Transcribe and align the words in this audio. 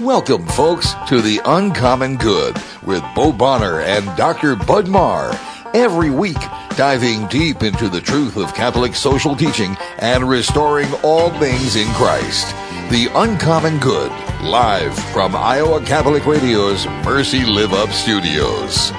Welcome, 0.00 0.46
folks, 0.48 0.92
to 1.08 1.22
the 1.22 1.40
Uncommon 1.46 2.18
Good 2.18 2.54
with 2.82 3.02
Bo 3.14 3.32
Bonner 3.32 3.80
and 3.80 4.04
Dr. 4.14 4.54
Bud 4.54 4.88
Marr. 4.88 5.32
Every 5.72 6.10
week, 6.10 6.36
diving 6.76 7.26
deep 7.28 7.62
into 7.62 7.88
the 7.88 8.02
truth 8.02 8.36
of 8.36 8.54
Catholic 8.54 8.94
social 8.94 9.34
teaching 9.34 9.74
and 9.98 10.28
restoring 10.28 10.92
all 11.02 11.30
things 11.38 11.76
in 11.76 11.88
Christ. 11.94 12.48
The 12.90 13.08
Uncommon 13.14 13.78
Good, 13.78 14.10
live 14.42 14.94
from 15.12 15.34
Iowa 15.34 15.80
Catholic 15.80 16.26
Radio's 16.26 16.84
Mercy 17.02 17.46
Live 17.46 17.72
Up 17.72 17.88
Studios. 17.88 18.90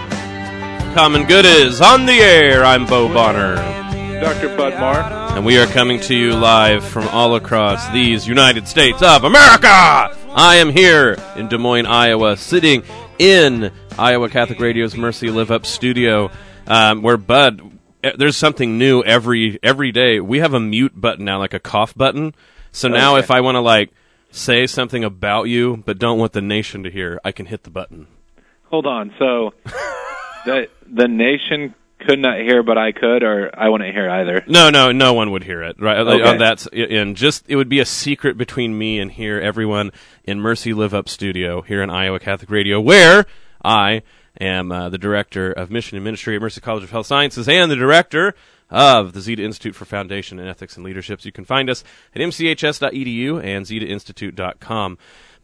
Common 0.95 1.27
Good 1.27 1.45
is 1.45 1.79
on 1.79 2.07
the 2.07 2.13
air. 2.13 2.65
I'm 2.65 2.87
Bo 2.87 3.07
Bonner. 3.07 3.57
Dr. 4.19 4.57
Bud 4.57 4.73
Marr. 4.79 5.35
And 5.37 5.45
we 5.45 5.59
are 5.59 5.67
coming 5.67 5.99
to 6.01 6.15
you 6.15 6.33
live 6.33 6.83
from 6.83 7.07
all 7.09 7.35
across 7.35 7.87
these 7.89 8.27
United 8.27 8.67
States 8.67 9.03
of 9.03 9.25
America. 9.25 10.17
I 10.37 10.57
am 10.57 10.69
here 10.69 11.17
in 11.35 11.47
Des 11.47 11.57
Moines, 11.57 11.87
Iowa, 11.87 12.37
sitting 12.37 12.83
in 13.17 13.71
Iowa 13.97 14.29
Catholic 14.29 14.59
Radio's 14.59 14.95
Mercy 14.95 15.31
Live 15.31 15.49
Up 15.49 15.65
studio, 15.65 16.29
um, 16.67 17.01
where 17.01 17.17
Bud, 17.17 17.59
eh, 18.03 18.11
there's 18.15 18.37
something 18.37 18.77
new 18.77 19.01
every 19.01 19.57
every 19.63 19.91
day. 19.91 20.19
We 20.19 20.37
have 20.37 20.53
a 20.53 20.59
mute 20.59 20.99
button 20.99 21.25
now, 21.25 21.39
like 21.39 21.55
a 21.55 21.59
cough 21.59 21.95
button. 21.95 22.35
So 22.71 22.87
now, 22.87 23.13
Okay. 23.15 23.23
if 23.23 23.31
I 23.31 23.41
want 23.41 23.55
to 23.55 23.61
like 23.61 23.89
say 24.29 24.67
something 24.67 25.03
about 25.03 25.45
you, 25.45 25.81
but 25.85 25.97
don't 25.97 26.19
want 26.19 26.33
the 26.33 26.41
nation 26.41 26.83
to 26.83 26.91
hear, 26.91 27.19
I 27.25 27.31
can 27.31 27.47
hit 27.47 27.63
the 27.63 27.71
button. 27.71 28.05
Hold 28.65 28.85
on. 28.85 29.11
So 29.17 29.55
the 30.45 30.67
the 30.85 31.07
nation 31.07 31.73
could 31.99 32.19
not 32.19 32.39
hear, 32.39 32.63
but 32.63 32.77
I 32.77 32.91
could, 32.91 33.23
or 33.23 33.49
I 33.57 33.69
wouldn't 33.69 33.93
hear 33.93 34.09
either. 34.09 34.43
No, 34.47 34.69
no, 34.69 34.91
no 34.91 35.13
one 35.13 35.31
would 35.31 35.43
hear 35.43 35.63
it. 35.63 35.77
Right 35.79 35.97
Okay. 35.97 36.23
on 36.23 36.37
that, 36.39 36.65
and 36.73 37.15
just 37.15 37.45
it 37.47 37.55
would 37.55 37.69
be 37.69 37.79
a 37.79 37.85
secret 37.85 38.37
between 38.37 38.77
me 38.77 38.99
and 38.99 39.11
here 39.11 39.39
everyone 39.39 39.91
in 40.23 40.39
Mercy 40.39 40.73
Live 40.73 40.93
Up 40.93 41.09
Studio 41.09 41.61
here 41.61 41.81
in 41.81 41.89
Iowa 41.89 42.19
Catholic 42.19 42.49
Radio, 42.51 42.79
where 42.79 43.25
I 43.63 44.03
am 44.39 44.71
uh, 44.71 44.89
the 44.89 44.97
director 44.99 45.51
of 45.51 45.71
mission 45.71 45.95
and 45.97 46.03
ministry 46.03 46.35
at 46.35 46.41
Mercy 46.41 46.61
College 46.61 46.83
of 46.83 46.91
Health 46.91 47.07
Sciences 47.07 47.49
and 47.49 47.71
the 47.71 47.75
director 47.75 48.35
of 48.69 49.13
the 49.13 49.21
Zeta 49.21 49.43
Institute 49.43 49.73
for 49.75 49.85
Foundation 49.85 50.39
and 50.39 50.47
Ethics 50.49 50.75
and 50.75 50.85
Leadership. 50.85 51.21
So 51.21 51.25
you 51.25 51.31
can 51.31 51.45
find 51.45 51.69
us 51.69 51.83
at 52.13 52.21
mchs.edu 52.21 53.43
and 53.43 53.65
zetainstitute.com. 53.65 54.97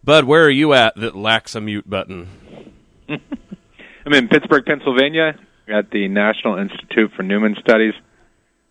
Bud, 0.03 0.25
where 0.25 0.43
are 0.43 0.49
you 0.49 0.73
at 0.73 0.95
that 0.97 1.15
lacks 1.15 1.55
a 1.55 1.61
mute 1.61 1.89
button? 1.89 2.27
I'm 3.09 4.13
in 4.13 4.27
Pittsburgh, 4.27 4.65
Pennsylvania, 4.65 5.39
at 5.67 5.91
the 5.91 6.07
National 6.07 6.57
Institute 6.57 7.11
for 7.15 7.23
Newman 7.23 7.55
Studies. 7.59 7.93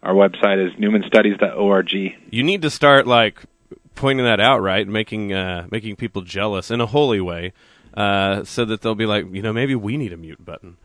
Our 0.02 0.14
website 0.14 0.64
is 0.64 0.72
newmanstudies.org. 0.78 1.92
You 2.30 2.42
need 2.42 2.62
to 2.62 2.70
start 2.70 3.06
like 3.06 3.42
pointing 3.94 4.24
that 4.24 4.40
out, 4.40 4.60
right? 4.60 4.86
Making 4.86 5.32
uh, 5.32 5.68
making 5.70 5.96
people 5.96 6.22
jealous 6.22 6.70
in 6.70 6.80
a 6.80 6.86
holy 6.86 7.20
way, 7.20 7.52
uh, 7.94 8.44
so 8.44 8.64
that 8.64 8.80
they'll 8.80 8.94
be 8.94 9.06
like, 9.06 9.26
you 9.32 9.42
know, 9.42 9.52
maybe 9.52 9.74
we 9.74 9.96
need 9.96 10.12
a 10.12 10.16
mute 10.16 10.44
button. 10.44 10.76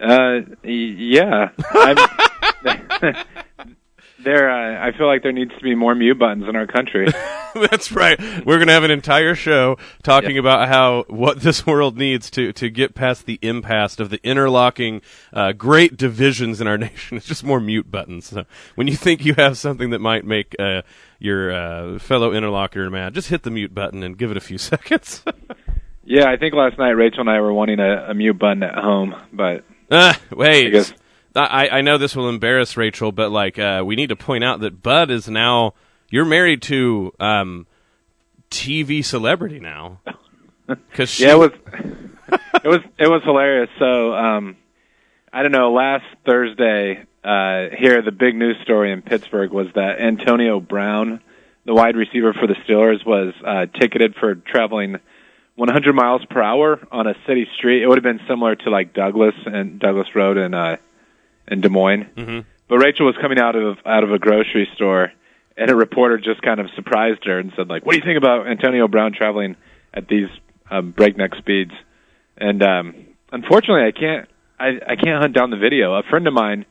Uh, 0.00 0.40
yeah. 0.62 1.50
There, 4.24 4.50
uh, 4.50 4.82
I 4.88 4.96
feel 4.96 5.06
like 5.06 5.22
there 5.22 5.32
needs 5.32 5.52
to 5.56 5.60
be 5.62 5.74
more 5.74 5.94
mute 5.94 6.18
buttons 6.18 6.48
in 6.48 6.56
our 6.56 6.66
country. 6.66 7.06
That's 7.54 7.92
right. 7.92 8.18
We're 8.44 8.58
gonna 8.58 8.72
have 8.72 8.82
an 8.84 8.90
entire 8.90 9.34
show 9.34 9.76
talking 10.02 10.32
Yeah. 10.36 10.40
about 10.40 10.68
how 10.68 11.04
what 11.08 11.40
this 11.40 11.66
world 11.66 11.96
needs 11.98 12.30
to 12.30 12.52
to 12.54 12.70
get 12.70 12.94
past 12.94 13.26
the 13.26 13.38
impasse 13.42 14.00
of 14.00 14.10
the 14.10 14.18
interlocking 14.22 15.02
uh, 15.32 15.52
great 15.52 15.96
divisions 15.96 16.60
in 16.60 16.66
our 16.66 16.78
nation. 16.88 17.16
It's 17.18 17.26
just 17.26 17.44
more 17.44 17.60
mute 17.60 17.90
buttons. 17.90 18.26
So 18.26 18.44
when 18.74 18.88
you 18.88 18.96
think 18.96 19.24
you 19.24 19.34
have 19.34 19.58
something 19.58 19.90
that 19.90 20.00
might 20.00 20.24
make 20.24 20.56
uh, 20.58 20.82
your 21.18 21.52
uh, 21.52 21.98
fellow 21.98 22.32
interlocutor 22.32 22.90
mad, 22.90 23.14
just 23.14 23.28
hit 23.28 23.42
the 23.42 23.50
mute 23.50 23.74
button 23.74 24.02
and 24.02 24.16
give 24.16 24.30
it 24.30 24.36
a 24.36 24.40
few 24.40 24.58
seconds. 24.58 25.22
yeah, 26.04 26.30
I 26.30 26.36
think 26.38 26.54
last 26.54 26.78
night 26.78 26.90
Rachel 26.92 27.20
and 27.20 27.30
I 27.30 27.40
were 27.40 27.52
wanting 27.52 27.78
a, 27.78 28.06
a 28.10 28.14
mute 28.14 28.38
button 28.38 28.62
at 28.62 28.74
home, 28.74 29.14
but 29.32 29.64
Ah, 29.90 30.18
wait. 30.32 30.94
I 31.34 31.68
I, 31.68 31.80
know 31.80 31.98
this 31.98 32.14
will 32.14 32.28
embarrass 32.28 32.76
Rachel, 32.76 33.12
but 33.12 33.30
like 33.30 33.58
uh, 33.58 33.82
we 33.84 33.96
need 33.96 34.10
to 34.10 34.16
point 34.16 34.44
out 34.44 34.60
that 34.60 34.82
Bud 34.82 35.10
is 35.10 35.28
now 35.28 35.74
you're 36.10 36.24
married 36.24 36.62
to 36.62 37.12
um, 37.18 37.66
TV 38.50 39.04
celebrity 39.04 39.58
now. 39.58 40.00
Cause 40.94 41.10
she, 41.10 41.24
Yeah, 41.24 41.32
it 41.32 41.38
was 41.38 41.50
it 42.64 42.68
was 42.68 42.80
it 42.98 43.08
was 43.08 43.22
hilarious. 43.24 43.68
So 43.78 44.14
um 44.14 44.56
I 45.32 45.42
don't 45.42 45.52
know, 45.52 45.72
last 45.72 46.04
Thursday 46.24 47.04
uh 47.22 47.76
here 47.76 48.00
the 48.02 48.12
big 48.12 48.34
news 48.34 48.56
story 48.62 48.92
in 48.92 49.02
Pittsburgh 49.02 49.50
was 49.50 49.66
that 49.74 50.00
Antonio 50.00 50.60
Brown, 50.60 51.20
the 51.66 51.74
wide 51.74 51.96
receiver 51.96 52.32
for 52.32 52.46
the 52.46 52.54
Steelers 52.66 53.04
was 53.04 53.34
uh 53.44 53.66
ticketed 53.78 54.14
for 54.14 54.36
traveling 54.36 54.96
100 55.56 55.92
miles 55.92 56.24
per 56.30 56.42
hour 56.42 56.80
on 56.90 57.06
a 57.06 57.14
city 57.26 57.46
street. 57.56 57.82
It 57.82 57.88
would 57.88 57.98
have 57.98 58.04
been 58.04 58.26
similar 58.26 58.56
to 58.56 58.70
like 58.70 58.94
Douglas 58.94 59.34
and 59.44 59.78
Douglas 59.78 60.08
Road 60.14 60.38
in 60.38 60.54
uh 60.54 60.76
in 61.48 61.60
Des 61.60 61.68
Moines. 61.68 62.06
Mhm. 62.16 62.44
But 62.68 62.78
Rachel 62.78 63.06
was 63.06 63.16
coming 63.20 63.38
out 63.38 63.56
of 63.56 63.78
out 63.86 64.04
of 64.04 64.12
a 64.12 64.18
grocery 64.18 64.68
store 64.74 65.12
and 65.56 65.70
a 65.70 65.76
reporter 65.76 66.18
just 66.18 66.42
kind 66.42 66.60
of 66.60 66.66
surprised 66.74 67.24
her 67.26 67.38
and 67.38 67.52
said 67.56 67.68
like, 67.68 67.84
"What 67.84 67.92
do 67.92 67.98
you 67.98 68.04
think 68.04 68.18
about 68.18 68.46
Antonio 68.46 68.88
Brown 68.88 69.12
traveling 69.12 69.56
at 69.92 70.08
these 70.08 70.28
um, 70.70 70.90
breakneck 70.92 71.34
speeds?" 71.36 71.72
And 72.36 72.62
um, 72.62 72.94
unfortunately, 73.32 73.84
I 73.86 73.92
can't 73.92 74.28
I, 74.58 74.92
I 74.92 74.96
can't 74.96 75.20
hunt 75.20 75.34
down 75.34 75.50
the 75.50 75.56
video. 75.56 75.94
A 75.94 76.02
friend 76.04 76.26
of 76.26 76.32
mine 76.34 76.64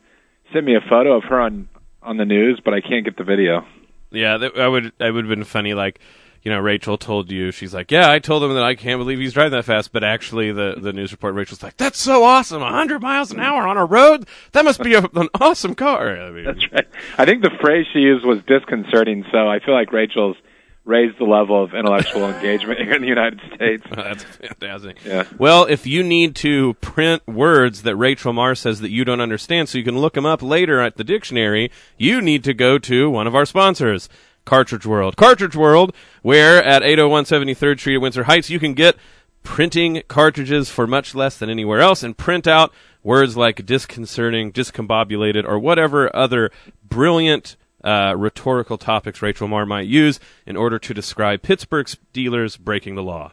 sent 0.52 0.64
me 0.66 0.74
a 0.74 0.80
photo 0.88 1.16
of 1.16 1.24
her 1.24 1.40
on 1.40 1.68
on 2.02 2.16
the 2.16 2.24
news, 2.24 2.60
but 2.64 2.74
I 2.74 2.80
can't 2.80 3.04
get 3.04 3.16
the 3.16 3.24
video. 3.24 3.64
yeah, 4.10 4.36
that, 4.36 4.58
I 4.58 4.68
would 4.68 4.92
I 5.00 5.10
would 5.10 5.24
have 5.26 5.30
been 5.34 5.44
funny. 5.44 5.74
Like 5.74 6.00
you 6.44 6.52
know, 6.52 6.60
Rachel 6.60 6.98
told 6.98 7.30
you 7.30 7.50
she's 7.50 7.72
like, 7.72 7.90
yeah, 7.90 8.10
I 8.10 8.18
told 8.18 8.42
him 8.42 8.52
that 8.54 8.62
I 8.62 8.74
can't 8.74 9.00
believe 9.00 9.18
he's 9.18 9.32
driving 9.32 9.52
that 9.52 9.64
fast, 9.64 9.92
but 9.92 10.04
actually 10.04 10.52
the 10.52 10.76
the 10.78 10.92
news 10.92 11.10
report 11.10 11.34
Rachel's 11.34 11.62
like, 11.62 11.76
that's 11.78 11.98
so 11.98 12.22
awesome, 12.22 12.60
100 12.60 13.00
miles 13.00 13.32
an 13.32 13.40
hour 13.40 13.66
on 13.66 13.78
a 13.78 13.84
road. 13.84 14.28
That 14.52 14.64
must 14.64 14.82
be 14.82 14.94
a, 14.94 15.02
an 15.14 15.28
awesome 15.40 15.74
car. 15.74 16.20
I 16.20 16.30
mean, 16.30 16.44
That's 16.44 16.70
right. 16.72 16.86
I 17.16 17.24
think 17.24 17.42
the 17.42 17.56
phrase 17.60 17.86
she 17.92 18.00
used 18.00 18.24
was 18.26 18.40
disconcerting. 18.46 19.24
So 19.32 19.48
I 19.48 19.58
feel 19.58 19.74
like 19.74 19.92
Rachel's 19.92 20.36
raised 20.84 21.18
the 21.18 21.24
level 21.24 21.62
of 21.62 21.72
intellectual 21.72 22.28
engagement 22.28 22.78
here 22.78 22.92
in 22.92 23.00
the 23.00 23.08
United 23.08 23.40
States. 23.54 23.82
That's 23.90 24.22
fantastic. 24.22 25.02
Yeah. 25.02 25.24
Well, 25.38 25.64
if 25.64 25.86
you 25.86 26.02
need 26.02 26.36
to 26.36 26.74
print 26.74 27.26
words 27.26 27.82
that 27.82 27.96
Rachel 27.96 28.34
Marr 28.34 28.54
says 28.54 28.80
that 28.80 28.90
you 28.90 29.04
don't 29.04 29.20
understand 29.20 29.70
so 29.70 29.78
you 29.78 29.84
can 29.84 29.98
look 29.98 30.12
them 30.12 30.26
up 30.26 30.42
later 30.42 30.80
at 30.80 30.96
the 30.96 31.04
dictionary, 31.04 31.70
you 31.96 32.20
need 32.20 32.44
to 32.44 32.52
go 32.52 32.78
to 32.80 33.08
one 33.08 33.26
of 33.26 33.34
our 33.34 33.46
sponsors, 33.46 34.10
Cartridge 34.44 34.86
World. 34.86 35.16
Cartridge 35.16 35.56
World, 35.56 35.94
where 36.22 36.62
at 36.62 36.82
801 36.82 37.24
73rd 37.24 37.78
Street 37.80 37.94
at 37.96 38.00
Windsor 38.00 38.24
Heights, 38.24 38.50
you 38.50 38.58
can 38.58 38.74
get 38.74 38.96
printing 39.42 40.02
cartridges 40.08 40.70
for 40.70 40.86
much 40.86 41.14
less 41.14 41.38
than 41.38 41.50
anywhere 41.50 41.80
else 41.80 42.02
and 42.02 42.16
print 42.16 42.46
out 42.46 42.72
words 43.02 43.36
like 43.36 43.66
disconcerting, 43.66 44.52
discombobulated, 44.52 45.44
or 45.44 45.58
whatever 45.58 46.14
other 46.16 46.50
brilliant 46.82 47.56
uh, 47.82 48.14
rhetorical 48.16 48.78
topics 48.78 49.20
Rachel 49.20 49.46
Marr 49.48 49.66
might 49.66 49.86
use 49.86 50.18
in 50.46 50.56
order 50.56 50.78
to 50.78 50.94
describe 50.94 51.42
Pittsburgh 51.42 51.86
Steelers 51.86 52.58
breaking 52.58 52.94
the 52.94 53.02
law. 53.02 53.30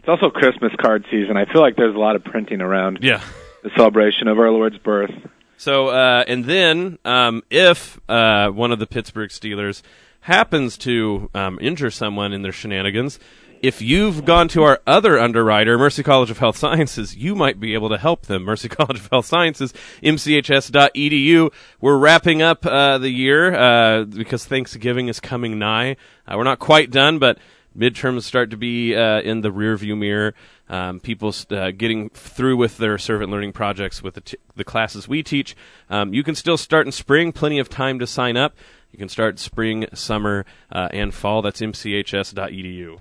It's 0.00 0.08
also 0.08 0.28
Christmas 0.30 0.72
card 0.80 1.04
season. 1.10 1.36
I 1.36 1.46
feel 1.50 1.62
like 1.62 1.76
there's 1.76 1.94
a 1.94 1.98
lot 1.98 2.16
of 2.16 2.24
printing 2.24 2.60
around 2.60 2.98
Yeah. 3.02 3.22
the 3.62 3.70
celebration 3.76 4.28
of 4.28 4.38
our 4.38 4.50
Lord's 4.50 4.78
birth. 4.78 5.10
So, 5.56 5.88
uh, 5.88 6.24
and 6.26 6.44
then 6.46 6.98
um, 7.04 7.42
if 7.50 7.98
uh, 8.08 8.48
one 8.48 8.72
of 8.72 8.78
the 8.78 8.86
Pittsburgh 8.86 9.28
Steelers 9.30 9.82
happens 10.20 10.76
to 10.78 11.30
um, 11.34 11.58
injure 11.60 11.90
someone 11.90 12.32
in 12.32 12.42
their 12.42 12.52
shenanigans, 12.52 13.18
if 13.62 13.82
you've 13.82 14.24
gone 14.24 14.48
to 14.48 14.62
our 14.62 14.80
other 14.86 15.18
underwriter, 15.18 15.76
Mercy 15.76 16.02
College 16.02 16.30
of 16.30 16.38
Health 16.38 16.56
Sciences, 16.56 17.14
you 17.14 17.34
might 17.34 17.60
be 17.60 17.74
able 17.74 17.90
to 17.90 17.98
help 17.98 18.22
them. 18.22 18.44
Mercy 18.44 18.68
College 18.70 18.98
of 18.98 19.08
Health 19.10 19.26
Sciences, 19.26 19.74
mchs.edu. 20.02 21.52
We're 21.80 21.98
wrapping 21.98 22.40
up 22.40 22.64
uh, 22.64 22.98
the 22.98 23.10
year 23.10 23.54
uh, 23.54 24.04
because 24.04 24.46
Thanksgiving 24.46 25.08
is 25.08 25.20
coming 25.20 25.58
nigh. 25.58 25.96
Uh, 26.26 26.36
we're 26.36 26.44
not 26.44 26.58
quite 26.58 26.90
done, 26.90 27.18
but 27.18 27.38
midterms 27.76 28.22
start 28.22 28.50
to 28.50 28.56
be 28.56 28.96
uh, 28.96 29.20
in 29.20 29.42
the 29.42 29.50
rearview 29.50 29.96
mirror. 29.96 30.34
Um, 30.68 31.00
people 31.00 31.34
uh, 31.50 31.72
getting 31.72 32.10
through 32.10 32.56
with 32.56 32.78
their 32.78 32.96
servant 32.96 33.30
learning 33.30 33.52
projects 33.52 34.02
with 34.02 34.14
the, 34.14 34.20
t- 34.20 34.38
the 34.54 34.64
classes 34.64 35.08
we 35.08 35.22
teach. 35.22 35.56
Um, 35.90 36.14
you 36.14 36.22
can 36.22 36.36
still 36.36 36.56
start 36.56 36.86
in 36.86 36.92
spring, 36.92 37.32
plenty 37.32 37.58
of 37.58 37.68
time 37.68 37.98
to 37.98 38.06
sign 38.06 38.36
up. 38.36 38.54
You 38.92 38.98
can 38.98 39.08
start 39.08 39.38
spring, 39.38 39.86
summer, 39.94 40.44
uh, 40.72 40.88
and 40.92 41.14
fall. 41.14 41.42
That's 41.42 41.60
mchs.edu. 41.60 42.98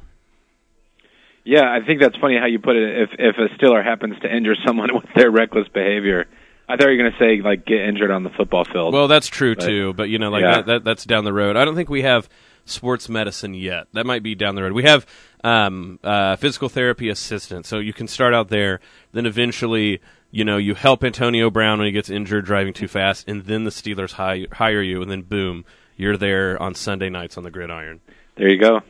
Yeah, 1.46 1.64
I 1.64 1.86
think 1.86 2.02
that's 2.02 2.18
funny 2.18 2.38
how 2.38 2.46
you 2.46 2.60
put 2.60 2.76
it. 2.76 3.02
If 3.02 3.10
if 3.18 3.36
a 3.38 3.48
Steeler 3.58 3.84
happens 3.84 4.20
to 4.22 4.34
injure 4.36 4.56
someone 4.68 4.90
with 4.94 5.06
their 5.16 5.32
reckless 5.32 5.68
behavior, 5.70 6.26
I 6.68 6.76
thought 6.76 6.90
you 6.90 6.98
were 6.98 7.04
going 7.04 7.12
to 7.12 7.18
say 7.20 7.42
like 7.42 7.66
get 7.66 7.80
injured 7.82 8.12
on 8.12 8.24
the 8.24 8.30
football 8.30 8.66
field. 8.66 8.94
Well, 8.94 9.08
that's 9.08 9.28
true 9.28 9.56
But- 9.56 9.66
too, 9.66 9.94
but 9.94 10.10
you 10.10 10.20
know, 10.20 10.30
like 10.30 10.42
Yeah. 10.44 10.56
that, 10.58 10.66
that, 10.68 10.84
that's 10.84 11.06
down 11.06 11.24
the 11.26 11.34
road. 11.34 11.56
I 11.56 11.66
don't 11.66 11.76
think 11.76 11.90
we 11.90 12.04
have 12.04 12.30
sports 12.66 13.10
medicine 13.10 13.56
yet. 13.56 13.88
That 13.94 14.06
might 14.06 14.22
be 14.22 14.36
down 14.36 14.54
the 14.56 14.62
road. 14.62 14.74
We 14.74 14.84
have 14.84 15.08
um, 15.44 15.98
uh, 16.04 16.36
physical 16.36 16.70
therapy 16.70 17.10
assistant, 17.10 17.66
so 17.66 17.80
you 17.80 17.94
can 17.94 18.08
start 18.08 18.34
out 18.36 18.50
there. 18.50 18.80
Then 19.14 19.26
eventually, 19.26 20.02
you 20.30 20.44
know, 20.46 20.58
you 20.58 20.76
help 20.76 21.04
Antonio 21.04 21.50
Brown 21.50 21.80
when 21.80 21.88
he 21.88 21.92
gets 21.92 22.12
injured 22.12 22.46
driving 22.46 22.74
too 22.74 22.88
fast, 22.88 23.28
and 23.28 23.46
then 23.46 23.64
the 23.64 23.72
Steelers 23.72 24.12
hi- 24.12 24.46
hire 24.52 24.84
you, 24.84 25.02
and 25.02 25.10
then 25.10 25.22
boom, 25.24 25.66
you're 26.00 26.18
there 26.18 26.62
on 26.62 26.74
Sunday 26.74 27.10
nights 27.10 27.38
on 27.38 27.44
the 27.44 27.52
gridiron. 27.52 28.00
there 28.36 28.50
you 28.50 28.58
go. 28.60 28.82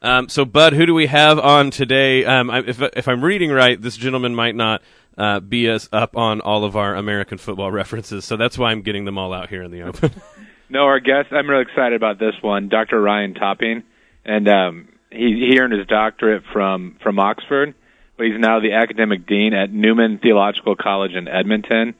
Um, 0.00 0.28
so, 0.28 0.44
Bud, 0.44 0.72
who 0.72 0.86
do 0.86 0.94
we 0.94 1.06
have 1.06 1.38
on 1.38 1.70
today? 1.70 2.24
Um, 2.24 2.50
I, 2.50 2.60
if 2.60 2.80
if 2.80 3.08
I'm 3.08 3.22
reading 3.22 3.50
right, 3.50 3.80
this 3.80 3.96
gentleman 3.96 4.34
might 4.34 4.54
not 4.56 4.82
uh, 5.16 5.40
be 5.40 5.68
as 5.68 5.88
up 5.92 6.16
on 6.16 6.40
all 6.40 6.64
of 6.64 6.76
our 6.76 6.94
American 6.94 7.38
football 7.38 7.70
references, 7.82 8.24
so 8.24 8.36
that's 8.36 8.56
why 8.56 8.70
I'm 8.70 8.82
getting 8.82 9.04
them 9.04 9.18
all 9.18 9.32
out 9.32 9.48
here 9.48 9.62
in 9.62 9.70
the 9.70 9.82
open. 9.82 10.10
No, 10.68 10.84
our 10.84 11.00
guest. 11.00 11.28
I'm 11.32 11.50
really 11.50 11.64
excited 11.68 11.92
about 11.92 12.18
this 12.18 12.32
one, 12.40 12.70
Dr. 12.70 12.98
Ryan 12.98 13.34
Topping, 13.34 13.82
and 14.24 14.48
um, 14.48 14.88
he 15.10 15.50
he 15.50 15.58
earned 15.60 15.74
his 15.74 15.86
doctorate 15.86 16.44
from 16.50 16.96
from 17.02 17.18
Oxford, 17.18 17.74
but 18.16 18.24
he's 18.24 18.40
now 18.40 18.58
the 18.58 18.72
academic 18.72 19.26
dean 19.26 19.52
at 19.52 19.70
Newman 19.70 20.16
Theological 20.16 20.74
College 20.74 21.12
in 21.12 21.28
Edmonton. 21.28 21.94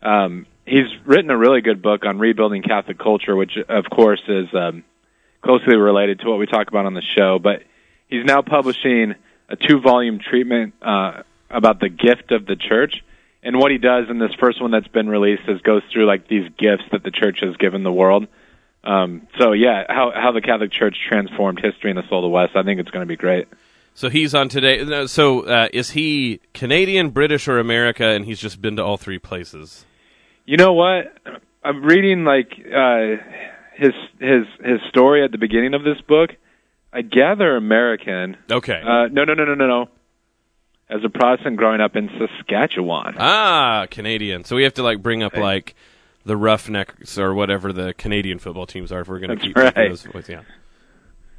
Um, 0.00 0.46
he's 0.66 0.86
written 1.04 1.30
a 1.30 1.36
really 1.36 1.60
good 1.60 1.82
book 1.82 2.04
on 2.04 2.18
rebuilding 2.18 2.62
Catholic 2.62 2.98
culture, 2.98 3.36
which 3.36 3.56
of 3.68 3.84
course 3.90 4.22
is 4.28 4.48
um, 4.54 4.84
closely 5.42 5.76
related 5.76 6.20
to 6.20 6.28
what 6.28 6.38
we 6.38 6.46
talk 6.46 6.68
about 6.68 6.86
on 6.86 6.94
the 6.94 7.02
show. 7.02 7.38
But 7.38 7.62
he's 8.08 8.24
now 8.24 8.42
publishing 8.42 9.14
a 9.48 9.56
two-volume 9.56 10.20
treatment 10.20 10.74
uh, 10.80 11.22
about 11.50 11.80
the 11.80 11.88
gift 11.88 12.32
of 12.32 12.46
the 12.46 12.56
church 12.56 13.02
and 13.44 13.58
what 13.58 13.70
he 13.70 13.78
does 13.78 14.08
in 14.08 14.18
this 14.18 14.32
first 14.40 14.60
one 14.60 14.70
that's 14.70 14.88
been 14.88 15.08
released 15.08 15.42
is 15.46 15.60
goes 15.60 15.82
through 15.92 16.06
like 16.06 16.26
these 16.26 16.48
gifts 16.58 16.84
that 16.92 17.04
the 17.04 17.10
church 17.10 17.40
has 17.42 17.54
given 17.58 17.82
the 17.82 17.92
world. 17.92 18.26
Um, 18.82 19.28
so 19.38 19.52
yeah, 19.52 19.84
how 19.88 20.12
how 20.14 20.32
the 20.32 20.40
Catholic 20.40 20.72
Church 20.72 20.96
transformed 21.08 21.60
history 21.62 21.90
in 21.90 21.96
the 21.96 22.08
soul 22.08 22.20
of 22.20 22.22
the 22.22 22.28
West. 22.28 22.56
I 22.56 22.62
think 22.62 22.80
it's 22.80 22.90
going 22.90 23.02
to 23.02 23.08
be 23.08 23.16
great. 23.16 23.46
So 23.94 24.08
he's 24.08 24.34
on 24.34 24.48
today. 24.48 25.06
So 25.06 25.42
uh, 25.42 25.68
is 25.72 25.90
he 25.90 26.40
Canadian, 26.52 27.10
British, 27.10 27.46
or 27.46 27.58
America? 27.58 28.04
And 28.04 28.24
he's 28.24 28.40
just 28.40 28.60
been 28.60 28.76
to 28.76 28.84
all 28.84 28.96
three 28.96 29.18
places. 29.18 29.84
You 30.44 30.56
know 30.56 30.72
what? 30.72 31.16
I'm 31.62 31.82
reading 31.82 32.24
like 32.24 32.52
uh, 32.52 33.16
his 33.74 33.92
his 34.20 34.46
his 34.62 34.80
story 34.88 35.24
at 35.24 35.32
the 35.32 35.38
beginning 35.38 35.74
of 35.74 35.84
this 35.84 36.00
book. 36.02 36.30
I 36.92 37.02
gather 37.02 37.56
American. 37.56 38.36
Okay. 38.50 38.80
Uh, 38.80 39.08
no, 39.10 39.24
no, 39.24 39.34
no, 39.34 39.44
no, 39.44 39.54
no, 39.54 39.66
no 39.66 39.88
as 40.88 41.02
a 41.04 41.08
Protestant 41.08 41.56
growing 41.56 41.80
up 41.80 41.96
in 41.96 42.10
Saskatchewan. 42.18 43.16
Ah, 43.18 43.86
Canadian. 43.90 44.44
So 44.44 44.56
we 44.56 44.64
have 44.64 44.74
to 44.74 44.82
like 44.82 45.02
bring 45.02 45.22
up 45.22 45.36
like 45.36 45.74
the 46.24 46.36
Roughnecks 46.36 47.18
or 47.18 47.34
whatever 47.34 47.72
the 47.72 47.94
Canadian 47.94 48.38
football 48.38 48.66
teams 48.66 48.92
are 48.92 49.00
if 49.00 49.08
we're 49.08 49.18
going 49.18 49.36
to 49.36 49.44
keep 49.44 49.56
right. 49.56 49.74
those. 49.74 50.06
With, 50.12 50.28
yeah. 50.28 50.42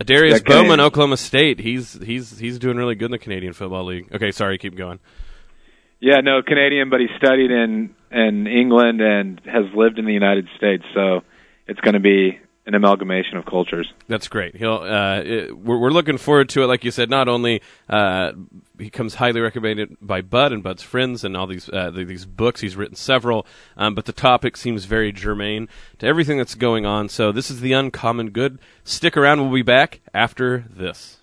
Darius 0.03 0.41
Bowman, 0.41 0.79
Oklahoma 0.79 1.17
State. 1.17 1.59
He's 1.59 1.93
he's 1.93 2.37
he's 2.37 2.59
doing 2.59 2.77
really 2.77 2.95
good 2.95 3.05
in 3.05 3.11
the 3.11 3.19
Canadian 3.19 3.53
Football 3.53 3.85
League. 3.85 4.13
Okay, 4.13 4.31
sorry, 4.31 4.57
keep 4.57 4.75
going. 4.75 4.99
Yeah, 5.99 6.21
no, 6.21 6.41
Canadian, 6.41 6.89
but 6.89 6.99
he 6.99 7.07
studied 7.17 7.51
in 7.51 7.95
in 8.11 8.47
England 8.47 9.01
and 9.01 9.41
has 9.45 9.65
lived 9.75 9.99
in 9.99 10.05
the 10.05 10.13
United 10.13 10.47
States, 10.57 10.83
so 10.93 11.21
it's 11.67 11.79
going 11.81 11.95
to 11.95 11.99
be 11.99 12.39
an 12.67 12.73
amalgamation 12.73 13.37
of 13.37 13.45
cultures. 13.45 13.91
That's 14.07 14.27
great. 14.27 14.55
He'll. 14.55 14.77
Uh, 14.77 15.21
it, 15.21 15.57
we're, 15.57 15.77
we're, 15.77 15.91
looking 15.91 16.17
forward 16.17 16.49
to 16.49 16.63
it. 16.63 16.67
Like 16.67 16.83
you 16.83 16.91
said, 16.91 17.09
not 17.09 17.27
only 17.27 17.61
uh, 17.89 18.31
he 18.79 18.89
comes 18.89 19.15
highly 19.15 19.39
recommended 19.39 19.97
by 20.01 20.21
Bud 20.21 20.51
and 20.51 20.63
Bud's 20.63 20.81
friends 20.81 21.23
and 21.23 21.37
all 21.37 21.45
these 21.47 21.69
uh, 21.69 21.91
these 21.91 22.25
books. 22.25 22.61
He's 22.61 22.75
written 22.75 22.95
several, 22.95 23.45
um, 23.77 23.93
but 23.93 24.05
the 24.05 24.13
topic 24.13 24.57
seems 24.57 24.85
very 24.85 25.11
germane 25.11 25.69
to 25.99 26.07
everything 26.07 26.37
that's 26.37 26.55
going 26.55 26.85
on. 26.85 27.07
So 27.09 27.31
this 27.31 27.51
is 27.51 27.61
the 27.61 27.73
uncommon 27.73 28.31
good. 28.31 28.59
Stick 28.83 29.15
around. 29.15 29.41
We'll 29.41 29.53
be 29.53 29.61
back 29.61 30.01
after 30.13 30.65
this. 30.69 31.17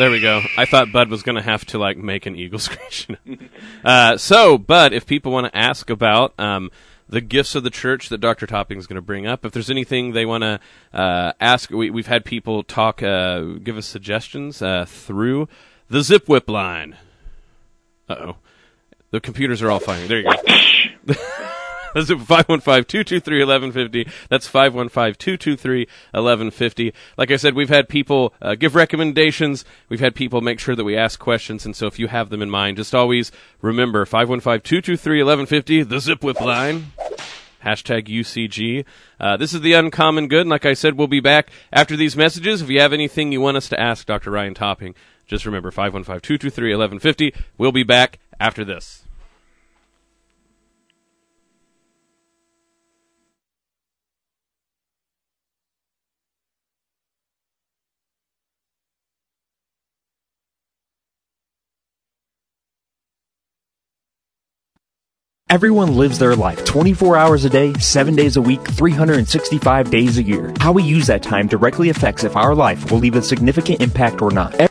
There 0.00 0.10
we 0.10 0.20
go. 0.20 0.40
I 0.56 0.64
thought 0.64 0.92
Bud 0.92 1.10
was 1.10 1.22
going 1.22 1.36
to 1.36 1.42
have 1.42 1.66
to 1.66 1.78
like 1.78 1.98
make 1.98 2.24
an 2.24 2.34
eagle 2.34 2.58
screech. 2.70 3.06
uh, 3.84 4.16
so, 4.16 4.56
Bud, 4.56 4.94
if 4.94 5.04
people 5.04 5.30
want 5.30 5.52
to 5.52 5.54
ask 5.54 5.90
about 5.90 6.32
um, 6.40 6.70
the 7.06 7.20
gifts 7.20 7.54
of 7.54 7.64
the 7.64 7.70
church 7.70 8.08
that 8.08 8.16
Dr. 8.16 8.46
Topping 8.46 8.78
is 8.78 8.86
going 8.86 8.96
to 8.96 9.02
bring 9.02 9.26
up, 9.26 9.44
if 9.44 9.52
there's 9.52 9.68
anything 9.68 10.12
they 10.12 10.24
want 10.24 10.42
to 10.42 10.58
uh, 10.94 11.34
ask, 11.38 11.68
we, 11.68 11.88
have 11.94 12.06
had 12.06 12.24
people 12.24 12.62
talk, 12.62 13.02
uh, 13.02 13.40
give 13.62 13.76
us 13.76 13.84
suggestions 13.84 14.62
uh, 14.62 14.86
through 14.88 15.50
the 15.90 15.98
Zipwhip 15.98 16.48
line. 16.48 16.96
Uh 18.08 18.14
oh, 18.20 18.36
the 19.10 19.20
computers 19.20 19.60
are 19.60 19.70
all 19.70 19.80
firing. 19.80 20.08
There 20.08 20.20
you 20.20 20.32
go. 21.04 21.14
That's 21.94 22.10
515-223-1150. 22.10 24.10
That's 24.28 24.48
515-223-1150. 24.48 26.92
Like 27.16 27.30
I 27.30 27.36
said, 27.36 27.54
we've 27.54 27.68
had 27.68 27.88
people 27.88 28.34
uh, 28.40 28.54
give 28.54 28.74
recommendations. 28.74 29.64
We've 29.88 30.00
had 30.00 30.14
people 30.14 30.40
make 30.40 30.58
sure 30.60 30.76
that 30.76 30.84
we 30.84 30.96
ask 30.96 31.18
questions. 31.18 31.66
And 31.66 31.76
so 31.76 31.86
if 31.86 31.98
you 31.98 32.08
have 32.08 32.30
them 32.30 32.42
in 32.42 32.50
mind, 32.50 32.76
just 32.76 32.94
always 32.94 33.32
remember 33.60 34.06
515-223-1150, 34.06 35.88
the 35.88 35.96
Zipwhip 35.96 36.40
line. 36.40 36.92
Hashtag 37.64 38.06
UCG. 38.06 38.84
Uh, 39.18 39.36
this 39.36 39.52
is 39.52 39.60
the 39.60 39.72
Uncommon 39.74 40.28
Good. 40.28 40.42
And 40.42 40.50
like 40.50 40.64
I 40.64 40.72
said, 40.72 40.96
we'll 40.96 41.08
be 41.08 41.20
back 41.20 41.50
after 41.72 41.94
these 41.94 42.16
messages. 42.16 42.62
If 42.62 42.70
you 42.70 42.80
have 42.80 42.94
anything 42.94 43.32
you 43.32 43.42
want 43.42 43.58
us 43.58 43.68
to 43.68 43.78
ask 43.78 44.06
Dr. 44.06 44.30
Ryan 44.30 44.54
Topping, 44.54 44.94
just 45.26 45.44
remember 45.44 45.70
515-223-1150. 45.70 47.36
We'll 47.58 47.72
be 47.72 47.82
back 47.82 48.18
after 48.40 48.64
this. 48.64 48.99
Everyone 65.50 65.96
lives 65.96 66.20
their 66.20 66.36
life 66.36 66.64
24 66.64 67.16
hours 67.16 67.44
a 67.44 67.50
day, 67.50 67.72
7 67.72 68.14
days 68.14 68.36
a 68.36 68.40
week, 68.40 68.64
365 68.64 69.90
days 69.90 70.16
a 70.16 70.22
year. 70.22 70.54
How 70.60 70.70
we 70.70 70.84
use 70.84 71.08
that 71.08 71.24
time 71.24 71.48
directly 71.48 71.90
affects 71.90 72.22
if 72.22 72.36
our 72.36 72.54
life 72.54 72.88
will 72.88 72.98
leave 72.98 73.16
a 73.16 73.22
significant 73.22 73.82
impact 73.82 74.22
or 74.22 74.30
not 74.30 74.69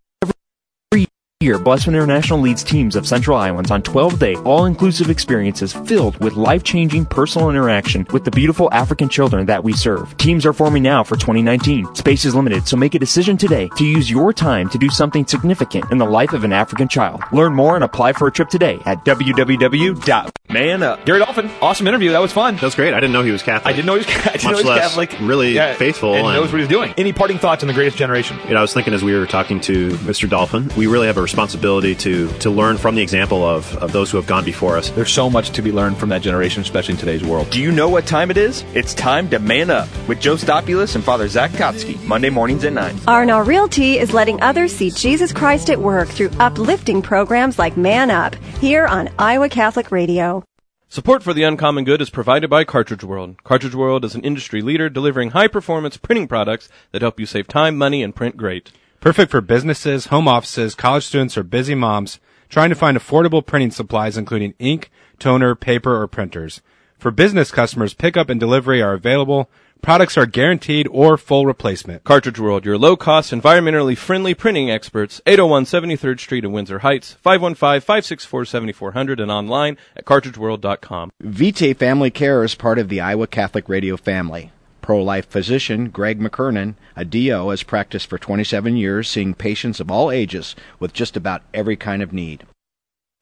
year, 1.41 1.57
Blessman 1.57 1.95
International 1.95 2.37
leads 2.37 2.65
teams 2.65 2.97
of 2.97 3.07
Central 3.07 3.37
Iowans 3.37 3.71
on 3.71 3.81
12-day, 3.81 4.35
all-inclusive 4.43 5.09
experiences 5.09 5.71
filled 5.71 6.17
with 6.21 6.33
life-changing 6.33 7.05
personal 7.05 7.49
interaction 7.49 8.05
with 8.11 8.25
the 8.25 8.31
beautiful 8.31 8.67
African 8.73 9.07
children 9.07 9.45
that 9.45 9.63
we 9.63 9.71
serve. 9.71 10.17
Teams 10.17 10.45
are 10.45 10.51
forming 10.51 10.83
now 10.83 11.01
for 11.01 11.15
2019. 11.15 11.95
Space 11.95 12.25
is 12.25 12.35
limited, 12.35 12.67
so 12.67 12.75
make 12.75 12.93
a 12.93 12.99
decision 12.99 13.37
today 13.37 13.69
to 13.77 13.85
use 13.85 14.11
your 14.11 14.33
time 14.33 14.67
to 14.67 14.77
do 14.77 14.89
something 14.89 15.25
significant 15.25 15.89
in 15.93 15.97
the 15.97 16.03
life 16.05 16.33
of 16.33 16.43
an 16.43 16.51
African 16.51 16.89
child. 16.89 17.21
Learn 17.31 17.55
more 17.55 17.75
and 17.75 17.85
apply 17.85 18.11
for 18.11 18.27
a 18.27 18.31
trip 18.33 18.49
today 18.49 18.81
at 18.85 19.05
www.manup. 19.05 21.05
Gary 21.05 21.19
Dolphin, 21.19 21.49
awesome 21.61 21.87
interview. 21.87 22.11
That 22.11 22.19
was 22.21 22.33
fun. 22.33 22.55
That 22.55 22.63
was 22.63 22.75
great. 22.75 22.93
I 22.93 22.99
didn't 22.99 23.13
know 23.13 23.21
he 23.23 23.31
was 23.31 23.43
Catholic. 23.43 23.71
I 23.73 23.77
didn't 23.77 23.85
know 23.85 23.93
he 23.93 23.99
was, 23.99 24.07
I 24.09 24.31
didn't 24.31 24.33
Much 24.33 24.43
know 24.43 24.49
he 24.49 24.55
was 24.55 24.65
less 24.65 24.81
Catholic. 24.89 25.15
Really 25.21 25.53
Yeah, 25.53 25.73
faithful 25.75 26.15
and, 26.15 26.25
and- 26.27 26.35
knows 26.35 26.51
what 26.51 26.59
he's 26.59 26.67
doing. 26.67 26.93
Any 26.97 27.13
parting 27.13 27.37
thoughts 27.37 27.63
on 27.63 27.67
the 27.67 27.73
greatest 27.73 27.95
generation? 27.95 28.37
You 28.43 28.49
know, 28.55 28.57
I 28.57 28.61
was 28.61 28.73
thinking 28.73 28.93
as 28.93 29.05
we 29.05 29.13
were 29.17 29.25
talking 29.25 29.61
to 29.61 29.91
Mr. 29.99 30.29
Dolphin, 30.29 30.69
we 30.75 30.87
really 30.87 31.07
have 31.07 31.15
a 31.17 31.28
responsibility 31.29 31.93
to 31.93 32.27
to 32.39 32.49
learn 32.49 32.75
from 32.77 32.95
the 32.95 33.01
example 33.01 33.43
of, 33.43 33.75
of 33.77 33.91
those 33.91 34.09
who 34.09 34.17
have 34.17 34.25
gone 34.25 34.43
before 34.43 34.77
us. 34.77 34.89
There's 34.89 35.11
so 35.11 35.29
much 35.29 35.51
to 35.51 35.61
be 35.61 35.71
learned 35.71 35.97
from 35.97 36.09
that 36.09 36.23
generation, 36.23 36.63
especially 36.63 36.93
in 36.93 36.99
today's 36.99 37.23
world. 37.23 37.49
Do 37.51 37.61
you 37.61 37.71
know 37.71 37.87
what 37.87 38.07
time 38.07 38.31
it 38.31 38.37
is? 38.37 38.63
It's 38.73 38.95
time 38.95 39.29
to 39.29 39.37
man 39.37 39.69
up 39.69 39.87
with 40.07 40.19
Joe 40.19 40.37
Stopulus 40.37 40.95
and 40.95 41.03
Father 41.03 41.27
Zach 41.27 41.51
Kotsky, 41.51 42.03
Monday 42.05 42.31
mornings 42.31 42.63
at 42.63 42.73
9. 42.73 43.01
R&R 43.07 43.43
Realty 43.43 43.99
is 43.99 44.11
letting 44.11 44.41
others 44.41 44.75
see 44.75 44.89
Jesus 44.89 45.31
Christ 45.31 45.69
at 45.69 45.79
work 45.79 46.07
through 46.07 46.31
uplifting 46.39 47.01
programs 47.01 47.59
like 47.59 47.77
Man 47.77 48.09
Up, 48.09 48.35
here 48.59 48.87
on 48.87 49.09
Iowa 49.19 49.49
Catholic 49.49 49.91
Radio. 49.91 50.43
Support 50.87 51.21
for 51.21 51.35
the 51.35 51.43
Uncommon 51.43 51.83
Good 51.83 52.01
is 52.01 52.09
provided 52.09 52.49
by 52.49 52.63
Cartridge 52.63 53.03
World. 53.03 53.43
Cartridge 53.43 53.75
World 53.75 54.03
is 54.03 54.15
an 54.15 54.23
industry 54.23 54.63
leader 54.63 54.89
delivering 54.89 55.29
high 55.29 55.47
performance 55.47 55.97
printing 55.97 56.27
products 56.27 56.67
that 56.91 57.03
help 57.03 57.19
you 57.19 57.27
save 57.27 57.47
time, 57.47 57.77
money, 57.77 58.01
and 58.01 58.15
print 58.15 58.35
great. 58.37 58.71
Perfect 58.99 59.31
for 59.31 59.39
businesses, 59.39 60.07
home 60.07 60.27
offices, 60.27 60.75
college 60.75 61.05
students, 61.05 61.37
or 61.37 61.43
busy 61.43 61.73
moms 61.73 62.19
trying 62.49 62.69
to 62.69 62.75
find 62.75 62.97
affordable 62.97 63.45
printing 63.45 63.71
supplies 63.71 64.17
including 64.17 64.55
ink, 64.59 64.91
toner, 65.19 65.55
paper, 65.55 66.01
or 66.01 66.07
printers. 66.07 66.61
For 66.97 67.11
business 67.11 67.51
customers, 67.51 67.93
pickup 67.93 68.29
and 68.29 68.39
delivery 68.39 68.81
are 68.81 68.93
available. 68.93 69.49
Products 69.81 70.17
are 70.17 70.25
guaranteed 70.25 70.85
or 70.91 71.15
full 71.17 71.45
replacement. 71.45 72.03
Cartridge 72.03 72.39
World, 72.41 72.65
your 72.65 72.77
low 72.77 72.97
cost, 72.97 73.31
environmentally 73.31 73.97
friendly 73.97 74.33
printing 74.33 74.69
experts, 74.69 75.21
801 75.25 75.63
73rd 75.63 76.19
Street 76.19 76.43
in 76.43 76.51
Windsor 76.51 76.79
Heights, 76.79 77.13
515 77.13 77.79
564 77.79 78.43
7400, 78.43 79.21
and 79.21 79.31
online 79.31 79.77
at 79.95 80.03
cartridgeworld.com. 80.03 81.11
Vitae 81.21 81.73
Family 81.73 82.11
Care 82.11 82.43
is 82.43 82.55
part 82.55 82.77
of 82.77 82.89
the 82.89 82.99
Iowa 82.99 83.27
Catholic 83.27 83.69
Radio 83.69 83.95
family. 83.95 84.51
Pro 84.89 85.03
life 85.03 85.29
physician 85.29 85.91
Greg 85.91 86.19
McKernan, 86.19 86.73
a 86.95 87.05
DO, 87.05 87.49
has 87.49 87.61
practiced 87.61 88.07
for 88.07 88.17
27 88.17 88.75
years, 88.75 89.07
seeing 89.07 89.35
patients 89.35 89.79
of 89.79 89.91
all 89.91 90.09
ages 90.09 90.55
with 90.79 90.93
just 90.93 91.15
about 91.15 91.43
every 91.53 91.75
kind 91.77 92.01
of 92.01 92.11
need. 92.11 92.47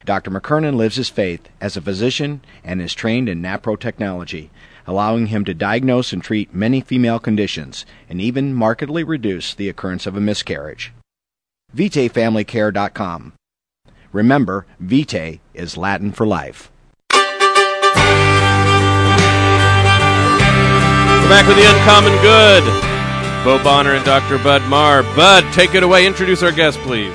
Dr. 0.05 0.31
McKernan 0.31 0.77
lives 0.77 0.95
his 0.95 1.09
faith 1.09 1.50
as 1.59 1.75
a 1.75 1.81
physician 1.81 2.39
and 2.63 2.81
is 2.81 2.93
trained 2.93 3.27
in 3.27 3.41
NAPRO 3.41 3.77
technology, 3.81 4.50
allowing 4.86 5.27
him 5.27 5.43
to 5.43 5.53
diagnose 5.53 6.13
and 6.13 6.24
treat 6.24 6.55
many 6.55 6.79
female 6.79 7.19
conditions 7.19 7.86
and 8.07 8.21
even 8.21 8.53
markedly 8.53 9.03
reduce 9.03 9.53
the 9.53 9.67
occurrence 9.67 10.07
of 10.07 10.15
a 10.15 10.21
miscarriage. 10.21 10.93
VitaeFamilyCare.com. 11.75 13.33
Remember, 14.13 14.65
Vitae 14.79 15.41
is 15.53 15.75
Latin 15.75 16.13
for 16.13 16.25
life. 16.25 16.71
Back 21.29 21.46
with 21.46 21.57
the 21.57 21.69
Uncommon 21.69 22.13
Good. 22.22 22.63
Bo 23.43 23.62
Bonner 23.62 23.96
and 23.96 24.05
Dr. 24.05 24.38
Bud 24.38 24.62
Marr. 24.69 25.03
Bud, 25.03 25.43
take 25.53 25.75
it 25.75 25.84
away. 25.84 26.07
Introduce 26.07 26.41
our 26.41 26.53
guest, 26.53 26.79
please. 26.79 27.13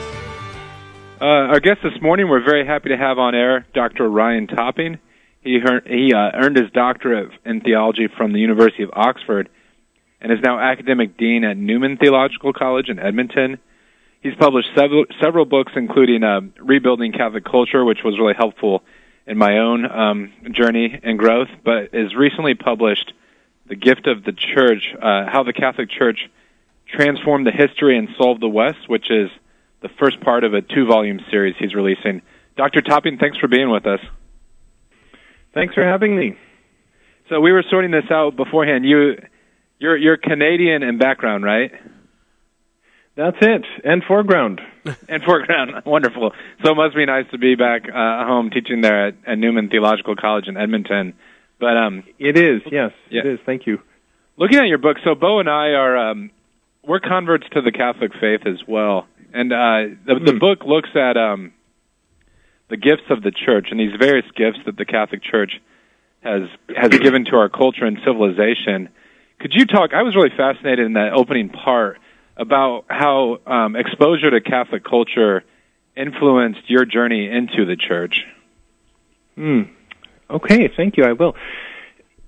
Uh, 1.19 1.25
our 1.25 1.61
guest 1.61 1.81
this 1.83 1.99
morning, 2.03 2.29
we're 2.29 2.45
very 2.45 2.67
happy 2.67 2.91
to 2.91 2.97
have 2.99 3.19
on 3.19 3.35
air 3.35 3.67
Dr. 3.73 4.07
Ryan 4.11 4.49
Topping. 4.49 4.99
He, 5.41 5.59
earned, 5.67 5.87
he 5.87 6.13
uh, 6.13 6.31
earned 6.35 6.59
his 6.59 6.71
doctorate 6.73 7.31
in 7.47 7.63
theology 7.63 8.07
from 8.15 8.35
the 8.35 8.39
University 8.39 8.83
of 8.83 8.91
Oxford 8.93 9.49
and 10.21 10.31
is 10.31 10.41
now 10.45 10.59
academic 10.59 11.17
dean 11.17 11.43
at 11.43 11.57
Newman 11.57 11.97
Theological 11.97 12.53
College 12.53 12.91
in 12.91 12.99
Edmonton. 12.99 13.59
He's 14.23 14.35
published 14.39 14.69
several, 14.77 15.07
several 15.23 15.47
books, 15.47 15.73
including 15.75 16.23
uh, 16.23 16.43
Rebuilding 16.61 17.13
Catholic 17.13 17.47
Culture, 17.47 17.83
which 17.83 18.01
was 18.05 18.19
really 18.19 18.35
helpful 18.37 18.83
in 19.27 19.39
my 19.39 19.57
own 19.57 19.91
um, 19.91 20.33
journey 20.53 21.01
and 21.03 21.19
growth, 21.19 21.49
but 21.65 21.95
is 21.95 22.15
recently 22.15 22.55
published 22.55 23.15
The 23.67 23.77
Gift 23.77 24.07
of 24.07 24.25
the 24.25 24.33
Church 24.33 24.95
uh, 24.97 25.27
How 25.31 25.43
the 25.45 25.53
Catholic 25.53 25.91
Church 25.91 26.31
Transformed 26.87 27.47
the 27.47 27.53
History 27.53 27.97
and 27.97 28.09
Soul 28.19 28.33
of 28.33 28.41
the 28.41 28.49
West, 28.49 28.89
which 28.89 29.11
is 29.11 29.31
the 29.81 29.89
first 29.99 30.21
part 30.21 30.45
of 30.45 30.55
a 30.55 30.61
two 30.61 30.87
volume 30.87 31.21
series 31.31 31.55
he's 31.59 31.75
releasing. 31.75 32.23
Dr. 32.57 32.83
Topping, 32.83 33.19
thanks 33.19 33.39
for 33.39 33.49
being 33.49 33.71
with 33.71 33.87
us. 33.87 34.01
Thanks 35.55 35.75
for 35.75 35.85
having 35.85 36.17
me. 36.17 36.37
So 37.29 37.41
we 37.41 37.53
were 37.53 37.65
sorting 37.71 37.91
this 37.91 38.11
out 38.11 38.37
beforehand. 38.37 38.85
You, 38.85 39.17
you're 39.79 39.97
you're 39.97 40.17
Canadian 40.17 40.83
in 40.83 40.99
background, 40.99 41.45
right? 41.45 41.73
That's 43.15 43.37
it, 43.41 43.67
and 43.85 44.03
foreground. 44.05 44.61
and 45.09 45.23
foreground, 45.23 45.73
wonderful. 45.87 46.33
So 46.65 46.73
it 46.73 46.75
must 46.75 46.97
be 46.97 47.05
nice 47.05 47.27
to 47.31 47.39
be 47.39 47.55
back 47.55 47.83
uh, 47.89 48.25
home 48.25 48.51
teaching 48.51 48.81
there 48.81 49.09
at, 49.09 49.15
at 49.27 49.39
Newman 49.39 49.69
Theological 49.69 50.17
College 50.17 50.49
in 50.49 50.57
Edmonton. 50.57 51.15
But 51.63 51.77
um, 51.77 52.03
it 52.19 52.37
is, 52.37 52.61
yes, 52.73 52.91
yeah. 53.09 53.21
it 53.21 53.27
is. 53.35 53.39
Thank 53.47 53.69
you. 53.69 53.79
Looking 54.37 54.59
at 54.59 54.67
your 54.67 54.79
book, 54.79 54.97
so 55.05 55.15
Bo 55.15 55.39
and 55.39 55.49
I 55.49 55.69
are 55.75 55.97
um, 56.11 56.33
we're 56.85 56.99
converts 56.99 57.47
to 57.53 57.63
the 57.63 57.71
Catholic 57.71 58.11
faith 58.21 58.41
as 58.47 58.59
well, 58.67 59.07
and 59.33 59.53
uh, 59.53 59.95
the, 60.05 60.19
the 60.25 60.33
Hmm. 60.33 60.39
book 60.39 60.65
looks 60.67 60.89
at 60.97 61.17
um, 61.17 61.53
the 62.69 62.77
gifts 62.77 63.05
of 63.11 63.23
the 63.23 63.31
church 63.31 63.69
and 63.71 63.79
these 63.79 63.95
various 63.97 64.27
gifts 64.35 64.59
that 64.67 64.77
the 64.77 64.85
Catholic 64.85 65.23
Church 65.23 65.61
has 66.25 66.49
has 66.77 66.89
given 67.01 67.27
to 67.27 67.37
our 67.37 67.49
culture 67.49 67.85
and 67.85 67.99
civilization. 68.05 68.89
Could 69.39 69.55
you 69.55 69.65
talk? 69.65 69.95
I 69.95 70.03
was 70.03 70.17
really 70.17 70.35
fascinated 70.37 70.85
in 70.85 70.95
that 70.95 71.13
opening 71.13 71.49
part 71.49 71.99
about 72.37 72.87
how 72.89 73.39
um, 73.47 73.77
exposure 73.77 74.33
to 74.33 74.41
Catholic 74.41 74.83
culture 74.85 75.45
influenced 75.97 76.69
your 76.69 76.85
journey 76.87 77.29
into 77.31 77.67
the 77.67 77.77
church. 77.77 78.25
Hmm. 79.37 79.63
Okay, 80.31 80.69
thank 80.69 80.97
you. 80.97 81.05
I 81.05 81.13
will. 81.13 81.37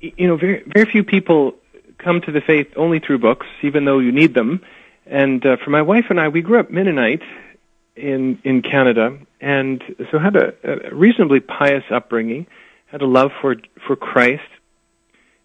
You 0.00 0.28
know, 0.28 0.36
very 0.36 0.62
very 0.66 0.90
few 0.90 1.04
people 1.04 1.54
come 1.98 2.20
to 2.22 2.32
the 2.32 2.40
faith 2.40 2.68
only 2.76 2.98
through 3.00 3.18
books, 3.18 3.46
even 3.62 3.84
though 3.84 3.98
you 3.98 4.12
need 4.12 4.34
them. 4.34 4.60
And 5.06 5.44
uh, 5.44 5.56
for 5.62 5.70
my 5.70 5.82
wife 5.82 6.06
and 6.10 6.20
I, 6.20 6.28
we 6.28 6.42
grew 6.42 6.60
up 6.60 6.70
Mennonite 6.70 7.22
in 7.96 8.38
in 8.44 8.62
Canada, 8.62 9.18
and 9.40 9.82
so 10.10 10.18
had 10.18 10.36
a, 10.36 10.54
a 10.64 10.94
reasonably 10.94 11.40
pious 11.40 11.84
upbringing. 11.90 12.46
Had 12.86 13.02
a 13.02 13.06
love 13.06 13.30
for 13.40 13.56
for 13.86 13.96
Christ, 13.96 14.42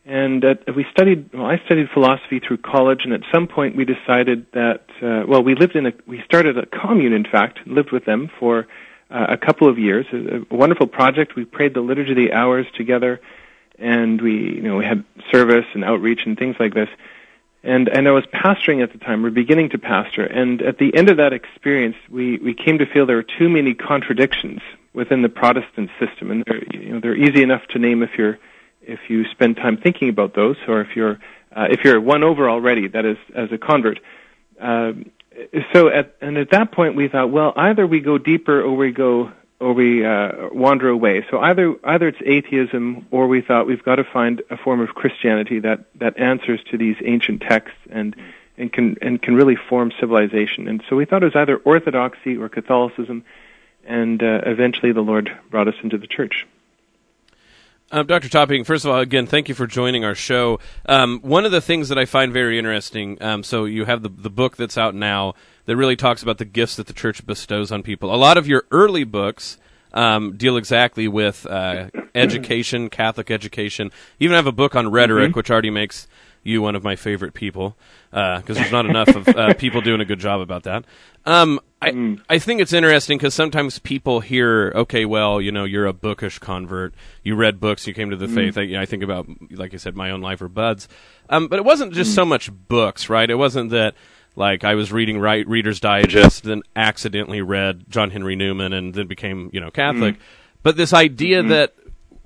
and 0.05 0.43
uh, 0.43 0.55
we 0.75 0.85
studied. 0.91 1.31
Well, 1.33 1.45
I 1.45 1.61
studied 1.65 1.89
philosophy 1.93 2.39
through 2.39 2.57
college, 2.57 3.01
and 3.03 3.13
at 3.13 3.21
some 3.31 3.47
point 3.47 3.75
we 3.75 3.85
decided 3.85 4.45
that. 4.53 4.85
Uh, 5.01 5.25
well, 5.27 5.43
we 5.43 5.55
lived 5.55 5.75
in 5.75 5.85
a. 5.87 5.93
We 6.07 6.21
started 6.25 6.57
a 6.57 6.65
commune, 6.65 7.13
in 7.13 7.25
fact, 7.25 7.59
lived 7.65 7.91
with 7.91 8.05
them 8.05 8.29
for 8.39 8.67
uh, 9.09 9.27
a 9.29 9.37
couple 9.37 9.67
of 9.67 9.79
years. 9.79 10.05
A, 10.13 10.45
a 10.49 10.55
wonderful 10.55 10.87
project. 10.87 11.35
We 11.35 11.45
prayed 11.45 11.73
the 11.73 11.81
liturgy 11.81 12.11
of 12.11 12.17
the 12.17 12.33
hours 12.33 12.67
together, 12.75 13.19
and 13.77 14.21
we, 14.21 14.55
you 14.55 14.61
know, 14.61 14.77
we 14.77 14.85
had 14.85 15.03
service 15.31 15.65
and 15.73 15.83
outreach 15.83 16.25
and 16.25 16.37
things 16.37 16.55
like 16.59 16.73
this. 16.73 16.89
And 17.63 17.89
and 17.89 18.07
I 18.07 18.11
was 18.11 18.25
pastoring 18.27 18.81
at 18.81 18.93
the 18.93 18.99
time. 18.99 19.21
We're 19.21 19.31
beginning 19.31 19.69
to 19.71 19.77
pastor, 19.77 20.23
and 20.23 20.61
at 20.61 20.77
the 20.77 20.95
end 20.95 21.09
of 21.09 21.17
that 21.17 21.33
experience, 21.33 21.97
we 22.09 22.37
we 22.37 22.53
came 22.53 22.77
to 22.77 22.85
feel 22.85 23.05
there 23.05 23.17
were 23.17 23.23
too 23.23 23.49
many 23.49 23.73
contradictions 23.73 24.61
within 24.93 25.21
the 25.23 25.29
Protestant 25.29 25.89
system, 25.99 26.31
and 26.31 26.45
they're 26.45 26.63
you 26.73 26.93
know 26.93 26.99
they're 27.01 27.17
easy 27.17 27.43
enough 27.43 27.65
to 27.69 27.79
name 27.79 28.01
if 28.01 28.11
you're 28.17 28.39
if 28.81 29.09
you 29.09 29.25
spend 29.25 29.57
time 29.57 29.75
thinking 29.75 30.07
about 30.07 30.35
those, 30.35 30.55
or 30.69 30.79
if 30.79 30.95
you're 30.95 31.19
uh, 31.55 31.67
if 31.69 31.83
you're 31.83 31.99
won 31.99 32.23
over 32.23 32.49
already, 32.49 32.87
that 32.87 33.05
is 33.05 33.17
as 33.35 33.51
a 33.51 33.57
convert. 33.57 33.99
Um, 34.59 35.11
so 35.73 35.89
at 35.89 36.15
and 36.21 36.37
at 36.37 36.51
that 36.51 36.71
point 36.71 36.95
we 36.95 37.07
thought, 37.07 37.29
well, 37.31 37.53
either 37.55 37.85
we 37.85 37.99
go 37.99 38.17
deeper 38.17 38.61
or 38.61 38.75
we 38.75 38.91
go 38.91 39.31
or 39.59 39.73
we 39.73 40.05
uh, 40.05 40.49
wander 40.51 40.89
away. 40.89 41.25
So 41.29 41.39
either 41.39 41.75
either 41.83 42.07
it's 42.07 42.19
atheism 42.25 43.07
or 43.11 43.27
we 43.27 43.41
thought 43.41 43.67
we've 43.67 43.83
got 43.83 43.95
to 43.95 44.03
find 44.03 44.41
a 44.49 44.57
form 44.57 44.79
of 44.79 44.89
Christianity 44.89 45.59
that 45.59 45.85
that 45.95 46.17
answers 46.17 46.61
to 46.71 46.77
these 46.77 46.95
ancient 47.03 47.41
texts 47.41 47.77
and 47.89 48.15
and 48.57 48.71
can 48.71 48.97
and 49.01 49.21
can 49.21 49.35
really 49.35 49.55
form 49.55 49.91
civilization. 49.99 50.67
And 50.67 50.83
so 50.89 50.95
we 50.95 51.05
thought 51.05 51.23
it 51.23 51.27
was 51.27 51.35
either 51.35 51.57
orthodoxy 51.57 52.37
or 52.37 52.49
Catholicism, 52.49 53.23
and 53.85 54.21
uh, 54.23 54.41
eventually 54.45 54.91
the 54.91 55.01
Lord 55.01 55.35
brought 55.49 55.67
us 55.67 55.75
into 55.83 55.97
the 55.97 56.07
church. 56.07 56.47
Um, 57.91 58.05
Dr. 58.05 58.29
Topping, 58.29 58.63
first 58.63 58.85
of 58.85 58.91
all, 58.91 58.99
again, 58.99 59.25
thank 59.25 59.49
you 59.49 59.55
for 59.55 59.65
joining 59.65 60.05
our 60.05 60.13
show. 60.13 60.59
Um, 60.85 61.19
one 61.21 61.43
of 61.43 61.51
the 61.51 61.61
things 61.61 61.89
that 61.89 61.97
I 61.97 62.05
find 62.05 62.31
very 62.31 62.59
interesting, 62.59 63.17
um, 63.21 63.41
so 63.41 63.65
you 63.65 63.85
have 63.85 64.03
the 64.03 64.09
the 64.09 64.29
book 64.29 64.57
that's 64.57 64.77
out 64.77 64.93
now 64.93 65.33
that 65.65 65.75
really 65.75 65.95
talks 65.95 66.21
about 66.21 66.37
the 66.37 66.45
gifts 66.45 66.75
that 66.75 66.85
the 66.85 66.93
church 66.93 67.25
bestows 67.25 67.71
on 67.71 67.81
people. 67.81 68.13
A 68.13 68.17
lot 68.17 68.37
of 68.37 68.47
your 68.47 68.65
early 68.69 69.03
books 69.05 69.57
um, 69.91 70.37
deal 70.37 70.55
exactly 70.55 71.07
with 71.07 71.47
uh, 71.47 71.89
education, 72.15 72.91
Catholic 72.91 73.31
education. 73.31 73.91
You 74.19 74.25
even 74.25 74.35
have 74.35 74.45
a 74.47 74.51
book 74.51 74.75
on 74.75 74.91
rhetoric, 74.91 75.31
Mhm. 75.31 75.35
which 75.35 75.49
already 75.49 75.71
makes 75.71 76.07
you 76.43 76.61
one 76.61 76.75
of 76.75 76.83
my 76.83 76.95
favorite 76.95 77.33
people 77.33 77.77
because 78.11 78.57
there's 78.57 78.71
not 78.71 78.85
enough 78.85 79.09
of 79.09 79.27
uh, 79.29 79.53
people 79.57 79.81
doing 79.81 80.01
a 80.01 80.05
good 80.05 80.19
job 80.19 80.41
about 80.41 80.63
that. 80.63 80.85
Um, 81.25 81.59
I 81.81 82.17
I 82.29 82.39
think 82.39 82.61
it's 82.61 82.73
interesting 82.73 83.17
because 83.17 83.33
sometimes 83.33 83.79
people 83.79 84.19
hear, 84.21 84.71
okay, 84.75 85.05
well, 85.05 85.39
you 85.41 85.51
know, 85.51 85.63
you're 85.65 85.85
a 85.85 85.93
bookish 85.93 86.39
convert. 86.39 86.93
You 87.23 87.35
read 87.35 87.59
books, 87.59 87.85
you 87.87 87.93
came 87.93 88.09
to 88.09 88.15
the 88.15 88.27
Mm. 88.27 88.35
faith. 88.35 88.57
I, 88.57 88.61
you 88.61 88.73
know, 88.75 88.81
I 88.81 88.85
think 88.85 89.03
about, 89.03 89.27
like 89.51 89.73
I 89.73 89.77
said, 89.77 89.95
my 89.95 90.11
own 90.11 90.21
life 90.21 90.41
or 90.41 90.47
Bud's. 90.49 90.87
Um, 91.29 91.47
but 91.47 91.59
it 91.59 91.65
wasn't 91.65 91.93
just 91.93 92.15
so 92.15 92.25
much 92.25 92.51
books, 92.51 93.09
right? 93.09 93.29
It 93.29 93.35
wasn't 93.35 93.69
that 93.71 93.93
like 94.35 94.63
I 94.63 94.75
was 94.75 94.91
reading 94.91 95.19
right 95.19 95.47
Reader's 95.47 95.79
Digest, 95.79 96.43
then 96.43 96.63
accidentally 96.75 97.41
read 97.41 97.85
John 97.89 98.11
Henry 98.11 98.35
Newman, 98.35 98.73
and 98.73 98.93
then 98.93 99.07
became 99.07 99.49
you 99.53 99.59
know 99.59 99.71
Catholic. 99.71 100.15
Mm. 100.15 100.19
But 100.63 100.77
this 100.77 100.93
idea 100.93 101.43
Mhm. 101.43 101.49
that 101.49 101.73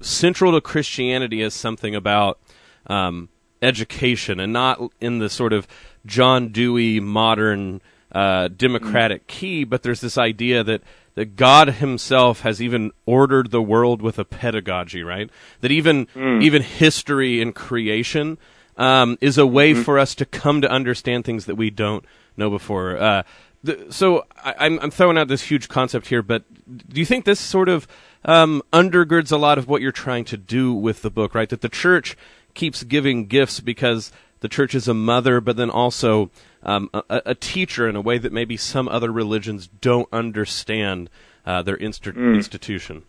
central 0.02 0.52
to 0.54 0.62
Christianity 0.62 1.42
is 1.42 1.54
something 1.54 1.96
about 1.96 2.40
um, 2.88 3.30
education 3.64 4.40
and 4.40 4.54
not 4.54 4.80
in 5.00 5.20
the 5.20 5.30
sort 5.30 5.54
of 5.54 5.68
John 6.06 6.50
Dewey 6.50 7.00
modern 7.00 7.82
uh, 8.12 8.50
democratic 8.50 9.28
key, 9.28 9.64
but 9.64 9.84
there's 9.84 10.02
this 10.02 10.18
idea 10.18 10.64
that 10.64 10.82
that 11.16 11.36
God 11.36 11.70
Himself 11.76 12.42
has 12.42 12.62
even 12.62 12.92
ordered 13.06 13.52
the 13.52 13.62
world 13.62 14.02
with 14.02 14.18
a 14.18 14.26
pedagogy, 14.26 15.04
right? 15.04 15.30
That 15.62 15.72
even 15.72 16.08
even 16.42 16.62
history 16.62 17.42
and 17.42 17.54
creation 17.54 18.38
um, 18.78 19.18
is 19.22 19.38
a 19.38 19.46
way 19.46 19.74
for 19.74 20.00
us 20.00 20.16
to 20.16 20.26
come 20.26 20.62
to 20.62 20.70
understand 20.70 21.26
things 21.26 21.46
that 21.46 21.56
we 21.56 21.70
don't 21.70 22.06
know 22.36 22.50
before. 22.50 22.98
Uh, 22.98 23.24
the, 23.64 23.86
so 23.90 24.26
I, 24.44 24.56
I'm, 24.60 24.80
I'm 24.80 24.92
throwing 24.92 25.18
out 25.18 25.28
this 25.28 25.44
huge 25.44 25.70
concept 25.70 26.08
here, 26.08 26.22
but 26.22 26.44
do 26.90 27.00
you 27.00 27.06
think 27.06 27.26
this 27.26 27.40
sort 27.40 27.70
of 27.70 27.88
um, 28.26 28.62
undergirds 28.72 29.32
a 29.32 29.38
lot 29.38 29.58
of 29.58 29.68
what 29.68 29.82
you're 29.82 29.92
trying 29.92 30.26
to 30.26 30.38
do 30.38 30.74
with 30.74 31.02
the 31.02 31.10
book, 31.10 31.36
right? 31.36 31.50
That 31.50 31.62
the 31.62 31.70
church 31.70 32.18
keeps 32.54 32.84
giving 32.84 33.26
gifts 33.28 33.60
because 33.60 34.12
the 34.42 34.50
church 34.50 34.76
is 34.76 34.88
a 34.88 34.94
mother, 34.94 35.40
but 35.42 35.56
then 35.58 35.70
also 35.70 36.30
um, 36.64 36.90
a, 36.94 37.04
a 37.28 37.36
teacher 37.36 37.88
in 37.88 37.96
a 37.96 38.02
way 38.02 38.18
that 38.18 38.32
maybe 38.34 38.58
some 38.58 38.88
other 38.90 39.12
religions 39.12 39.68
don't 39.68 40.08
understand 40.12 41.10
uh, 41.46 41.62
their 41.62 41.76
inst- 41.76 42.04
Mm. 42.04 42.36
institution. 42.36 43.04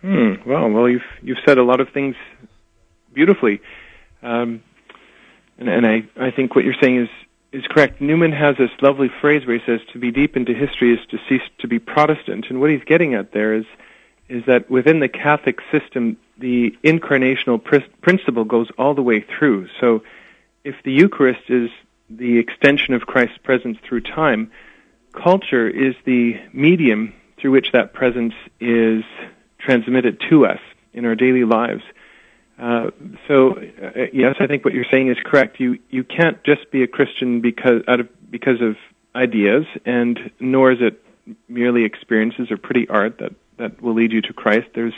Hmm. 0.00 0.34
Well, 0.44 0.68
well, 0.70 0.88
you've 0.88 1.06
you've 1.22 1.38
said 1.46 1.56
a 1.56 1.62
lot 1.62 1.80
of 1.80 1.88
things 1.90 2.16
beautifully, 3.14 3.60
um, 4.24 4.60
and, 5.58 5.68
and 5.68 5.86
I 5.86 6.02
I 6.20 6.32
think 6.32 6.56
what 6.56 6.64
you're 6.64 6.74
saying 6.82 6.96
is 7.02 7.08
is 7.52 7.64
correct. 7.70 8.00
Newman 8.00 8.32
has 8.32 8.56
this 8.56 8.70
lovely 8.82 9.08
phrase 9.20 9.46
where 9.46 9.56
he 9.56 9.64
says, 9.64 9.80
"To 9.92 9.98
be 10.00 10.10
deep 10.10 10.36
into 10.36 10.52
history 10.52 10.92
is 10.94 10.98
to 11.10 11.18
cease 11.28 11.42
to 11.60 11.68
be 11.68 11.78
Protestant," 11.78 12.46
and 12.50 12.60
what 12.60 12.70
he's 12.70 12.82
getting 12.84 13.14
at 13.14 13.30
there 13.32 13.54
is 13.54 13.64
is 14.28 14.44
that 14.46 14.70
within 14.70 15.00
the 15.00 15.08
Catholic 15.08 15.60
system, 15.72 16.16
the 16.38 16.76
incarnational 16.84 17.62
pr- 17.62 17.88
principle 18.02 18.44
goes 18.44 18.68
all 18.78 18.94
the 18.94 19.02
way 19.02 19.20
through. 19.20 19.68
So, 19.80 20.02
if 20.64 20.76
the 20.84 20.92
Eucharist 20.92 21.48
is 21.48 21.70
the 22.10 22.38
extension 22.38 22.94
of 22.94 23.02
Christ's 23.02 23.38
presence 23.38 23.78
through 23.82 24.02
time, 24.02 24.50
culture 25.12 25.68
is 25.68 25.94
the 26.04 26.40
medium 26.52 27.14
through 27.38 27.52
which 27.52 27.72
that 27.72 27.92
presence 27.92 28.34
is 28.60 29.04
transmitted 29.58 30.20
to 30.28 30.46
us 30.46 30.60
in 30.92 31.04
our 31.04 31.14
daily 31.14 31.44
lives. 31.44 31.82
Uh, 32.58 32.90
so, 33.28 33.52
uh, 33.52 34.06
yes, 34.12 34.36
I 34.40 34.46
think 34.46 34.64
what 34.64 34.74
you're 34.74 34.84
saying 34.90 35.08
is 35.08 35.16
correct. 35.24 35.60
You 35.60 35.78
you 35.90 36.02
can't 36.02 36.42
just 36.42 36.70
be 36.70 36.82
a 36.82 36.88
Christian 36.88 37.40
because 37.40 37.82
out 37.86 38.00
of 38.00 38.08
because 38.30 38.60
of 38.60 38.76
ideas, 39.14 39.64
and 39.84 40.30
nor 40.40 40.72
is 40.72 40.78
it 40.80 41.02
merely 41.48 41.84
experiences 41.84 42.50
or 42.50 42.56
pretty 42.56 42.88
art 42.88 43.18
that 43.18 43.32
that 43.58 43.82
will 43.82 43.94
lead 43.94 44.12
you 44.12 44.22
to 44.22 44.32
Christ. 44.32 44.68
There's 44.74 44.94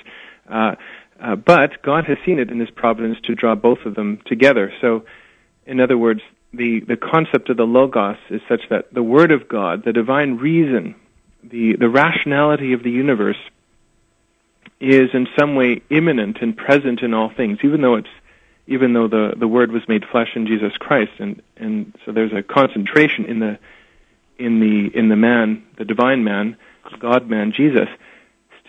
uh, 0.48 0.74
Uh, 1.20 1.36
but 1.36 1.82
God 1.82 2.04
has 2.06 2.16
seen 2.24 2.38
it 2.38 2.50
in 2.50 2.58
His 2.60 2.70
providence 2.70 3.18
to 3.24 3.34
draw 3.34 3.54
both 3.54 3.84
of 3.84 3.94
them 3.94 4.20
together. 4.24 4.72
So, 4.80 5.04
in 5.66 5.78
other 5.78 5.98
words, 5.98 6.22
the, 6.54 6.80
the 6.80 6.96
concept 6.96 7.50
of 7.50 7.56
the 7.58 7.64
Logos 7.64 8.16
is 8.30 8.40
such 8.48 8.62
that 8.70 8.92
the 8.94 9.02
Word 9.02 9.30
of 9.30 9.46
God, 9.46 9.84
the 9.84 9.92
divine 9.92 10.38
reason, 10.38 10.94
the, 11.44 11.76
the 11.76 11.90
rationality 11.90 12.72
of 12.72 12.82
the 12.82 12.90
universe, 12.90 13.42
is 14.80 15.10
in 15.12 15.26
some 15.38 15.56
way 15.56 15.82
immanent 15.90 16.38
and 16.40 16.56
present 16.56 17.02
in 17.02 17.12
all 17.12 17.30
things, 17.36 17.58
even 17.62 17.82
though 17.82 17.96
it's 17.96 18.14
even 18.66 18.92
though 18.94 19.08
the, 19.08 19.34
the 19.36 19.48
Word 19.48 19.72
was 19.72 19.82
made 19.88 20.04
flesh 20.10 20.30
in 20.36 20.46
Jesus 20.46 20.72
Christ, 20.78 21.12
and, 21.18 21.42
and 21.56 21.92
so 22.04 22.12
there's 22.12 22.32
a 22.32 22.42
concentration 22.42 23.26
in 23.26 23.40
the 23.40 23.58
in 24.38 24.60
the 24.60 24.98
in 24.98 25.08
the 25.08 25.16
man, 25.16 25.64
the 25.76 25.84
divine 25.84 26.24
man, 26.24 26.56
God 26.98 27.28
man, 27.28 27.52
Jesus. 27.52 27.88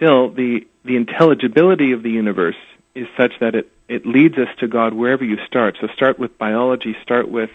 Still, 0.02 0.32
the 0.32 0.66
the 0.84 0.96
intelligibility 0.96 1.92
of 1.92 2.02
the 2.02 2.10
universe 2.10 2.56
is 2.96 3.06
such 3.16 3.34
that 3.40 3.54
it 3.54 3.72
it 3.88 4.04
leads 4.04 4.36
us 4.36 4.48
to 4.58 4.68
God 4.68 4.96
wherever 4.96 5.24
you 5.24 5.38
start. 5.46 5.78
So 5.80 5.88
start 5.96 6.18
with 6.18 6.40
biology, 6.40 6.96
start 7.04 7.30
with 7.30 7.52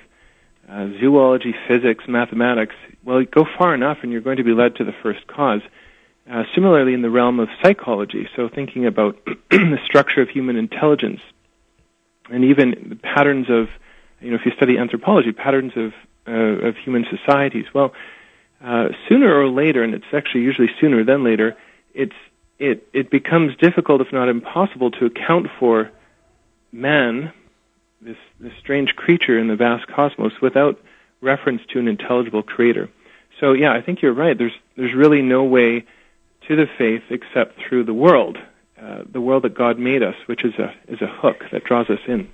uh, 0.71 0.91
zoology, 1.01 1.57
physics, 1.67 2.05
mathematics. 2.07 2.77
Well, 3.03 3.25
go 3.25 3.45
far 3.59 3.75
enough, 3.75 3.99
and 4.03 4.13
you're 4.13 4.21
going 4.21 4.37
to 4.37 4.45
be 4.45 4.53
led 4.53 4.77
to 4.77 4.85
the 4.85 4.95
first 5.03 5.27
cause. 5.27 5.61
Uh, 6.31 6.45
similarly, 6.55 6.95
in 6.95 7.03
the 7.03 7.11
realm 7.11 7.41
of 7.41 7.49
psychology, 7.65 8.29
so 8.37 8.49
thinking 8.49 8.87
about 8.87 9.19
the 9.51 9.79
structure 9.85 10.23
of 10.23 10.29
human 10.29 10.55
intelligence, 10.55 11.21
and 12.31 12.45
even 12.45 12.87
the 12.91 12.97
patterns 12.97 13.51
of, 13.51 13.67
you 14.21 14.31
know, 14.31 14.37
if 14.37 14.47
you 14.47 14.53
study 14.53 14.79
anthropology, 14.79 15.33
patterns 15.33 15.73
of 15.75 15.93
uh, 16.29 16.69
of 16.69 16.77
human 16.77 17.07
societies. 17.11 17.65
Well, 17.75 17.93
uh, 18.63 18.91
sooner 19.09 19.35
or 19.35 19.49
later, 19.49 19.83
and 19.83 19.95
it's 19.95 20.13
actually 20.13 20.43
usually 20.43 20.71
sooner 20.81 21.03
than 21.03 21.25
later, 21.25 21.57
it's 21.93 22.15
it 22.59 22.89
it 22.93 23.11
becomes 23.11 23.57
difficult, 23.57 24.01
if 24.01 24.13
not 24.13 24.29
impossible, 24.29 24.91
to 24.93 25.07
account 25.07 25.47
for 25.59 25.91
man, 26.73 27.33
this 28.01 28.17
this 28.41 28.53
strange 28.61 28.95
creature 28.97 29.39
in 29.39 29.49
the 29.49 29.57
vast 29.57 29.87
cosmos, 29.89 30.33
without 30.41 30.81
reference 31.21 31.63
to 31.73 31.79
an 31.79 31.89
intelligible 31.89 32.43
creator. 32.43 32.89
So 33.41 33.53
yeah, 33.53 33.73
I 33.73 33.83
think 33.83 34.03
you're 34.03 34.15
right. 34.15 34.37
There's 34.37 34.57
there's 34.77 34.95
really 34.95 35.23
no 35.23 35.45
way 35.45 35.85
to 36.49 36.57
the 36.57 36.67
faith 36.79 37.03
except 37.11 37.59
through 37.69 37.85
the 37.85 37.95
world, 37.95 38.39
uh, 38.81 39.03
the 39.11 39.21
world 39.21 39.43
that 39.45 39.55
God 39.55 39.79
made 39.79 40.03
us, 40.03 40.15
which 40.27 40.45
is 40.45 40.55
a 40.55 40.75
is 40.89 41.01
a 41.03 41.07
hook 41.07 41.45
that 41.53 41.65
draws 41.65 41.91
us 41.91 42.01
in. 42.07 42.29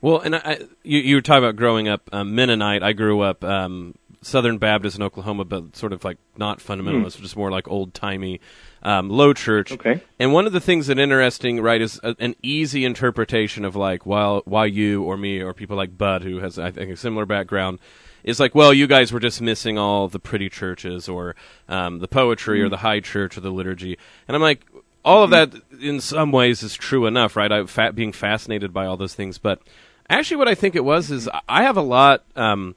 Well, 0.00 0.20
and 0.20 0.36
I, 0.36 0.60
you, 0.84 1.00
you 1.00 1.16
were 1.16 1.22
talking 1.22 1.42
about 1.42 1.56
growing 1.56 1.88
up 1.88 2.08
um, 2.12 2.34
Mennonite. 2.34 2.84
I 2.84 2.92
grew 2.92 3.20
up 3.20 3.42
um, 3.42 3.96
Southern 4.20 4.58
Baptist 4.58 4.96
in 4.96 5.02
Oklahoma, 5.02 5.44
but 5.44 5.76
sort 5.76 5.92
of 5.92 6.04
like 6.04 6.18
not 6.36 6.58
fundamentalist, 6.58 7.16
mm. 7.16 7.22
just 7.22 7.36
more 7.36 7.50
like 7.50 7.68
old 7.68 7.94
timey 7.94 8.40
um, 8.82 9.08
low 9.08 9.32
church. 9.32 9.72
Okay. 9.72 10.02
And 10.18 10.32
one 10.32 10.46
of 10.46 10.52
the 10.52 10.60
things 10.60 10.86
that 10.88 10.98
interesting, 10.98 11.60
right, 11.60 11.80
is 11.80 12.00
a, 12.02 12.16
an 12.18 12.34
easy 12.42 12.84
interpretation 12.84 13.64
of 13.64 13.76
like, 13.76 14.06
well, 14.06 14.42
why 14.44 14.66
you 14.66 15.02
or 15.02 15.16
me 15.16 15.40
or 15.40 15.54
people 15.54 15.76
like 15.76 15.96
Bud, 15.96 16.22
who 16.22 16.38
has 16.38 16.58
I 16.58 16.70
think 16.70 16.90
a 16.90 16.96
similar 16.96 17.26
background, 17.26 17.78
is 18.24 18.40
like, 18.40 18.54
well, 18.54 18.72
you 18.72 18.86
guys 18.86 19.12
were 19.12 19.20
just 19.20 19.40
missing 19.40 19.78
all 19.78 20.08
the 20.08 20.18
pretty 20.18 20.48
churches 20.48 21.08
or 21.08 21.36
um, 21.68 22.00
the 22.00 22.08
poetry 22.08 22.60
mm. 22.60 22.64
or 22.64 22.68
the 22.68 22.78
high 22.78 23.00
church 23.00 23.36
or 23.36 23.40
the 23.40 23.50
liturgy, 23.50 23.98
and 24.26 24.34
I'm 24.34 24.42
like, 24.42 24.66
all 25.04 25.22
of 25.22 25.30
mm-hmm. 25.30 25.58
that 25.58 25.82
in 25.82 26.00
some 26.00 26.32
ways 26.32 26.62
is 26.62 26.74
true 26.74 27.06
enough, 27.06 27.36
right? 27.36 27.50
I 27.50 27.64
fa- 27.66 27.92
being 27.92 28.12
fascinated 28.12 28.72
by 28.72 28.86
all 28.86 28.96
those 28.96 29.14
things, 29.14 29.38
but 29.38 29.62
actually, 30.10 30.36
what 30.38 30.48
I 30.48 30.54
think 30.54 30.74
it 30.74 30.84
was 30.84 31.10
is 31.10 31.28
I 31.48 31.62
have 31.62 31.76
a 31.76 31.82
lot 31.82 32.24
um, 32.36 32.74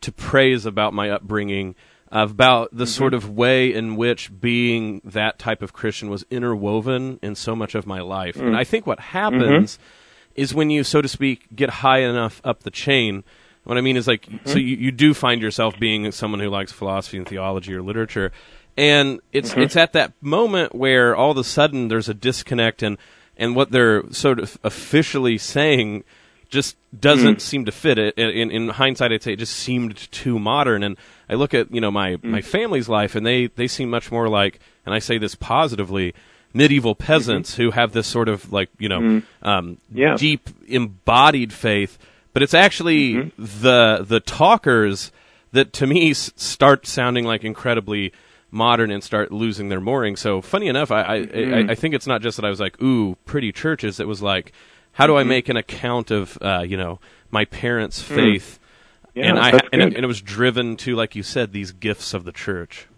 to 0.00 0.12
praise 0.12 0.66
about 0.66 0.94
my 0.94 1.10
upbringing, 1.10 1.74
about 2.10 2.70
the 2.72 2.84
mm-hmm. 2.84 2.90
sort 2.90 3.14
of 3.14 3.30
way 3.30 3.72
in 3.72 3.96
which 3.96 4.40
being 4.40 5.00
that 5.04 5.38
type 5.38 5.62
of 5.62 5.72
Christian 5.72 6.08
was 6.10 6.24
interwoven 6.30 7.18
in 7.22 7.34
so 7.34 7.54
much 7.54 7.74
of 7.74 7.86
my 7.86 8.00
life. 8.00 8.36
Mm. 8.36 8.48
And 8.48 8.56
I 8.56 8.64
think 8.64 8.86
what 8.86 9.00
happens 9.00 9.74
mm-hmm. 9.74 10.40
is 10.40 10.54
when 10.54 10.70
you, 10.70 10.84
so 10.84 11.02
to 11.02 11.08
speak, 11.08 11.46
get 11.54 11.70
high 11.70 11.98
enough 11.98 12.40
up 12.44 12.62
the 12.62 12.70
chain. 12.70 13.24
What 13.64 13.76
I 13.76 13.82
mean 13.82 13.96
is 13.96 14.08
like, 14.08 14.22
mm-hmm. 14.22 14.48
so 14.48 14.58
you, 14.58 14.76
you 14.76 14.90
do 14.90 15.12
find 15.12 15.42
yourself 15.42 15.78
being 15.78 16.10
someone 16.12 16.40
who 16.40 16.48
likes 16.48 16.72
philosophy 16.72 17.18
and 17.18 17.28
theology 17.28 17.74
or 17.74 17.82
literature, 17.82 18.32
and 18.78 19.20
it's 19.32 19.50
mm-hmm. 19.50 19.62
it's 19.62 19.76
at 19.76 19.92
that 19.92 20.12
moment 20.22 20.74
where 20.74 21.14
all 21.14 21.32
of 21.32 21.36
a 21.36 21.44
sudden 21.44 21.88
there's 21.88 22.08
a 22.08 22.14
disconnect 22.14 22.82
and 22.82 22.96
and 23.36 23.54
what 23.54 23.70
they're 23.70 24.10
sort 24.12 24.38
of 24.38 24.56
officially 24.64 25.36
saying 25.36 26.04
just 26.48 26.76
doesn't 26.98 27.36
mm. 27.36 27.40
seem 27.40 27.64
to 27.66 27.72
fit 27.72 27.98
it. 27.98 28.16
In, 28.16 28.50
in, 28.50 28.68
hindsight, 28.68 29.12
I'd 29.12 29.22
say 29.22 29.34
it 29.34 29.38
just 29.38 29.54
seemed 29.54 30.10
too 30.10 30.38
modern. 30.38 30.82
And 30.82 30.96
I 31.28 31.34
look 31.34 31.54
at 31.54 31.72
you 31.72 31.80
know 31.80 31.90
my 31.90 32.16
mm. 32.16 32.24
my 32.24 32.40
family's 32.40 32.88
life, 32.88 33.14
and 33.14 33.24
they 33.26 33.46
they 33.46 33.68
seem 33.68 33.90
much 33.90 34.10
more 34.10 34.28
like, 34.28 34.60
and 34.86 34.94
I 34.94 34.98
say 34.98 35.18
this 35.18 35.34
positively, 35.34 36.14
medieval 36.54 36.94
peasants 36.94 37.52
mm-hmm. 37.52 37.62
who 37.62 37.70
have 37.72 37.92
this 37.92 38.06
sort 38.06 38.28
of 38.28 38.52
like 38.52 38.70
you 38.78 38.88
know 38.88 39.00
mm. 39.00 39.22
um, 39.42 39.78
yeah. 39.92 40.16
deep 40.16 40.48
embodied 40.66 41.52
faith. 41.52 41.98
But 42.32 42.42
it's 42.42 42.54
actually 42.54 43.14
mm-hmm. 43.14 43.62
the 43.62 44.04
the 44.06 44.20
talkers 44.20 45.12
that 45.52 45.72
to 45.74 45.86
me 45.86 46.10
s- 46.10 46.32
start 46.36 46.86
sounding 46.86 47.24
like 47.24 47.44
incredibly 47.44 48.12
modern 48.50 48.90
and 48.90 49.04
start 49.04 49.30
losing 49.30 49.68
their 49.68 49.80
mooring. 49.80 50.16
So 50.16 50.40
funny 50.40 50.68
enough, 50.68 50.90
I 50.90 51.02
I, 51.02 51.18
mm. 51.20 51.68
I 51.68 51.72
I 51.72 51.74
think 51.74 51.94
it's 51.94 52.06
not 52.06 52.22
just 52.22 52.36
that 52.36 52.46
I 52.46 52.50
was 52.50 52.60
like 52.60 52.80
ooh 52.82 53.16
pretty 53.26 53.52
churches. 53.52 54.00
It 54.00 54.08
was 54.08 54.22
like 54.22 54.52
how 54.98 55.06
do 55.06 55.16
I 55.16 55.20
mm-hmm. 55.20 55.28
make 55.28 55.48
an 55.48 55.56
account 55.56 56.10
of 56.10 56.36
uh, 56.42 56.64
you 56.66 56.76
know 56.76 56.98
my 57.30 57.44
parents' 57.44 58.02
mm. 58.02 58.16
faith? 58.16 58.58
Mm. 58.58 59.08
Yeah, 59.14 59.24
and 59.26 59.38
I 59.38 59.50
and 59.72 59.82
it, 59.82 59.94
and 59.94 60.04
it, 60.04 60.06
was 60.06 60.20
driven 60.20 60.76
to, 60.78 60.96
like 60.96 61.14
you 61.14 61.22
said, 61.22 61.52
these 61.52 61.70
gifts 61.70 62.14
of 62.14 62.24
the 62.24 62.32
church. 62.32 62.88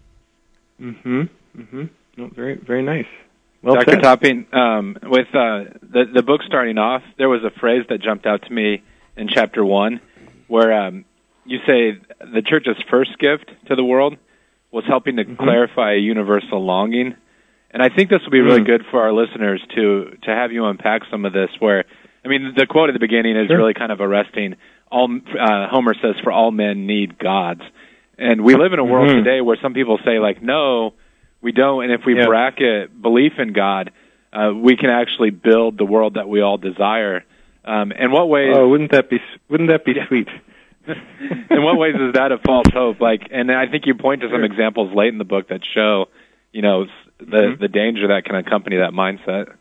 Mm-hmm. 0.81 1.23
Mm-hmm. 1.57 1.85
No, 2.17 2.27
very 2.29 2.57
very 2.57 2.83
nice. 2.83 3.07
Well 3.63 3.75
Dr. 3.75 3.93
Said. 3.93 4.03
Topping, 4.03 4.47
um, 4.53 4.97
with 5.03 5.29
uh, 5.35 5.65
the 5.83 6.07
the 6.13 6.23
book 6.23 6.41
starting 6.47 6.79
off, 6.79 7.03
there 7.19 7.29
was 7.29 7.45
a 7.45 7.51
phrase 7.61 7.85
that 7.91 8.01
jumped 8.01 8.25
out 8.25 8.43
to 8.47 8.53
me 8.53 8.83
in 9.17 9.29
chapter 9.29 9.63
one, 9.63 10.01
where 10.49 10.73
um, 10.73 11.05
you 11.45 11.59
say 11.67 11.99
the 12.19 12.43
church's 12.43 12.83
first 12.91 13.19
gift 13.19 13.51
to 13.67 13.77
the 13.77 13.85
world 13.85 14.17
was 14.71 14.85
helping 14.87 15.17
to 15.17 15.25
mm-hmm. 15.25 15.37
clarify 15.37 15.93
a 15.93 15.99
universal 15.99 16.65
longing 16.65 17.15
and 17.73 17.83
I 17.83 17.89
think 17.89 18.11
this 18.11 18.21
will 18.25 18.31
be 18.31 18.41
really 18.41 18.61
mm. 18.61 18.67
good 18.67 18.85
for 18.91 19.03
our 19.03 19.13
listeners 19.13 19.63
to 19.75 20.17
to 20.23 20.31
have 20.31 20.53
you 20.53 20.67
unpack 20.67 21.03
some 21.11 21.25
of 21.25 21.33
this. 21.33 21.51
Where, 21.59 21.85
I 22.25 22.29
mean, 22.29 22.55
the 22.57 22.67
quote 22.67 22.91
at 22.91 22.93
the 22.93 23.01
beginning 23.01 23.37
is 23.37 23.49
sure. 23.49 23.57
really 23.57 23.75
kind 23.75 23.93
of 23.93 24.01
arresting. 24.01 24.57
All 24.91 25.09
uh, 25.09 25.69
Homer 25.69 25.95
says, 25.95 26.17
"For 26.23 26.33
all 26.33 26.51
men 26.51 26.87
need 26.87 27.19
gods," 27.19 27.63
and 28.19 28.43
we 28.43 28.55
live 28.57 28.73
in 28.73 28.79
a 28.79 28.85
world 28.85 29.09
mm-hmm. 29.09 29.25
today 29.25 29.41
where 29.41 29.57
some 29.63 29.73
people 29.73 29.99
say, 30.05 30.19
like, 30.19 30.43
"No, 30.43 30.95
we 31.41 31.53
don't." 31.53 31.85
And 31.85 31.93
if 31.93 32.01
we 32.05 32.15
bracket 32.15 33.01
belief 33.01 33.35
in 33.39 33.53
God, 33.53 33.93
uh, 34.33 34.53
we 34.53 34.77
can 34.77 34.91
actually 34.91 35.31
build 35.31 35.79
the 35.79 35.85
world 35.85 36.15
that 36.15 36.29
we 36.29 36.41
all 36.41 36.59
desire. 36.59 37.25
Um, 37.65 37.93
in 37.93 38.11
what 38.11 38.29
ways? 38.29 38.53
Oh, 38.57 38.69
wouldn't 38.69 38.91
that 38.91 39.11
be 39.11 39.21
wouldn't 39.49 39.71
that 39.71 39.85
be 39.85 39.93
yeah. 39.93 40.09
sweet? 40.09 40.29
in 41.51 41.63
what 41.63 41.79
ways 41.79 41.95
is 41.95 42.15
that 42.15 42.33
a 42.33 42.39
false 42.39 42.69
hope? 42.73 43.01
Like, 43.01 43.29
and 43.31 43.53
I 43.53 43.67
think 43.69 43.87
you 43.87 43.95
point 43.95 44.23
to 44.23 44.31
some 44.31 44.45
examples 44.45 44.95
late 44.95 45.13
in 45.13 45.19
the 45.19 45.25
book 45.25 45.49
that 45.49 45.61
show, 45.75 46.07
you 46.53 46.63
know, 46.63 46.87
the 47.21 47.37
mm-hmm. 47.37 47.61
the 47.61 47.69
danger 47.69 48.09
that 48.09 48.25
can 48.25 48.37
accompany 48.37 48.77
that 48.77 48.93
mindset. 48.93 49.55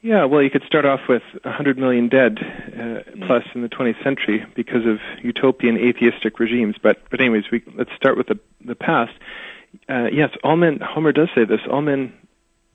Yeah, 0.00 0.26
well, 0.26 0.42
you 0.42 0.50
could 0.50 0.62
start 0.62 0.84
off 0.84 1.00
with 1.08 1.22
100 1.42 1.76
million 1.76 2.08
dead 2.08 2.38
uh, 2.38 2.42
mm-hmm. 2.42 3.26
plus 3.26 3.42
in 3.54 3.62
the 3.62 3.68
20th 3.68 4.02
century 4.04 4.46
because 4.54 4.86
of 4.86 5.00
utopian 5.22 5.76
atheistic 5.76 6.38
regimes. 6.38 6.76
But 6.80 6.98
but 7.10 7.20
anyways, 7.20 7.44
we, 7.50 7.62
let's 7.74 7.90
start 7.96 8.16
with 8.16 8.28
the 8.28 8.38
the 8.64 8.76
past. 8.76 9.12
Uh, 9.88 10.08
yes, 10.12 10.30
all 10.44 10.56
men. 10.56 10.78
Homer 10.80 11.12
does 11.12 11.28
say 11.34 11.44
this. 11.44 11.60
All 11.68 11.82
men 11.82 12.12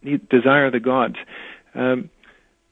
need, 0.01 0.27
desire 0.29 0.69
the 0.69 0.79
gods. 0.79 1.15
Um, 1.73 2.09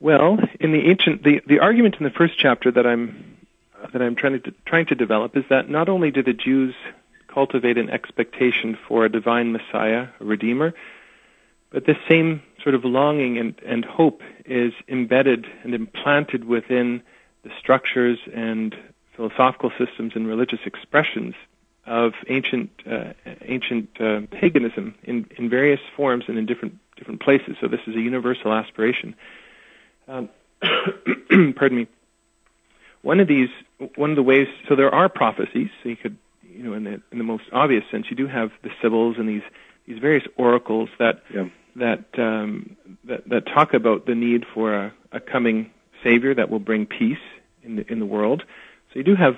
well, 0.00 0.38
in 0.60 0.72
the 0.72 0.88
ancient, 0.90 1.22
the 1.22 1.40
the 1.46 1.60
argument 1.60 1.96
in 1.98 2.04
the 2.04 2.10
first 2.10 2.38
chapter 2.38 2.70
that 2.70 2.86
I'm 2.86 3.38
that 3.92 4.02
I'm 4.02 4.16
trying 4.16 4.40
to 4.42 4.54
trying 4.66 4.86
to 4.86 4.94
develop 4.94 5.36
is 5.36 5.44
that 5.48 5.68
not 5.68 5.88
only 5.88 6.10
do 6.10 6.22
the 6.22 6.32
Jews 6.32 6.74
cultivate 7.32 7.78
an 7.78 7.90
expectation 7.90 8.76
for 8.88 9.04
a 9.04 9.08
divine 9.08 9.52
Messiah, 9.52 10.08
a 10.20 10.24
Redeemer. 10.24 10.74
But 11.70 11.86
this 11.86 11.96
same 12.08 12.42
sort 12.62 12.74
of 12.74 12.84
longing 12.84 13.38
and, 13.38 13.54
and 13.66 13.84
hope 13.84 14.20
is 14.44 14.72
embedded 14.88 15.46
and 15.64 15.74
implanted 15.74 16.44
within 16.44 17.02
the 17.44 17.50
structures 17.58 18.18
and 18.34 18.74
philosophical 19.16 19.70
systems 19.78 20.12
and 20.14 20.26
religious 20.26 20.60
expressions 20.66 21.34
of 21.86 22.12
ancient 22.28 22.70
uh, 22.88 23.12
ancient 23.42 23.88
uh, 24.00 24.20
paganism 24.30 24.94
in, 25.02 25.26
in 25.36 25.50
various 25.50 25.80
forms 25.96 26.24
and 26.28 26.38
in 26.38 26.46
different 26.46 26.78
different 26.96 27.20
places. 27.20 27.56
So 27.60 27.68
this 27.68 27.80
is 27.86 27.96
a 27.96 28.00
universal 28.00 28.52
aspiration. 28.52 29.16
Um, 30.06 30.28
pardon 31.56 31.78
me. 31.78 31.86
One 33.02 33.18
of 33.18 33.26
these, 33.26 33.48
one 33.96 34.10
of 34.10 34.16
the 34.16 34.22
ways. 34.22 34.46
So 34.68 34.76
there 34.76 34.94
are 34.94 35.08
prophecies. 35.08 35.70
So 35.82 35.88
you 35.88 35.96
could 35.96 36.16
you 36.62 36.68
know, 36.68 36.76
in 36.76 36.84
the 36.84 37.02
in 37.10 37.18
the 37.18 37.24
most 37.24 37.44
obvious 37.52 37.82
sense, 37.90 38.06
you 38.08 38.16
do 38.16 38.28
have 38.28 38.52
the 38.62 38.70
Sibyls 38.80 39.16
and 39.18 39.28
these 39.28 39.42
these 39.86 39.98
various 39.98 40.24
oracles 40.36 40.88
that 41.00 41.22
yeah. 41.34 41.48
that, 41.76 42.04
um, 42.18 42.76
that 43.04 43.28
that 43.28 43.46
talk 43.46 43.74
about 43.74 44.06
the 44.06 44.14
need 44.14 44.44
for 44.54 44.72
a, 44.72 44.94
a 45.10 45.18
coming 45.18 45.70
Savior 46.04 46.34
that 46.34 46.50
will 46.50 46.60
bring 46.60 46.86
peace 46.86 47.24
in 47.64 47.76
the 47.76 47.92
in 47.92 47.98
the 47.98 48.06
world. 48.06 48.44
So 48.92 49.00
you 49.00 49.02
do 49.02 49.16
have 49.16 49.34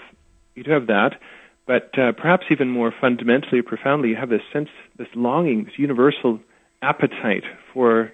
you 0.54 0.64
do 0.64 0.70
have 0.72 0.88
that, 0.88 1.18
but 1.66 1.98
uh, 1.98 2.12
perhaps 2.12 2.44
even 2.50 2.68
more 2.68 2.92
fundamentally, 3.00 3.60
or 3.60 3.62
profoundly, 3.62 4.10
you 4.10 4.16
have 4.16 4.28
this 4.28 4.42
sense, 4.52 4.68
this 4.98 5.08
longing, 5.14 5.64
this 5.64 5.78
universal 5.78 6.40
appetite 6.82 7.44
for 7.72 8.12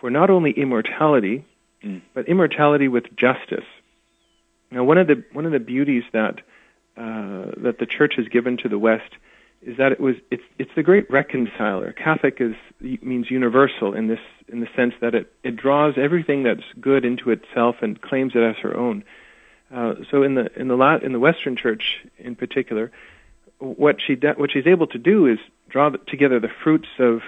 for 0.00 0.10
not 0.10 0.30
only 0.30 0.52
immortality, 0.52 1.44
but 2.14 2.28
immortality 2.28 2.86
with 2.86 3.04
justice. 3.16 3.66
Now, 4.70 4.84
one 4.84 4.98
of 4.98 5.08
the 5.08 5.24
one 5.32 5.44
of 5.44 5.50
the 5.50 5.58
beauties 5.58 6.04
that 6.12 6.40
uh, 6.96 7.50
that 7.58 7.76
the 7.78 7.86
church 7.86 8.14
has 8.16 8.28
given 8.28 8.56
to 8.58 8.68
the 8.68 8.78
West 8.78 9.10
is 9.62 9.78
that 9.78 9.92
it 9.92 10.00
was 10.00 10.16
it's 10.30 10.42
it's 10.58 10.70
the 10.76 10.82
great 10.82 11.10
reconciler. 11.10 11.92
Catholic 11.92 12.40
is 12.40 12.54
means 12.80 13.30
universal 13.30 13.94
in 13.94 14.08
this 14.08 14.20
in 14.48 14.60
the 14.60 14.68
sense 14.76 14.94
that 15.00 15.14
it 15.14 15.32
it 15.42 15.56
draws 15.56 15.94
everything 15.96 16.42
that's 16.42 16.64
good 16.80 17.04
into 17.04 17.30
itself 17.30 17.76
and 17.80 18.00
claims 18.00 18.32
it 18.34 18.42
as 18.42 18.56
her 18.56 18.76
own. 18.76 19.04
Uh, 19.74 19.94
so 20.10 20.22
in 20.22 20.34
the 20.34 20.50
in 20.58 20.68
the 20.68 20.76
La- 20.76 20.98
in 20.98 21.12
the 21.12 21.18
Western 21.18 21.56
Church 21.56 22.04
in 22.18 22.36
particular, 22.36 22.92
what 23.58 23.96
she 24.06 24.14
de- 24.14 24.34
what 24.34 24.50
she's 24.52 24.66
able 24.66 24.86
to 24.88 24.98
do 24.98 25.26
is 25.26 25.38
draw 25.68 25.88
the, 25.88 25.98
together 25.98 26.38
the 26.38 26.50
fruits 26.62 26.88
of 26.98 27.22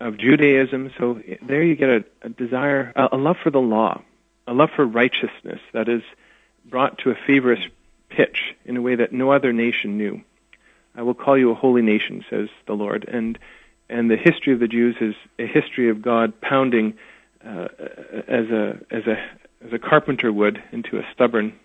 of 0.00 0.18
Judaism. 0.18 0.92
So 0.98 1.20
there 1.42 1.62
you 1.62 1.74
get 1.74 1.88
a, 1.88 2.04
a 2.22 2.28
desire, 2.28 2.92
a, 2.94 3.08
a 3.12 3.16
love 3.16 3.36
for 3.42 3.50
the 3.50 3.60
law, 3.60 4.02
a 4.46 4.52
love 4.52 4.70
for 4.76 4.86
righteousness 4.86 5.60
that 5.72 5.88
is 5.88 6.02
brought 6.64 6.98
to 6.98 7.10
a 7.10 7.14
feverish 7.26 7.70
pitch 8.08 8.54
in 8.64 8.76
a 8.76 8.82
way 8.82 8.94
that 8.96 9.12
no 9.12 9.30
other 9.30 9.52
nation 9.52 9.98
knew. 9.98 10.22
I 10.94 11.02
will 11.02 11.14
call 11.14 11.38
you 11.38 11.50
a 11.50 11.54
holy 11.54 11.82
nation, 11.82 12.24
says 12.28 12.48
the 12.66 12.74
Lord, 12.74 13.08
and 13.08 13.38
and 13.90 14.10
the 14.10 14.16
history 14.16 14.52
of 14.52 14.60
the 14.60 14.68
Jews 14.68 14.96
is 15.00 15.14
a 15.38 15.46
history 15.46 15.88
of 15.88 16.02
God 16.02 16.40
pounding 16.40 16.94
uh, 17.44 17.68
as 18.26 18.50
a 18.50 18.78
as 18.90 19.06
a 19.06 19.16
as 19.64 19.72
a 19.72 19.78
carpenter 19.78 20.32
would 20.32 20.62
into 20.72 20.98
a 20.98 21.06
stubborn 21.12 21.58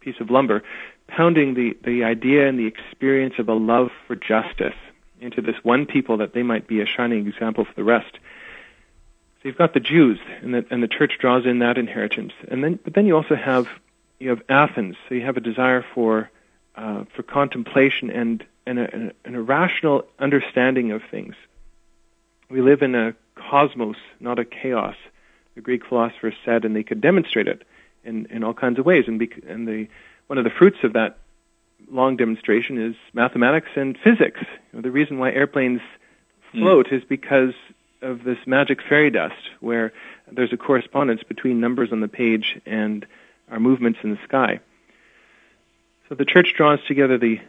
piece 0.00 0.20
of 0.20 0.30
lumber, 0.30 0.62
pounding 1.08 1.54
the 1.54 1.76
the 1.84 2.04
idea 2.04 2.48
and 2.48 2.58
the 2.58 2.66
experience 2.66 3.34
of 3.38 3.48
a 3.48 3.54
love 3.54 3.90
for 4.06 4.16
justice 4.16 4.74
into 5.20 5.42
this 5.42 5.56
one 5.62 5.86
people 5.86 6.18
that 6.18 6.32
they 6.32 6.42
might 6.42 6.66
be 6.66 6.80
a 6.80 6.86
shining 6.86 7.26
example 7.26 7.64
for 7.64 7.74
the 7.74 7.84
rest. 7.84 8.18
So 9.42 9.48
you've 9.48 9.58
got 9.58 9.74
the 9.74 9.80
Jews, 9.80 10.18
and 10.42 10.54
the, 10.54 10.66
and 10.70 10.82
the 10.82 10.88
church 10.88 11.18
draws 11.18 11.46
in 11.46 11.60
that 11.60 11.78
inheritance, 11.78 12.32
and 12.48 12.62
then 12.62 12.78
but 12.82 12.94
then 12.94 13.06
you 13.06 13.16
also 13.16 13.34
have 13.34 13.66
you 14.20 14.28
have 14.28 14.42
Athens. 14.48 14.96
So 15.08 15.14
you 15.16 15.22
have 15.22 15.36
a 15.36 15.40
desire 15.40 15.84
for 15.94 16.30
uh, 16.76 17.04
for 17.16 17.22
contemplation 17.22 18.10
and 18.10 18.44
and 18.66 18.78
a, 18.78 19.12
and 19.24 19.36
a 19.36 19.40
rational 19.40 20.04
understanding 20.18 20.92
of 20.92 21.02
things. 21.10 21.34
We 22.48 22.60
live 22.60 22.82
in 22.82 22.94
a 22.94 23.14
cosmos, 23.34 23.96
not 24.20 24.38
a 24.38 24.44
chaos. 24.44 24.96
The 25.54 25.60
Greek 25.60 25.84
philosophers 25.84 26.34
said, 26.44 26.64
and 26.64 26.76
they 26.76 26.82
could 26.82 27.00
demonstrate 27.00 27.48
it 27.48 27.62
in, 28.04 28.26
in 28.26 28.44
all 28.44 28.54
kinds 28.54 28.78
of 28.78 28.86
ways. 28.86 29.04
And, 29.06 29.18
bec- 29.18 29.42
and 29.46 29.66
the, 29.66 29.88
one 30.26 30.38
of 30.38 30.44
the 30.44 30.50
fruits 30.50 30.78
of 30.84 30.92
that 30.92 31.18
long 31.90 32.16
demonstration 32.16 32.78
is 32.78 32.94
mathematics 33.12 33.70
and 33.76 33.98
physics. 33.98 34.40
You 34.40 34.78
know, 34.78 34.80
the 34.82 34.90
reason 34.90 35.18
why 35.18 35.32
airplanes 35.32 35.80
float 36.52 36.88
mm. 36.88 36.98
is 36.98 37.04
because 37.04 37.54
of 38.02 38.24
this 38.24 38.38
magic 38.46 38.80
fairy 38.82 39.10
dust, 39.10 39.50
where 39.60 39.92
there's 40.30 40.52
a 40.52 40.56
correspondence 40.56 41.22
between 41.22 41.60
numbers 41.60 41.92
on 41.92 42.00
the 42.00 42.08
page 42.08 42.60
and 42.66 43.06
our 43.50 43.60
movements 43.60 43.98
in 44.02 44.10
the 44.10 44.18
sky. 44.24 44.60
So 46.08 46.14
the 46.14 46.24
church 46.24 46.54
draws 46.56 46.80
together 46.86 47.18
the, 47.18 47.40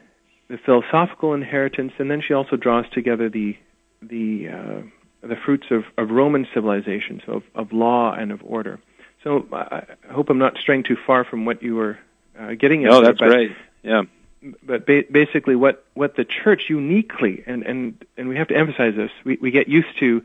the 0.49 0.57
philosophical 0.57 1.33
inheritance, 1.33 1.93
and 1.97 2.09
then 2.09 2.21
she 2.21 2.33
also 2.33 2.55
draws 2.55 2.85
together 2.89 3.29
the 3.29 3.57
the 4.01 4.49
uh, 4.49 4.81
the 5.27 5.35
fruits 5.35 5.67
of, 5.69 5.83
of 5.97 6.09
Roman 6.09 6.47
civilization, 6.53 7.21
so 7.25 7.33
of, 7.33 7.43
of 7.53 7.73
law 7.73 8.13
and 8.13 8.31
of 8.31 8.41
order. 8.43 8.79
So 9.23 9.45
I 9.51 9.83
hope 10.11 10.29
I'm 10.29 10.39
not 10.39 10.57
straying 10.57 10.83
too 10.83 10.97
far 11.05 11.23
from 11.23 11.45
what 11.45 11.61
you 11.61 11.75
were 11.75 11.99
uh, 12.39 12.53
getting 12.55 12.85
at. 12.85 12.91
Oh, 12.91 13.01
that's 13.01 13.19
but, 13.19 13.29
great. 13.29 13.51
Yeah. 13.83 14.03
But 14.63 14.87
ba- 14.87 15.03
basically, 15.11 15.55
what, 15.55 15.85
what 15.93 16.15
the 16.15 16.25
church 16.25 16.63
uniquely 16.69 17.43
and, 17.45 17.61
and, 17.61 18.05
and 18.17 18.27
we 18.27 18.37
have 18.37 18.47
to 18.47 18.55
emphasize 18.55 18.95
this. 18.95 19.11
We, 19.23 19.37
we 19.39 19.51
get 19.51 19.67
used 19.67 19.99
to 19.99 20.23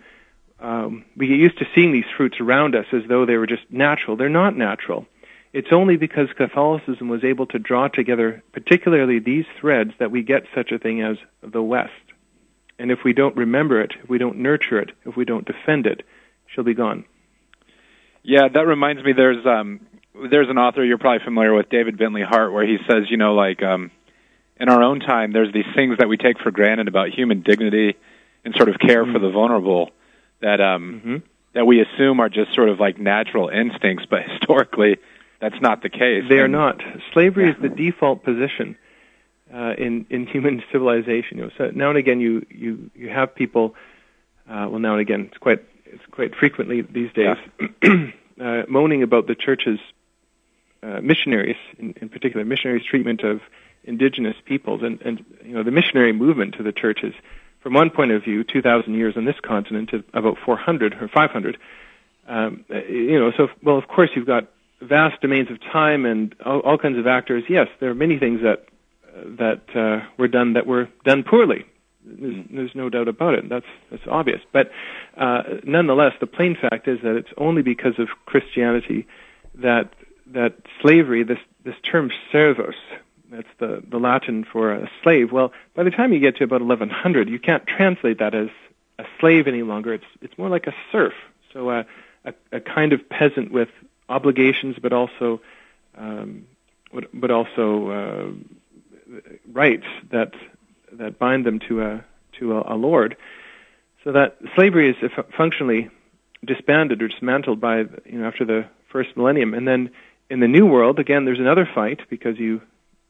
um, 0.58 1.04
we 1.14 1.26
get 1.26 1.38
used 1.38 1.58
to 1.58 1.66
seeing 1.74 1.92
these 1.92 2.06
fruits 2.16 2.40
around 2.40 2.74
us 2.74 2.86
as 2.92 3.02
though 3.06 3.26
they 3.26 3.36
were 3.36 3.46
just 3.46 3.70
natural. 3.70 4.16
They're 4.16 4.30
not 4.30 4.56
natural. 4.56 5.06
It's 5.56 5.72
only 5.72 5.96
because 5.96 6.28
Catholicism 6.36 7.08
was 7.08 7.24
able 7.24 7.46
to 7.46 7.58
draw 7.58 7.88
together, 7.88 8.42
particularly 8.52 9.20
these 9.20 9.46
threads, 9.58 9.92
that 9.98 10.10
we 10.10 10.22
get 10.22 10.42
such 10.54 10.70
a 10.70 10.78
thing 10.78 11.00
as 11.00 11.16
the 11.40 11.62
West. 11.62 11.92
And 12.78 12.90
if 12.90 12.98
we 13.02 13.14
don't 13.14 13.34
remember 13.34 13.80
it, 13.80 13.94
if 14.02 14.06
we 14.06 14.18
don't 14.18 14.40
nurture 14.40 14.78
it, 14.78 14.90
if 15.06 15.16
we 15.16 15.24
don't 15.24 15.46
defend 15.46 15.86
it, 15.86 16.04
she'll 16.48 16.62
be 16.62 16.74
gone. 16.74 17.06
Yeah, 18.22 18.48
that 18.52 18.66
reminds 18.66 19.02
me. 19.02 19.14
There's 19.14 19.46
um, 19.46 19.80
there's 20.30 20.50
an 20.50 20.58
author 20.58 20.84
you're 20.84 20.98
probably 20.98 21.24
familiar 21.24 21.54
with, 21.54 21.70
David 21.70 21.96
Bentley 21.96 22.22
Hart, 22.22 22.52
where 22.52 22.66
he 22.66 22.76
says, 22.86 23.10
you 23.10 23.16
know, 23.16 23.34
like 23.34 23.62
um, 23.62 23.90
in 24.60 24.68
our 24.68 24.82
own 24.82 25.00
time, 25.00 25.32
there's 25.32 25.54
these 25.54 25.74
things 25.74 25.96
that 26.00 26.08
we 26.10 26.18
take 26.18 26.38
for 26.38 26.50
granted 26.50 26.86
about 26.86 27.08
human 27.08 27.40
dignity 27.40 27.96
and 28.44 28.54
sort 28.54 28.68
of 28.68 28.78
care 28.78 29.04
mm-hmm. 29.04 29.14
for 29.14 29.20
the 29.20 29.30
vulnerable 29.30 29.88
that 30.42 30.60
um, 30.60 31.00
mm-hmm. 31.02 31.16
that 31.54 31.64
we 31.64 31.80
assume 31.80 32.20
are 32.20 32.28
just 32.28 32.52
sort 32.52 32.68
of 32.68 32.78
like 32.78 32.98
natural 32.98 33.48
instincts, 33.48 34.04
but 34.04 34.20
historically, 34.28 34.98
that's 35.40 35.60
not 35.60 35.82
the 35.82 35.88
case. 35.90 36.24
They 36.28 36.38
are 36.38 36.48
not. 36.48 36.82
Slavery 37.12 37.50
is 37.50 37.56
the 37.60 37.68
default 37.68 38.24
position 38.24 38.76
uh, 39.52 39.74
in 39.76 40.06
in 40.10 40.26
human 40.26 40.62
civilization. 40.72 41.38
You 41.38 41.44
know, 41.44 41.50
so 41.56 41.70
now 41.74 41.90
and 41.90 41.98
again, 41.98 42.20
you 42.20 42.46
you 42.50 42.90
you 42.94 43.08
have 43.08 43.34
people. 43.34 43.74
Uh, 44.48 44.68
well, 44.70 44.78
now 44.78 44.92
and 44.92 45.00
again, 45.00 45.28
it's 45.28 45.38
quite 45.38 45.64
it's 45.86 46.04
quite 46.10 46.34
frequently 46.34 46.82
these 46.82 47.12
days 47.12 47.36
uh, 48.40 48.62
moaning 48.68 49.02
about 49.02 49.26
the 49.26 49.34
church's 49.34 49.80
uh, 50.82 51.00
missionaries, 51.00 51.56
in, 51.78 51.94
in 52.00 52.08
particular, 52.08 52.44
missionaries' 52.44 52.84
treatment 52.84 53.22
of 53.22 53.40
indigenous 53.84 54.36
peoples, 54.44 54.82
and 54.82 55.00
and 55.02 55.24
you 55.44 55.54
know 55.54 55.62
the 55.62 55.70
missionary 55.70 56.12
movement 56.12 56.54
to 56.54 56.62
the 56.62 56.72
church 56.72 57.02
is, 57.02 57.14
from 57.60 57.74
one 57.74 57.90
point 57.90 58.12
of 58.12 58.22
view, 58.22 58.44
2,000 58.44 58.94
years 58.94 59.16
on 59.16 59.24
this 59.24 59.40
continent 59.42 59.90
to 59.90 60.04
about 60.14 60.38
400 60.44 60.94
or 60.94 61.08
500. 61.08 61.58
Um, 62.28 62.64
you 62.68 63.18
know, 63.18 63.32
so 63.36 63.48
well, 63.62 63.78
of 63.78 63.88
course, 63.88 64.10
you've 64.14 64.26
got 64.26 64.48
vast 64.80 65.20
domains 65.20 65.50
of 65.50 65.60
time 65.60 66.04
and 66.04 66.34
all, 66.44 66.60
all 66.60 66.78
kinds 66.78 66.98
of 66.98 67.06
actors. 67.06 67.44
Yes, 67.48 67.68
there 67.80 67.90
are 67.90 67.94
many 67.94 68.18
things 68.18 68.42
that 68.42 68.66
that 69.38 69.62
uh, 69.74 70.06
were 70.18 70.28
done 70.28 70.54
that 70.54 70.66
were 70.66 70.88
done 71.04 71.22
poorly. 71.22 71.64
There's, 72.04 72.44
there's, 72.50 72.74
no 72.74 72.88
doubt 72.88 73.08
about 73.08 73.34
it. 73.34 73.48
That's 73.48 73.66
that's 73.90 74.06
obvious. 74.06 74.40
But 74.52 74.70
uh, 75.16 75.42
nonetheless, 75.64 76.12
the 76.20 76.26
plain 76.26 76.56
fact 76.56 76.86
is 76.86 77.00
that 77.02 77.16
it's 77.16 77.32
only 77.36 77.62
because 77.62 77.98
of 77.98 78.08
Christianity 78.26 79.06
that 79.56 79.92
that 80.28 80.54
slavery, 80.80 81.24
this 81.24 81.38
this 81.64 81.74
term 81.82 82.10
servus, 82.30 82.76
that's 83.30 83.48
the 83.58 83.82
the 83.88 83.98
Latin 83.98 84.44
for 84.44 84.72
a 84.72 84.90
slave. 85.02 85.32
Well, 85.32 85.52
by 85.74 85.82
the 85.82 85.90
time 85.90 86.12
you 86.12 86.20
get 86.20 86.36
to 86.36 86.44
about 86.44 86.60
1100, 86.60 87.28
you 87.28 87.38
can't 87.38 87.66
translate 87.66 88.18
that 88.18 88.34
as 88.34 88.48
a 88.98 89.04
slave 89.18 89.48
any 89.48 89.62
longer. 89.62 89.94
It's 89.94 90.04
it's 90.20 90.36
more 90.38 90.48
like 90.48 90.66
a 90.66 90.74
serf. 90.92 91.14
So 91.52 91.70
uh, 91.70 91.84
a 92.24 92.34
a 92.52 92.60
kind 92.60 92.92
of 92.92 93.08
peasant 93.08 93.50
with 93.50 93.70
obligations, 94.08 94.76
but 94.80 94.92
also 94.92 95.40
um, 95.96 96.46
but 97.12 97.30
also 97.30 97.90
uh, 97.90 99.20
rights 99.52 99.86
that 100.10 100.32
that 100.92 101.18
bind 101.18 101.44
them 101.44 101.58
to 101.60 101.82
a 101.82 102.04
to 102.38 102.58
a, 102.58 102.74
a 102.74 102.76
lord. 102.76 103.16
So 104.04 104.12
that 104.12 104.38
slavery 104.54 104.90
is 104.90 105.10
functionally 105.36 105.90
disbanded 106.44 107.02
or 107.02 107.08
dismantled 107.08 107.60
by 107.60 107.78
you 107.78 108.18
know 108.18 108.26
after 108.26 108.44
the 108.44 108.66
first 108.88 109.16
millennium, 109.16 109.54
and 109.54 109.66
then 109.66 109.90
in 110.30 110.40
the 110.40 110.48
new 110.48 110.66
world 110.66 110.98
again 110.98 111.24
there's 111.24 111.40
another 111.40 111.68
fight 111.72 112.00
because 112.08 112.38
you 112.38 112.60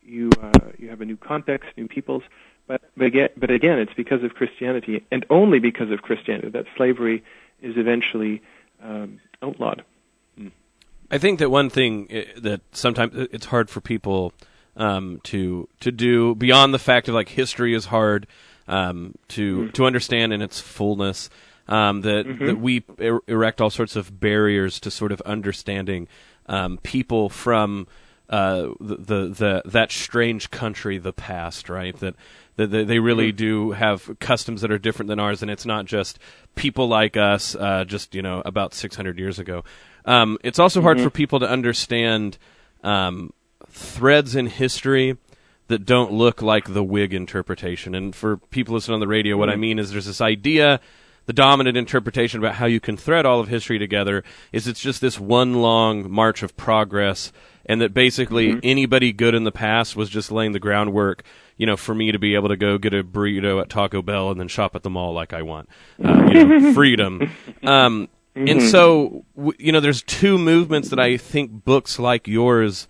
you 0.03 0.31
uh, 0.41 0.71
you 0.79 0.89
have 0.89 1.01
a 1.01 1.05
new 1.05 1.17
context, 1.17 1.71
new 1.77 1.89
peoples. 1.89 2.23
But 2.67 2.83
but 2.97 3.07
again, 3.07 3.29
but 3.37 3.51
again, 3.51 3.79
it's 3.79 3.95
because 3.95 4.23
of 4.23 4.35
Christianity, 4.35 5.05
and 5.11 5.25
only 5.31 5.59
because 5.59 5.91
of 5.91 6.03
Christianity 6.03 6.49
that 6.51 6.67
slavery 6.77 7.23
is 7.63 7.77
eventually 7.77 8.43
um, 8.83 9.21
outlawed. 9.43 9.85
I 11.11 11.19
think 11.19 11.39
that 11.39 11.51
one 11.51 11.71
thing 11.71 12.07
eh, 12.11 12.25
that 12.39 12.61
sometimes 12.73 13.13
it's 13.15 13.47
hard 13.47 13.71
for 13.71 13.81
people 13.81 14.33
um, 14.77 15.21
to 15.25 15.69
to 15.81 15.93
do 15.93 16.35
beyond 16.35 16.75
the 16.75 16.79
fact 16.79 17.09
of 17.09 17.15
like 17.15 17.31
history 17.31 17.75
is 17.75 17.87
hard 17.87 18.27
um, 18.69 19.15
to 19.29 19.57
mm-hmm. 19.59 19.71
to 19.71 19.87
understand 19.87 20.33
in 20.33 20.43
its 20.43 20.61
fullness. 20.61 21.31
Um, 21.69 22.03
that 22.03 22.27
mm-hmm. 22.27 22.47
that 22.47 22.61
we 22.61 22.85
er- 23.01 23.23
erect 23.27 23.61
all 23.61 23.71
sorts 23.71 23.97
of 23.97 24.21
barriers 24.21 24.79
to 24.81 24.91
sort 24.91 25.11
of 25.11 25.21
understanding 25.23 26.07
um, 26.47 26.79
people 26.79 27.29
from 27.29 27.89
uh, 28.29 28.69
the, 28.81 28.97
the, 28.97 29.29
the 29.29 29.63
that 29.65 29.91
strange 29.93 30.51
country, 30.51 30.99
the 30.99 31.13
past, 31.13 31.69
right? 31.69 31.97
That 31.99 32.15
that 32.57 32.69
they 32.69 32.99
really 32.99 33.29
mm-hmm. 33.29 33.37
do 33.37 33.71
have 33.73 34.17
customs 34.19 34.63
that 34.63 34.71
are 34.71 34.79
different 34.79 35.09
than 35.09 35.21
ours, 35.21 35.43
and 35.43 35.51
it's 35.51 35.67
not 35.67 35.85
just 35.85 36.19
people 36.55 36.89
like 36.89 37.17
us, 37.17 37.55
uh, 37.55 37.85
just 37.85 38.15
you 38.15 38.23
know, 38.23 38.43
about 38.45 38.75
600 38.75 39.19
years 39.19 39.39
ago. 39.39 39.63
Um, 40.07 40.39
it's 40.43 40.59
also 40.59 40.81
hard 40.81 40.99
mm-hmm. 40.99 41.07
for 41.07 41.11
people 41.11 41.41
to 41.41 41.49
understand 41.49 42.39
um, 42.83 43.33
threads 43.69 44.37
in 44.37 44.47
history 44.47 45.19
that 45.69 45.85
don't 45.85 46.13
look 46.13 46.43
like 46.43 46.73
the 46.73 46.85
Whig 46.85 47.13
interpretation. 47.13 47.95
And 47.95 48.15
for 48.15 48.37
people 48.37 48.75
listening 48.75 48.95
on 48.95 49.01
the 49.01 49.09
radio, 49.09 49.35
mm-hmm. 49.35 49.41
what 49.41 49.49
I 49.49 49.53
mm-hmm. 49.53 49.61
mean 49.63 49.79
is 49.79 49.91
there's 49.91 50.07
this 50.07 50.21
idea, 50.21 50.81
the 51.27 51.33
dominant 51.33 51.77
interpretation 51.77 52.39
about 52.39 52.55
how 52.55 52.67
you 52.67 52.81
can 52.81 52.97
thread 52.97 53.27
all 53.27 53.41
of 53.41 53.49
history 53.49 53.79
together 53.79 54.23
is 54.53 54.69
it's 54.69 54.81
just 54.81 55.01
this 55.01 55.19
one 55.19 55.55
long 55.55 56.11
march 56.11 56.43
of 56.43 56.57
progress, 56.57 57.33
and 57.65 57.81
that 57.81 57.93
basically 57.93 58.51
mm-hmm. 58.51 58.61
anybody 58.63 59.13
good 59.13 59.35
in 59.35 59.43
the 59.43 59.53
past 59.53 59.97
was 59.97 60.09
just 60.09 60.31
laying 60.31 60.53
the 60.53 60.61
groundwork. 60.61 61.25
You 61.57 61.65
know, 61.65 61.77
for 61.77 61.95
me 61.95 62.13
to 62.13 62.19
be 62.19 62.35
able 62.35 62.49
to 62.49 62.57
go 62.57 62.77
get 62.77 62.93
a 62.93 63.03
burrito 63.03 63.63
at 63.63 63.71
Taco 63.71 64.03
Bell 64.03 64.31
and 64.31 64.39
then 64.39 64.47
shop 64.47 64.77
at 64.77 64.83
the 64.83 64.91
mall 64.91 65.15
like 65.15 65.33
I 65.33 65.41
want. 65.41 65.71
Uh, 66.03 66.29
you 66.31 66.45
know, 66.45 66.73
freedom. 66.75 67.31
Um, 67.63 68.09
And 68.37 68.61
Mhm. 68.61 68.71
so, 68.71 69.25
you 69.59 69.73
know, 69.73 69.81
there's 69.81 70.03
two 70.03 70.39
movements 70.39 70.91
that 70.91 70.99
I 71.01 71.17
think 71.17 71.65
books 71.65 71.99
like 71.99 72.29
yours 72.29 72.87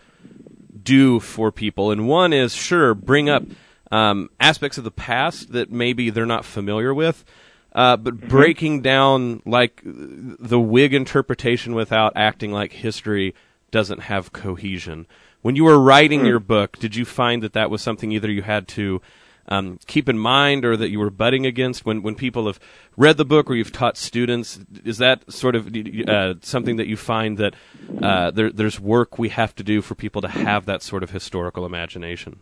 do 0.83 1.21
for 1.21 1.53
people. 1.53 1.91
And 1.91 2.09
one 2.09 2.33
is, 2.33 2.55
sure, 2.55 2.95
bring 2.95 3.29
up 3.29 3.49
um, 3.93 4.29
aspects 4.41 4.79
of 4.79 4.83
the 4.85 4.91
past 4.91 5.53
that 5.53 5.71
maybe 5.71 6.11
they're 6.11 6.27
not 6.27 6.45
familiar 6.45 6.93
with, 6.93 7.25
uh, 7.73 7.97
but 7.97 8.27
breaking 8.27 8.83
down, 8.83 9.41
like, 9.47 9.81
the 9.85 10.59
Whig 10.59 10.93
interpretation 10.93 11.73
without 11.73 12.13
acting 12.17 12.51
like 12.51 12.73
history 12.73 13.33
doesn't 13.71 14.01
have 14.01 14.33
cohesion. 14.33 15.07
When 15.43 15.55
you 15.55 15.63
were 15.63 15.79
writing 15.79 16.23
Hmm. 16.23 16.27
your 16.27 16.41
book, 16.41 16.79
did 16.81 16.97
you 16.97 17.05
find 17.05 17.45
that 17.45 17.53
that 17.53 17.71
was 17.71 17.81
something 17.81 18.11
either 18.11 18.29
you 18.29 18.43
had 18.43 18.67
to 18.69 19.01
um, 19.49 19.79
keep 19.87 20.09
in 20.09 20.19
mind 20.19 20.65
or 20.65 20.77
that 20.77 20.91
you 20.91 20.99
were 20.99 21.11
butting 21.11 21.47
against 21.47 21.85
when, 21.85 22.03
when 22.03 22.15
people 22.15 22.47
have 22.47 22.59
read 22.97 23.17
the 23.17 23.25
book 23.25 23.51
or 23.51 23.55
you've 23.55 23.73
taught 23.73 23.97
students? 23.97 24.59
Is 24.85 24.99
that 24.99 25.31
sort 25.33 25.55
of 25.55 25.75
uh, 26.09 26.35
something 26.41 26.77
that 26.77 26.87
you 26.87 26.97
find 26.97 27.39
that 27.39 27.55
uh, 28.03 28.31
there, 28.31 28.51
there's 28.51 28.81
work 28.81 29.19
we 29.19 29.29
have 29.31 29.55
to 29.57 29.63
do 29.63 29.83
for 29.83 29.95
people 29.95 30.23
to 30.23 30.29
have 30.29 30.67
that 30.67 30.83
sort 30.83 31.03
of 31.03 31.11
historical 31.11 31.65
imagination? 31.65 32.41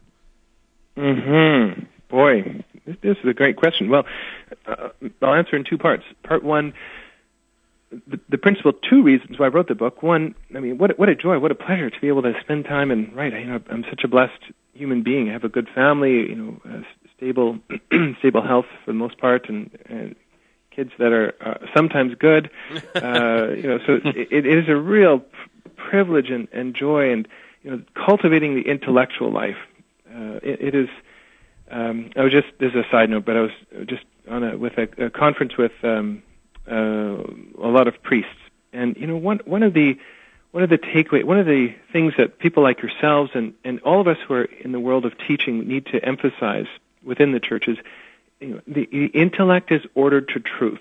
Hmm. 0.96 1.84
Boy, 2.08 2.62
this, 2.86 3.16
is 3.18 3.28
a 3.28 3.34
great 3.34 3.56
question. 3.56 3.88
Well, 3.88 4.06
uh, 4.66 4.90
I'll 5.20 5.34
answer 5.34 5.56
in 5.56 5.64
two 5.64 5.78
parts. 5.78 6.04
Part 6.22 6.44
one, 6.44 6.72
the, 7.90 8.20
the 8.28 8.38
principal 8.38 8.72
two 8.72 9.02
reasons 9.02 9.38
why 9.38 9.46
I 9.46 9.48
wrote 9.48 9.68
the 9.68 9.74
book. 9.74 10.02
One, 10.02 10.34
I 10.54 10.60
mean, 10.60 10.78
what 10.78 10.96
what 10.98 11.08
a 11.08 11.16
joy, 11.16 11.38
what 11.38 11.50
a 11.50 11.56
pleasure 11.56 11.90
to 11.90 12.00
be 12.00 12.08
able 12.08 12.22
to 12.22 12.34
spend 12.40 12.66
time 12.66 12.90
and 12.90 13.14
write. 13.16 13.32
You 13.32 13.46
know, 13.46 13.60
I'm 13.70 13.84
such 13.88 14.04
a 14.04 14.08
blessed 14.08 14.52
human 14.74 15.02
being. 15.02 15.28
Have 15.28 15.44
a 15.44 15.48
good 15.48 15.68
family. 15.74 16.28
You 16.28 16.34
know, 16.34 16.60
uh, 16.68 16.82
stable 17.16 17.58
stable 18.18 18.42
health 18.42 18.66
for 18.84 18.92
the 18.92 18.98
most 18.98 19.18
part, 19.18 19.48
and, 19.48 19.70
and 19.86 20.14
kids 20.70 20.90
that 20.98 21.12
are 21.12 21.34
uh, 21.40 21.66
sometimes 21.74 22.14
good. 22.18 22.50
Uh, 22.94 23.48
you 23.56 23.64
know, 23.64 23.78
so 23.86 24.00
it, 24.04 24.46
it 24.46 24.46
is 24.46 24.68
a 24.68 24.76
real 24.76 25.22
privilege 25.76 26.30
and, 26.30 26.48
and 26.52 26.74
joy, 26.74 27.12
and 27.12 27.28
you 27.62 27.70
know, 27.70 27.82
cultivating 27.94 28.54
the 28.54 28.62
intellectual 28.62 29.30
life. 29.30 29.56
Uh, 30.08 30.38
it, 30.42 30.60
it 30.60 30.74
is. 30.74 30.88
Um, 31.70 32.10
I 32.16 32.22
was 32.22 32.32
just 32.32 32.46
this 32.60 32.72
is 32.72 32.76
a 32.76 32.90
side 32.90 33.10
note, 33.10 33.24
but 33.24 33.36
I 33.36 33.40
was 33.40 33.50
just 33.86 34.04
on 34.28 34.44
a 34.44 34.56
with 34.56 34.78
a, 34.78 35.06
a 35.06 35.10
conference 35.10 35.56
with 35.56 35.72
um, 35.82 36.22
uh, 36.70 36.74
a 36.74 37.68
lot 37.68 37.88
of 37.88 38.02
priests, 38.02 38.30
and 38.72 38.96
you 38.96 39.06
know 39.06 39.16
one 39.16 39.40
one 39.44 39.62
of 39.62 39.74
the 39.74 39.98
one 40.54 40.62
of 40.62 40.70
the 40.70 40.78
takeaway 40.78 41.24
one 41.24 41.40
of 41.40 41.46
the 41.46 41.74
things 41.92 42.12
that 42.16 42.38
people 42.38 42.62
like 42.62 42.80
yourselves 42.80 43.32
and 43.34 43.54
and 43.64 43.80
all 43.80 44.00
of 44.00 44.06
us 44.06 44.18
who 44.24 44.34
are 44.34 44.44
in 44.44 44.70
the 44.70 44.78
world 44.78 45.04
of 45.04 45.12
teaching 45.26 45.66
need 45.66 45.84
to 45.86 45.98
emphasize 46.04 46.66
within 47.02 47.32
the 47.32 47.40
churches, 47.40 47.76
you 48.38 48.48
know, 48.48 48.60
the, 48.64 48.88
the 48.90 49.06
intellect 49.06 49.72
is 49.72 49.82
ordered 49.96 50.28
to 50.28 50.38
truth. 50.38 50.80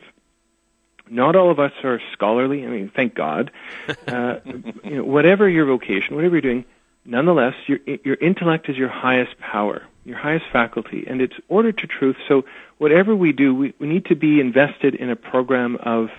Not 1.10 1.36
all 1.36 1.50
of 1.50 1.60
us 1.60 1.72
are 1.84 2.00
scholarly. 2.12 2.64
I 2.64 2.70
mean, 2.70 2.92
thank 2.96 3.16
God. 3.16 3.52
Uh, 4.08 4.40
you 4.84 4.98
know, 4.98 5.04
whatever 5.04 5.50
your 5.50 5.66
vocation, 5.66 6.16
whatever 6.16 6.36
you're 6.36 6.42
doing, 6.42 6.66
nonetheless, 7.04 7.56
your 7.66 7.80
your 8.04 8.16
intellect 8.16 8.70
is 8.70 8.78
your 8.78 8.90
highest 8.90 9.40
power, 9.40 9.82
your 10.06 10.18
highest 10.18 10.46
faculty, 10.54 11.06
and 11.08 11.20
it's 11.20 11.36
ordered 11.48 11.80
to 11.80 11.88
truth. 11.88 12.18
So 12.28 12.46
whatever 12.78 13.16
we 13.16 13.32
do, 13.32 13.56
we, 13.56 13.74
we 13.80 13.88
need 13.88 14.06
to 14.06 14.16
be 14.16 14.40
invested 14.40 14.94
in 14.94 15.10
a 15.10 15.16
program 15.16 15.78
of 15.78 16.10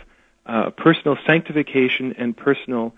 uh, 0.44 0.70
personal 0.70 1.16
sanctification 1.24 2.16
and 2.18 2.36
personal 2.36 2.94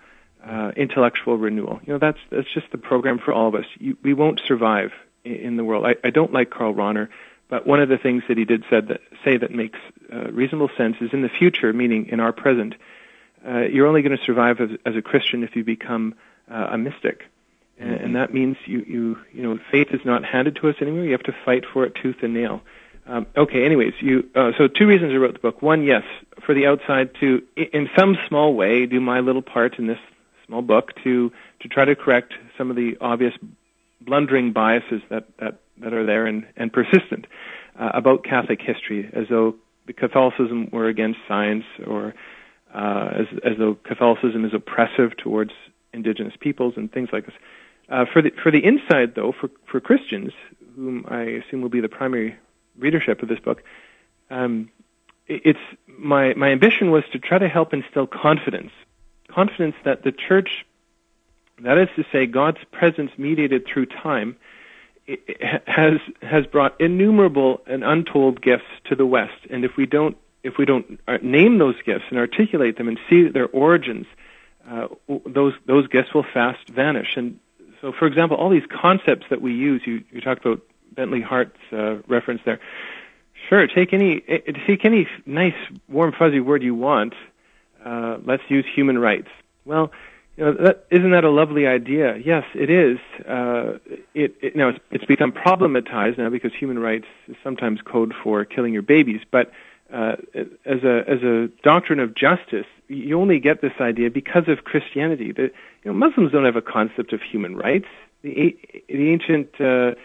uh, 0.47 0.71
intellectual 0.75 1.37
renewal. 1.37 1.79
You 1.85 1.93
know, 1.93 1.99
that's 1.99 2.19
that's 2.29 2.51
just 2.53 2.71
the 2.71 2.77
program 2.77 3.19
for 3.19 3.33
all 3.33 3.47
of 3.47 3.55
us. 3.55 3.65
You, 3.79 3.97
we 4.01 4.13
won't 4.13 4.41
survive 4.47 4.91
in, 5.23 5.33
in 5.33 5.57
the 5.57 5.63
world. 5.63 5.85
I, 5.85 5.95
I 6.07 6.09
don't 6.09 6.31
like 6.31 6.49
Karl 6.49 6.73
Rahner, 6.73 7.09
but 7.49 7.67
one 7.67 7.81
of 7.81 7.89
the 7.89 7.97
things 7.97 8.23
that 8.27 8.37
he 8.37 8.45
did 8.45 8.63
said 8.69 8.87
that 8.89 9.01
say 9.23 9.37
that 9.37 9.51
makes 9.51 9.79
uh, 10.11 10.31
reasonable 10.31 10.69
sense 10.77 10.97
is 11.01 11.11
in 11.13 11.21
the 11.21 11.29
future, 11.29 11.73
meaning 11.73 12.07
in 12.09 12.19
our 12.19 12.31
present, 12.31 12.75
uh, 13.47 13.61
you're 13.61 13.87
only 13.87 14.01
going 14.01 14.17
to 14.17 14.23
survive 14.23 14.61
as, 14.61 14.69
as 14.85 14.95
a 14.95 15.01
Christian 15.01 15.43
if 15.43 15.55
you 15.55 15.63
become 15.63 16.15
uh, 16.49 16.69
a 16.71 16.77
mystic. 16.77 17.23
And, 17.79 17.91
and 17.91 18.15
that 18.15 18.33
means 18.33 18.57
you, 18.65 18.79
you, 18.87 19.17
you 19.33 19.43
know, 19.43 19.59
faith 19.71 19.89
is 19.91 20.01
not 20.03 20.25
handed 20.25 20.55
to 20.57 20.69
us 20.69 20.75
anymore. 20.81 21.03
You 21.03 21.11
have 21.11 21.23
to 21.23 21.35
fight 21.45 21.63
for 21.71 21.85
it 21.85 21.93
tooth 22.01 22.17
and 22.23 22.33
nail. 22.33 22.61
Um, 23.05 23.27
okay, 23.37 23.63
anyways, 23.65 23.93
you, 24.01 24.29
uh, 24.35 24.51
so 24.57 24.67
two 24.67 24.87
reasons 24.87 25.13
I 25.13 25.17
wrote 25.17 25.33
the 25.33 25.39
book. 25.39 25.61
One, 25.61 25.83
yes, 25.83 26.03
for 26.45 26.53
the 26.53 26.65
outside 26.65 27.11
to, 27.21 27.43
in 27.55 27.89
some 27.97 28.17
small 28.27 28.53
way, 28.53 28.85
do 28.85 28.99
my 28.99 29.21
little 29.21 29.41
part 29.41 29.79
in 29.79 29.87
this 29.87 29.99
small 30.47 30.61
book 30.61 30.91
to, 31.03 31.31
to 31.61 31.67
try 31.67 31.85
to 31.85 31.95
correct 31.95 32.33
some 32.57 32.69
of 32.69 32.75
the 32.75 32.97
obvious 33.01 33.33
blundering 34.01 34.53
biases 34.53 35.01
that, 35.09 35.25
that, 35.39 35.59
that 35.77 35.93
are 35.93 36.05
there 36.05 36.25
and, 36.25 36.45
and 36.55 36.71
persistent 36.71 37.27
uh, 37.79 37.91
about 37.93 38.23
Catholic 38.23 38.61
history, 38.61 39.09
as 39.13 39.25
though 39.29 39.55
Catholicism 39.95 40.69
were 40.71 40.87
against 40.87 41.19
science 41.27 41.63
or 41.85 42.13
uh, 42.73 43.09
as, 43.13 43.27
as 43.43 43.57
though 43.57 43.75
Catholicism 43.75 44.45
is 44.45 44.53
oppressive 44.53 45.15
towards 45.17 45.51
indigenous 45.93 46.33
peoples 46.39 46.73
and 46.75 46.91
things 46.91 47.09
like 47.11 47.25
this. 47.25 47.35
Uh, 47.89 48.05
for 48.11 48.21
the 48.21 48.31
for 48.43 48.51
the 48.51 48.63
inside, 48.63 49.15
though, 49.15 49.31
for 49.31 49.49
for 49.65 49.79
Christians, 49.79 50.33
whom 50.75 51.05
I 51.07 51.21
assume 51.21 51.61
will 51.61 51.69
be 51.69 51.79
the 51.79 51.87
primary 51.87 52.35
readership 52.77 53.23
of 53.23 53.29
this 53.29 53.39
book, 53.39 53.63
um, 54.29 54.69
it's 55.27 55.59
my 55.87 56.33
my 56.33 56.49
ambition 56.49 56.91
was 56.91 57.03
to 57.13 57.19
try 57.19 57.37
to 57.37 57.47
help 57.47 57.73
instill 57.73 58.05
confidence, 58.05 58.71
confidence 59.37 59.75
that 59.85 60.03
the 60.03 60.11
church, 60.11 60.65
that 61.59 61.77
is 61.77 61.89
to 61.95 62.03
say, 62.11 62.25
God's 62.25 62.57
presence 62.71 63.11
mediated 63.17 63.67
through 63.67 63.85
time, 63.85 64.35
has 65.67 65.99
has 66.21 66.45
brought 66.47 66.79
innumerable 66.81 67.61
and 67.65 67.83
untold 67.83 68.41
gifts 68.41 68.71
to 68.85 68.95
the 68.95 69.05
West, 69.05 69.39
and 69.49 69.63
if 69.63 69.77
we 69.77 69.85
don't 69.85 70.17
if 70.43 70.57
we 70.57 70.65
don't 70.65 70.99
uh, 71.07 71.17
name 71.21 71.59
those 71.59 71.75
gifts 71.85 72.05
and 72.09 72.17
articulate 72.17 72.77
them 72.77 72.87
and 72.87 72.99
see 73.09 73.27
their 73.27 73.47
origins, 73.47 74.07
uh, 74.69 74.87
those 75.25 75.53
those 75.65 75.87
gifts 75.87 76.13
will 76.13 76.25
fast 76.33 76.67
vanish. 76.67 77.15
And 77.15 77.39
so, 77.79 77.91
for 77.91 78.07
example, 78.07 78.37
all 78.37 78.49
these 78.49 78.69
concepts 78.69 79.25
that 79.29 79.41
we 79.41 79.53
use, 79.53 79.81
you, 79.85 80.03
you 80.11 80.19
talked 80.19 80.45
about 80.45 80.61
Bentley 80.91 81.21
Hart's 81.21 81.59
uh, 81.71 81.97
reference 82.07 82.41
there. 82.43 82.59
Sure, 83.47 83.67
take 83.67 83.93
any 83.93 84.23
eh, 84.27 84.39
take 84.65 84.83
any 84.83 85.07
nice 85.25 85.59
warm 85.87 86.11
fuzzy 86.11 86.39
word 86.39 86.63
you 86.63 86.75
want. 86.75 87.13
Uh, 87.87 88.17
let's 88.25 88.43
use 88.49 88.65
human 88.79 88.97
rights. 88.97 89.29
Well, 89.63 89.91
you 90.35 90.43
know, 90.43 90.53
that, 90.53 90.85
isn't 90.91 91.11
that 91.11 91.23
a 91.23 91.29
lovely 91.29 91.65
idea? 91.65 92.17
Yes, 92.17 92.43
it 92.53 92.69
is. 92.69 92.99
Uh, 93.25 93.77
it, 94.13 94.35
it 94.41 94.55
now 94.55 94.69
it's, 94.69 94.79
it's 94.91 95.05
become 95.05 95.31
problematized 95.31 96.17
now 96.17 96.29
because 96.29 96.53
human 96.53 96.79
rights 96.79 97.07
is 97.27 97.37
sometimes 97.43 97.79
code 97.81 98.13
for 98.23 98.43
killing 98.45 98.73
your 98.73 98.81
babies. 98.81 99.21
But 99.31 99.51
uh, 99.91 100.17
as 100.65 100.83
a 100.83 101.03
as 101.07 101.23
a 101.23 101.49
doctrine 101.63 102.01
of 102.01 102.13
justice, 102.13 102.67
you 102.89 103.19
only 103.19 103.39
get 103.39 103.61
this 103.61 103.73
idea 103.79 104.09
because 104.11 104.47
of 104.49 104.65
Christianity. 104.65 105.31
The, 105.31 105.43
you 105.83 105.85
know, 105.85 105.93
Muslims 105.93 106.33
don't 106.33 106.45
have 106.45 106.57
a 106.57 106.61
concept 106.61 107.13
of 107.13 107.21
human 107.21 107.55
rights. 107.55 107.87
The, 108.21 108.57
the 108.89 109.11
ancient 109.11 109.49
uh, 109.61 109.95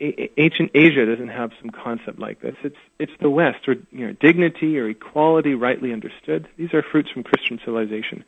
ancient 0.00 0.70
Asia 0.74 1.06
doesn't 1.06 1.28
have 1.28 1.50
some 1.60 1.70
concept 1.70 2.18
like 2.18 2.40
this. 2.40 2.54
It's 2.62 2.76
it's 2.98 3.12
the 3.20 3.30
West, 3.30 3.68
or 3.68 3.74
you 3.90 4.06
know, 4.06 4.12
dignity 4.12 4.78
or 4.78 4.88
equality, 4.88 5.54
rightly 5.54 5.92
understood. 5.92 6.48
These 6.56 6.72
are 6.74 6.82
fruits 6.82 7.10
from 7.10 7.24
Christian 7.24 7.58
civilization. 7.64 8.24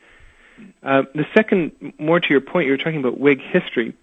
Uh, 0.83 1.03
the 1.15 1.25
second, 1.33 1.93
more 1.97 2.19
to 2.19 2.27
your 2.29 2.41
point, 2.41 2.67
you 2.67 2.71
were 2.71 2.77
talking 2.77 2.99
about 2.99 3.19
Whig 3.19 3.39
history, 3.41 3.95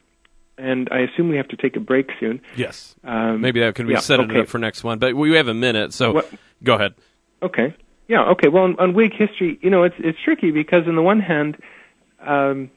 and 0.57 0.89
I 0.91 1.01
assume 1.01 1.29
we 1.29 1.37
have 1.37 1.49
to 1.49 1.57
take 1.57 1.77
a 1.77 1.81
break 1.81 2.11
soon. 2.19 2.41
Yes. 2.57 2.97
Um, 3.05 3.41
Maybe 3.41 3.61
that 3.61 3.75
can 3.75 3.87
we 3.87 3.93
yeah, 3.93 4.01
set 4.01 4.21
it 4.21 4.31
okay. 4.31 4.41
up 4.41 4.49
for 4.49 4.59
next 4.59 4.83
one, 4.83 4.99
but 4.99 5.15
we 5.15 5.35
have 5.37 5.49
a 5.49 5.55
minute, 5.55 5.93
so 5.93 6.25
go 6.63 6.75
ahead. 6.75 6.95
Okay. 7.43 7.75
Yeah. 8.09 8.31
Okay. 8.31 8.49
Well, 8.49 8.65
on, 8.65 8.79
on 8.79 8.95
Whig 8.95 9.13
history, 9.13 9.59
you 9.61 9.71
know, 9.71 9.85
it's 9.85 9.95
it's 9.99 10.19
tricky 10.25 10.51
because 10.51 10.89
on 10.89 10.97
the 10.97 11.03
one 11.03 11.21
hand, 11.21 11.59
um, 12.21 12.71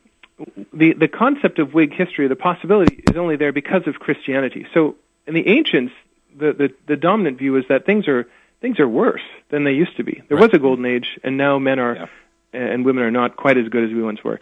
the 0.73 0.93
the 0.93 1.07
concept 1.07 1.59
of 1.59 1.73
Whig 1.73 1.93
history, 1.93 2.27
the 2.27 2.35
possibility, 2.35 3.03
is 3.09 3.17
only 3.17 3.35
there 3.35 3.51
because 3.51 3.87
of 3.87 3.95
Christianity. 3.95 4.65
So, 4.73 4.95
in 5.27 5.33
the 5.33 5.47
ancients, 5.47 5.93
the 6.35 6.53
the, 6.53 6.73
the 6.87 6.95
dominant 6.95 7.37
view 7.37 7.55
is 7.57 7.65
that 7.69 7.85
things 7.85 8.07
are 8.07 8.27
things 8.61 8.79
are 8.79 8.87
worse 8.87 9.23
than 9.49 9.63
they 9.63 9.73
used 9.73 9.97
to 9.97 10.03
be. 10.03 10.21
There 10.27 10.37
was 10.37 10.53
a 10.53 10.59
golden 10.59 10.85
age, 10.85 11.19
and 11.23 11.37
now 11.37 11.59
men 11.59 11.79
are 11.79 12.09
and 12.53 12.85
women 12.85 13.03
are 13.03 13.11
not 13.11 13.35
quite 13.37 13.57
as 13.57 13.67
good 13.69 13.83
as 13.83 13.91
we 13.91 14.03
once 14.03 14.23
were. 14.23 14.39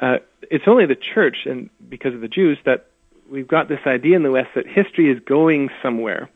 Uh, 0.00 0.18
it's 0.50 0.64
only 0.66 0.86
the 0.86 0.96
church, 0.96 1.46
and 1.46 1.70
because 1.88 2.14
of 2.14 2.20
the 2.20 2.28
Jews, 2.28 2.58
that 2.64 2.86
we've 3.30 3.48
got 3.48 3.68
this 3.68 3.80
idea 3.86 4.16
in 4.16 4.22
the 4.22 4.30
West 4.30 4.50
that 4.54 4.66
history 4.66 5.10
is 5.10 5.20
going 5.20 5.70
somewhere. 5.82 6.30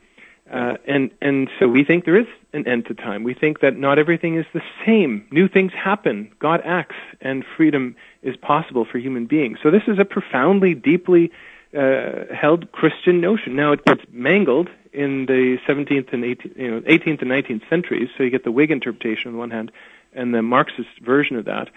Uh, 0.51 0.77
and 0.87 1.11
and 1.21 1.51
so 1.59 1.67
we 1.69 1.85
think 1.85 2.05
there 2.05 2.19
is 2.19 2.27
an 2.57 2.67
end 2.67 2.87
to 2.87 2.95
time. 2.95 3.23
We 3.23 3.35
think 3.35 3.61
that 3.61 3.77
not 3.77 3.99
everything 3.99 4.37
is 4.37 4.47
the 4.53 4.63
same. 4.85 5.27
New 5.31 5.49
things 5.49 5.73
happen. 5.73 6.33
God 6.39 6.61
acts, 6.65 6.97
and 7.21 7.45
freedom 7.57 7.95
is 8.23 8.37
possible 8.37 8.85
for 8.85 8.99
human 8.99 9.27
beings. 9.27 9.59
So 9.63 9.71
this 9.71 9.83
is 9.87 9.99
a 9.99 10.05
profoundly, 10.05 10.75
deeply 10.75 11.31
uh, 11.77 12.35
held 12.35 12.73
Christian 12.73 13.21
notion. 13.21 13.55
Now 13.55 13.73
it 13.73 13.85
gets 13.85 14.03
mangled 14.11 14.69
in 14.93 15.27
the 15.27 15.59
17th 15.69 16.13
and 16.13 16.25
18th, 16.25 16.57
you 16.57 16.71
know, 16.71 16.81
18th 16.81 17.23
and 17.23 17.31
19th 17.31 17.69
centuries. 17.69 18.09
So 18.17 18.23
you 18.23 18.31
get 18.31 18.45
the 18.45 18.53
Whig 18.53 18.71
interpretation 18.71 19.29
on 19.29 19.33
the 19.35 19.39
one 19.39 19.51
hand, 19.51 19.71
and 20.15 20.35
the 20.35 20.43
Marxist 20.43 20.89
version 21.05 21.37
of 21.37 21.45
that. 21.45 21.69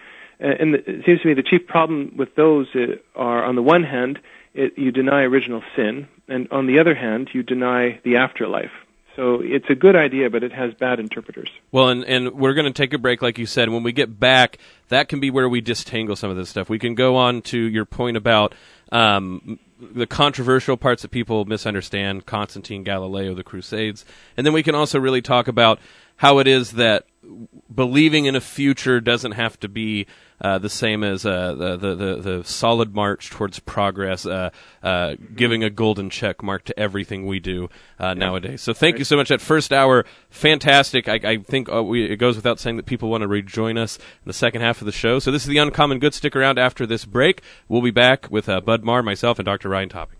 Uh, 0.41 0.47
and 0.59 0.73
the, 0.73 0.89
it 0.89 1.05
seems 1.05 1.21
to 1.21 1.27
me 1.27 1.33
the 1.33 1.43
chief 1.43 1.67
problem 1.67 2.13
with 2.17 2.33
those 2.35 2.67
uh, 2.73 2.95
are, 3.15 3.43
on 3.43 3.55
the 3.55 3.61
one 3.61 3.83
hand, 3.83 4.19
it, 4.53 4.77
you 4.77 4.91
deny 4.91 5.23
original 5.23 5.61
sin, 5.75 6.07
and 6.27 6.47
on 6.51 6.65
the 6.65 6.79
other 6.79 6.95
hand, 6.95 7.29
you 7.33 7.43
deny 7.43 7.99
the 8.03 8.15
afterlife. 8.15 8.71
So 9.15 9.41
it's 9.43 9.69
a 9.69 9.75
good 9.75 9.95
idea, 9.95 10.29
but 10.29 10.43
it 10.43 10.53
has 10.53 10.73
bad 10.73 10.99
interpreters. 10.99 11.49
Well, 11.71 11.89
and, 11.89 12.03
and 12.05 12.31
we're 12.35 12.53
going 12.53 12.71
to 12.71 12.71
take 12.71 12.93
a 12.93 12.97
break, 12.97 13.21
like 13.21 13.37
you 13.37 13.45
said. 13.45 13.69
When 13.69 13.83
we 13.83 13.91
get 13.91 14.19
back, 14.19 14.59
that 14.87 15.09
can 15.09 15.19
be 15.19 15.29
where 15.29 15.49
we 15.49 15.61
distangle 15.61 16.17
some 16.17 16.29
of 16.29 16.37
this 16.37 16.49
stuff. 16.49 16.69
We 16.69 16.79
can 16.79 16.95
go 16.95 17.15
on 17.15 17.41
to 17.43 17.57
your 17.57 17.85
point 17.85 18.15
about 18.15 18.55
um, 18.91 19.59
the 19.79 20.07
controversial 20.07 20.77
parts 20.77 21.01
that 21.01 21.11
people 21.11 21.45
misunderstand 21.45 22.25
Constantine, 22.25 22.83
Galileo, 22.83 23.33
the 23.33 23.43
Crusades. 23.43 24.05
And 24.37 24.45
then 24.45 24.53
we 24.53 24.63
can 24.63 24.75
also 24.75 24.99
really 24.99 25.21
talk 25.21 25.47
about 25.47 25.79
how 26.17 26.39
it 26.39 26.47
is 26.47 26.71
that 26.71 27.05
believing 27.73 28.25
in 28.25 28.35
a 28.35 28.41
future 28.41 28.99
doesn't 28.99 29.33
have 29.33 29.59
to 29.59 29.67
be 29.67 30.05
uh, 30.41 30.57
the 30.57 30.69
same 30.69 31.03
as 31.03 31.25
uh, 31.25 31.53
the, 31.53 31.77
the, 31.77 31.95
the 31.95 32.15
the 32.15 32.43
solid 32.43 32.95
march 32.95 33.29
towards 33.29 33.59
progress, 33.59 34.25
uh, 34.25 34.49
uh, 34.81 35.15
giving 35.35 35.63
a 35.63 35.69
golden 35.69 36.09
check 36.09 36.41
mark 36.41 36.63
to 36.63 36.79
everything 36.79 37.25
we 37.25 37.39
do 37.39 37.69
uh, 37.99 38.13
nowadays. 38.13 38.61
So 38.61 38.73
thank 38.73 38.99
you 38.99 39.03
so 39.03 39.17
much. 39.17 39.29
That 39.29 39.41
first 39.41 39.73
hour, 39.73 40.05
fantastic. 40.29 41.09
I, 41.09 41.19
I 41.23 41.37
think 41.37 41.69
uh, 41.71 41.83
we, 41.83 42.05
it 42.05 42.17
goes 42.17 42.35
without 42.35 42.59
saying 42.59 42.77
that 42.77 42.85
people 42.85 43.09
want 43.09 43.21
to 43.21 43.27
rejoin 43.27 43.77
us 43.77 43.97
in 43.97 44.27
the 44.27 44.33
second 44.33 44.61
half 44.61 44.81
of 44.81 44.85
the 44.85 44.91
show. 44.91 45.19
So 45.19 45.31
this 45.31 45.43
is 45.43 45.49
the 45.49 45.57
Uncommon 45.57 45.99
Good. 45.99 46.13
Stick 46.13 46.35
around 46.35 46.57
after 46.57 46.85
this 46.85 47.05
break. 47.05 47.41
We'll 47.67 47.81
be 47.81 47.91
back 47.91 48.31
with 48.31 48.45
Bud 48.45 48.83
Marr, 48.83 49.03
myself, 49.03 49.39
and 49.39 49.45
Dr. 49.45 49.69
Ryan 49.69 49.89
Topping. 49.89 50.17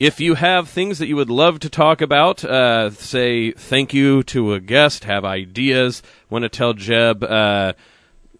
If 0.00 0.18
you 0.18 0.34
have 0.36 0.66
things 0.66 0.98
that 0.98 1.08
you 1.08 1.16
would 1.16 1.28
love 1.28 1.60
to 1.60 1.68
talk 1.68 2.00
about, 2.00 2.42
uh, 2.42 2.88
say 2.88 3.52
thank 3.52 3.92
you 3.92 4.22
to 4.22 4.54
a 4.54 4.58
guest, 4.58 5.04
have 5.04 5.26
ideas, 5.26 6.02
want 6.30 6.44
to 6.44 6.48
tell 6.48 6.72
Jeb 6.72 7.22
uh, 7.22 7.74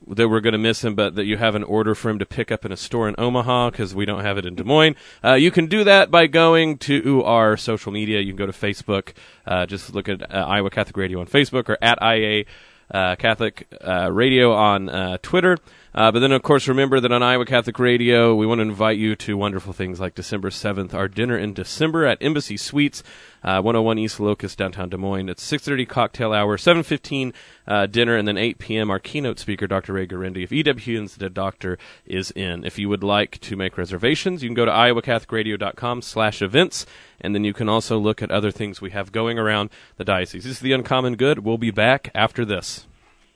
that 0.06 0.30
we're 0.30 0.40
going 0.40 0.54
to 0.54 0.58
miss 0.58 0.82
him, 0.82 0.94
but 0.94 1.16
that 1.16 1.26
you 1.26 1.36
have 1.36 1.54
an 1.54 1.62
order 1.62 1.94
for 1.94 2.08
him 2.08 2.18
to 2.18 2.24
pick 2.24 2.50
up 2.50 2.64
in 2.64 2.72
a 2.72 2.78
store 2.78 3.10
in 3.10 3.14
Omaha 3.18 3.72
because 3.72 3.94
we 3.94 4.06
don't 4.06 4.22
have 4.22 4.38
it 4.38 4.46
in 4.46 4.54
Des 4.54 4.64
Moines, 4.64 4.96
uh, 5.22 5.34
you 5.34 5.50
can 5.50 5.66
do 5.66 5.84
that 5.84 6.10
by 6.10 6.26
going 6.26 6.78
to 6.78 7.22
our 7.24 7.58
social 7.58 7.92
media. 7.92 8.20
You 8.20 8.32
can 8.32 8.38
go 8.38 8.46
to 8.46 8.52
Facebook, 8.52 9.12
uh, 9.46 9.66
just 9.66 9.94
look 9.94 10.08
at 10.08 10.34
uh, 10.34 10.38
Iowa 10.38 10.70
Catholic 10.70 10.96
Radio 10.96 11.20
on 11.20 11.26
Facebook 11.26 11.68
or 11.68 11.76
at 11.82 11.98
IA 12.02 12.46
uh, 12.90 13.16
Catholic 13.16 13.68
Radio 14.10 14.54
on 14.54 15.18
Twitter. 15.18 15.58
Uh, 15.92 16.12
but 16.12 16.20
then, 16.20 16.30
of 16.30 16.42
course, 16.42 16.68
remember 16.68 17.00
that 17.00 17.10
on 17.10 17.22
Iowa 17.22 17.44
Catholic 17.44 17.78
Radio, 17.80 18.32
we 18.32 18.46
want 18.46 18.60
to 18.60 18.62
invite 18.62 18.96
you 18.96 19.16
to 19.16 19.36
wonderful 19.36 19.72
things 19.72 19.98
like 19.98 20.14
December 20.14 20.50
7th, 20.50 20.94
our 20.94 21.08
dinner 21.08 21.36
in 21.36 21.52
December 21.52 22.06
at 22.06 22.18
Embassy 22.20 22.56
Suites, 22.56 23.02
uh, 23.42 23.60
101 23.60 23.98
East 23.98 24.20
Locust, 24.20 24.56
downtown 24.56 24.88
Des 24.88 24.96
Moines. 24.96 25.28
It's 25.28 25.50
6.30 25.50 25.88
cocktail 25.88 26.32
hour, 26.32 26.56
7.15 26.56 27.32
uh, 27.66 27.86
dinner, 27.86 28.16
and 28.16 28.28
then 28.28 28.38
8 28.38 28.58
p.m. 28.58 28.88
our 28.88 29.00
keynote 29.00 29.40
speaker, 29.40 29.66
Dr. 29.66 29.94
Ray 29.94 30.06
Guarendi, 30.06 30.44
if 30.44 30.50
EWTN's, 30.50 31.16
the 31.16 31.28
doctor, 31.28 31.76
is 32.06 32.30
in. 32.32 32.64
If 32.64 32.78
you 32.78 32.88
would 32.88 33.02
like 33.02 33.40
to 33.40 33.56
make 33.56 33.76
reservations, 33.76 34.44
you 34.44 34.48
can 34.48 34.54
go 34.54 34.66
to 34.66 34.70
iowacatholicradio.com 34.70 36.02
slash 36.02 36.40
events, 36.40 36.86
and 37.20 37.34
then 37.34 37.42
you 37.42 37.52
can 37.52 37.68
also 37.68 37.98
look 37.98 38.22
at 38.22 38.30
other 38.30 38.52
things 38.52 38.80
we 38.80 38.90
have 38.90 39.10
going 39.10 39.40
around 39.40 39.70
the 39.96 40.04
diocese. 40.04 40.44
This 40.44 40.52
is 40.52 40.60
The 40.60 40.72
Uncommon 40.72 41.16
Good. 41.16 41.40
We'll 41.40 41.58
be 41.58 41.72
back 41.72 42.12
after 42.14 42.44
this. 42.44 42.86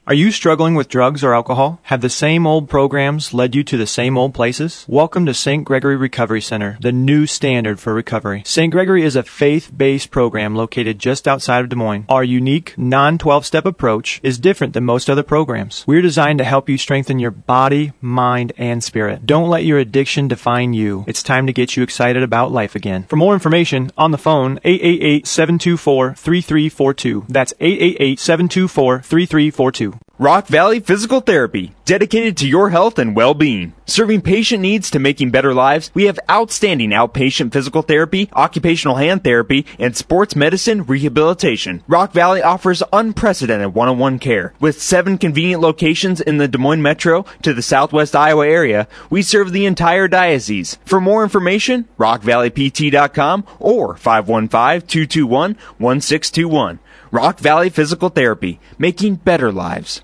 Are 0.07 0.13
you 0.13 0.33
struggling 0.33 0.75
with 0.75 0.91
drugs 0.91 1.25
or 1.25 1.33
alcohol? 1.33 1.81
Have 1.85 2.03
the 2.03 2.11
same 2.11 2.47
old 2.47 2.69
programs 2.69 3.33
led 3.33 3.55
you 3.55 3.65
to 3.65 3.79
the 3.79 3.87
same 3.87 4.19
old 4.19 4.35
places? 4.35 4.85
Welcome 4.87 5.25
to 5.25 5.33
St. 5.33 5.65
Gregory 5.65 5.97
Recovery 5.97 6.43
Center, 6.43 6.77
the 6.83 6.93
new 6.93 7.27
standard 7.27 7.81
for 7.81 7.95
recovery. 7.95 8.43
St. 8.45 8.71
Gregory 8.71 9.03
is 9.03 9.17
a 9.17 9.23
faith-based 9.23 10.11
program 10.11 10.55
located 10.55 10.99
just 10.99 11.27
outside 11.27 11.61
of 11.61 11.71
Des 11.71 11.77
Moines. 11.77 12.05
Our 12.11 12.23
unique 12.23 12.75
non-12 12.77 13.47
step 13.47 13.65
approach 13.65 14.21
is 14.23 14.39
different 14.39 14.75
than 14.75 14.85
most 14.85 15.09
other 15.09 15.23
programs. 15.23 15.85
We're 15.87 16.03
designed 16.03 16.37
to 16.37 16.45
help 16.45 16.69
you 16.69 16.77
strengthen 16.77 17.19
your 17.19 17.31
body, 17.31 17.95
mind, 18.03 18.53
and 18.59 18.85
spirit. 18.85 19.25
Don't 19.25 19.49
let 19.49 19.65
your 19.65 19.79
addiction 19.79 20.29
define 20.29 20.75
you. 20.75 21.07
It's 21.07 21.23
time 21.23 21.47
to 21.47 21.53
get 21.55 21.79
you 21.79 21.83
excited 21.83 22.23
about 22.23 22.53
life 22.53 22.75
again. 22.75 23.05
For 23.05 23.17
more 23.17 23.33
information, 23.33 23.91
on 23.97 24.11
the 24.11 24.19
phone, 24.19 24.59
888-724-3342. 24.67 27.27
That's 27.27 27.55
888-724-3342. 27.55 29.94
Rock 30.25 30.47
Valley 30.47 30.81
Physical 30.81 31.21
Therapy, 31.21 31.75
dedicated 31.85 32.39
to 32.39 32.49
your 32.49 32.71
health 32.71 32.99
and 32.99 33.15
well-being. 33.15 33.75
Serving 33.85 34.23
patient 34.23 34.63
needs 34.63 34.91
to 34.91 34.99
making 34.99 35.31
better 35.31 35.53
lives, 35.53 35.91
we 35.93 36.05
have 36.05 36.19
outstanding 36.31 36.93
outpatient 36.93 37.53
physical 37.53 37.83
therapy, 37.83 38.31
occupational 38.33 38.97
hand 38.97 39.23
therapy, 39.23 39.67
and 39.79 39.95
sports 39.95 40.35
medicine 40.35 40.85
rehabilitation. 40.85 41.83
Rock 41.87 42.13
Valley 42.13 42.43
offers 42.43 42.83
unprecedented 42.91 43.75
one-on-one 43.75 44.19
care. 44.19 44.55
With 44.59 44.81
seven 44.81 45.19
convenient 45.19 45.61
locations 45.61 46.23
in 46.23 46.39
the 46.39 46.49
Des 46.49 46.57
Moines 46.57 46.81
Metro 46.81 47.27
to 47.43 47.53
the 47.53 47.61
southwest 47.61 48.17
Iowa 48.17 48.49
area, 48.49 48.89
we 49.11 49.21
serve 49.21 49.53
the 49.53 49.67
entire 49.67 50.09
diocese. 50.09 50.79
For 50.87 51.03
more 51.03 51.23
information, 51.23 51.87
rockvalleypt.com 51.99 53.45
or 53.61 53.95
515-221-1621. 53.97 56.79
Rock 57.11 57.39
Valley 57.41 57.69
Physical 57.69 58.09
Therapy, 58.09 58.59
making 58.79 59.17
better 59.17 59.53
lives. 59.53 60.01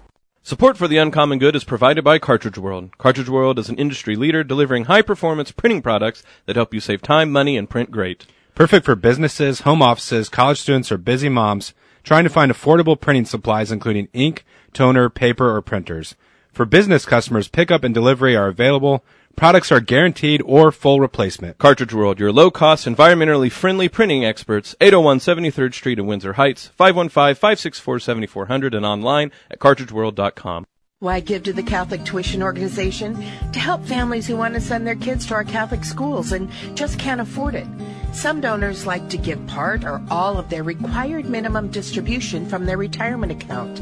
Support 0.51 0.77
for 0.77 0.89
the 0.89 0.97
Uncommon 0.97 1.39
Good 1.39 1.55
is 1.55 1.63
provided 1.63 2.03
by 2.03 2.19
Cartridge 2.19 2.59
World. 2.59 2.99
Cartridge 2.99 3.29
World 3.29 3.57
is 3.61 3.69
an 3.69 3.79
industry 3.79 4.17
leader 4.17 4.43
delivering 4.43 4.87
high 4.87 5.01
performance 5.01 5.53
printing 5.53 5.81
products 5.81 6.25
that 6.47 6.57
help 6.57 6.75
you 6.75 6.81
save 6.81 7.03
time, 7.03 7.31
money, 7.31 7.57
and 7.57 7.71
print 7.71 7.93
great. 7.93 8.27
Perfect 8.57 8.85
for 8.85 8.97
businesses, 8.97 9.61
home 9.61 9.81
offices, 9.81 10.29
college 10.29 10.61
students, 10.61 10.91
or 10.91 10.99
busy 10.99 11.29
moms 11.29 11.73
trying 12.03 12.25
to 12.25 12.31
find 12.31 12.51
affordable 12.51 13.01
printing 13.01 13.27
supplies, 13.27 13.71
including 13.71 14.09
ink, 14.13 14.45
toner, 14.73 15.09
paper, 15.09 15.55
or 15.55 15.63
printers. 15.63 16.17
For 16.53 16.67
business 16.67 17.07
customers, 17.07 17.47
pickup 17.47 17.85
and 17.85 17.95
delivery 17.95 18.35
are 18.35 18.49
available. 18.49 19.05
Products 19.37 19.73
are 19.73 19.81
guaranteed 19.81 20.43
or 20.45 20.71
full 20.71 21.01
replacement. 21.01 21.57
Cartridge 21.59 21.95
World, 21.95 22.21
your 22.21 22.33
low 22.33 22.51
cost, 22.51 22.87
environmentally 22.87 23.51
friendly 23.51 23.89
printing 23.89 24.25
experts, 24.25 24.75
801 24.81 25.19
73rd 25.19 25.75
Street 25.75 25.99
in 25.99 26.07
Windsor 26.07 26.35
Heights, 26.35 26.67
515 26.77 27.35
564 27.37 28.01
7400, 28.01 28.75
and 28.75 28.85
online 28.85 29.33
at 29.51 29.59
cartridgeworld.com. 29.59 30.67
Why 30.99 31.21
give 31.21 31.45
to 31.45 31.55
the 31.55 31.63
Catholic 31.63 32.05
Tuition 32.05 32.43
Organization? 32.43 33.15
To 33.53 33.59
help 33.59 33.87
families 33.87 34.27
who 34.27 34.37
want 34.37 34.53
to 34.53 34.61
send 34.61 34.87
their 34.87 34.95
kids 34.95 35.25
to 35.27 35.35
our 35.35 35.45
Catholic 35.45 35.83
schools 35.83 36.33
and 36.33 36.51
just 36.75 36.99
can't 36.99 37.23
afford 37.23 37.55
it. 37.55 37.67
Some 38.13 38.43
donors 38.43 38.85
like 38.85 39.09
to 39.09 39.17
give 39.17 39.47
part 39.47 39.83
or 39.85 40.03
all 40.11 40.37
of 40.37 40.51
their 40.51 40.63
required 40.63 41.25
minimum 41.25 41.71
distribution 41.71 42.47
from 42.47 42.67
their 42.67 42.77
retirement 42.77 43.33
account. 43.33 43.81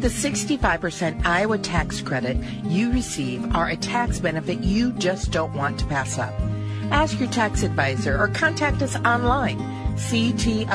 The 0.00 0.08
65% 0.08 1.24
Iowa 1.24 1.56
tax 1.56 2.02
credit 2.02 2.36
you 2.64 2.92
receive 2.92 3.56
are 3.56 3.70
a 3.70 3.76
tax 3.76 4.20
benefit 4.20 4.60
you 4.60 4.92
just 4.92 5.30
don't 5.30 5.54
want 5.54 5.78
to 5.78 5.86
pass 5.86 6.18
up. 6.18 6.34
Ask 6.90 7.18
your 7.18 7.30
tax 7.30 7.62
advisor 7.62 8.16
or 8.20 8.28
contact 8.28 8.82
us 8.82 8.94
online, 8.96 9.58
ctoiowa.org. 9.96 10.66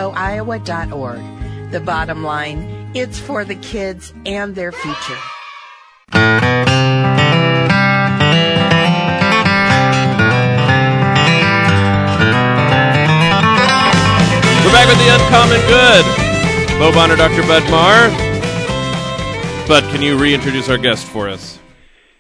The 1.72 1.80
bottom 1.80 2.24
line, 2.24 2.92
it's 2.96 3.20
for 3.20 3.46
the 3.46 3.54
kids 3.56 4.12
and 4.26 4.56
their 4.56 4.72
future. 4.72 5.20
We're 6.14 6.20
back 14.74 14.88
with 14.88 14.98
the 14.98 15.10
Uncommon 15.14 15.62
Good. 15.68 16.06
Bo 16.80 16.92
Bonner, 16.92 17.16
Dr. 17.16 17.44
Bud 17.44 17.64
Marr. 17.70 18.31
Bud, 19.72 19.84
can 19.86 20.02
you 20.02 20.18
reintroduce 20.18 20.68
our 20.68 20.78
guest 20.78 21.08
for 21.08 21.30
us? 21.30 21.58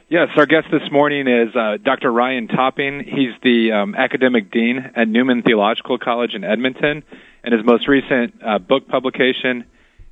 Yes, 0.07 0.29
our 0.37 0.45
guest 0.45 0.67
this 0.71 0.89
morning 0.89 1.27
is 1.27 1.53
uh, 1.53 1.75
Dr. 1.83 2.09
Ryan 2.09 2.47
Topping. 2.47 3.03
He's 3.03 3.33
the 3.43 3.73
um, 3.73 3.93
academic 3.93 4.49
dean 4.49 4.77
at 4.95 5.09
Newman 5.09 5.41
Theological 5.41 5.97
College 5.97 6.33
in 6.33 6.45
Edmonton, 6.45 7.03
and 7.43 7.53
his 7.53 7.65
most 7.65 7.89
recent 7.89 8.35
uh, 8.41 8.57
book 8.59 8.87
publication 8.87 9.65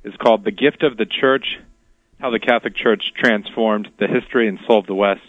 is 0.04 0.12
called 0.16 0.44
The 0.44 0.50
Gift 0.50 0.82
of 0.82 0.98
the 0.98 1.06
Church 1.06 1.58
How 2.18 2.28
the 2.28 2.40
Catholic 2.40 2.76
Church 2.76 3.14
Transformed 3.16 3.88
the 3.98 4.06
History 4.06 4.46
and 4.46 4.58
Soul 4.66 4.80
of 4.80 4.86
the 4.86 4.94
West. 4.94 5.22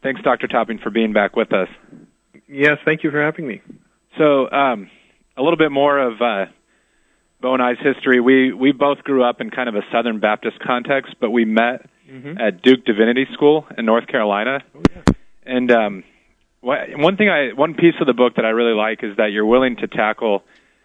Thanks, 0.00 0.22
Dr. 0.22 0.46
Topping, 0.46 0.78
for 0.78 0.90
being 0.90 1.12
back 1.12 1.34
with 1.34 1.52
us. 1.52 1.68
Yes, 2.46 2.78
thank 2.84 3.02
you 3.02 3.10
for 3.10 3.20
having 3.20 3.48
me. 3.48 3.62
So, 4.16 4.48
um, 4.48 4.88
a 5.36 5.42
little 5.42 5.58
bit 5.58 5.72
more 5.72 5.98
of 5.98 6.22
uh, 6.22 6.52
Bo 7.40 7.54
and 7.54 7.62
I's 7.62 7.78
history. 7.80 8.20
We 8.20 8.52
we 8.52 8.72
both 8.72 9.04
grew 9.04 9.22
up 9.22 9.40
in 9.40 9.50
kind 9.50 9.68
of 9.68 9.74
a 9.76 9.82
Southern 9.92 10.18
Baptist 10.18 10.58
context, 10.60 11.14
but 11.20 11.30
we 11.30 11.44
met 11.44 11.86
Mhm. 12.10 12.40
at 12.40 12.62
Duke 12.62 12.84
Divinity 12.86 13.26
School 13.34 13.66
in 13.76 13.84
North 13.84 14.06
Carolina. 14.06 14.62
And 15.44 15.70
um, 15.70 16.04
one 16.62 17.16
thing 17.16 17.28
I 17.28 17.52
one 17.52 17.74
piece 17.74 17.94
of 18.00 18.06
the 18.06 18.14
book 18.14 18.36
that 18.36 18.44
I 18.44 18.50
really 18.50 18.72
like 18.74 19.04
is 19.04 19.16
that 19.18 19.30
you're 19.32 19.46
willing 19.46 19.76
to 19.76 19.86
tackle 19.86 20.42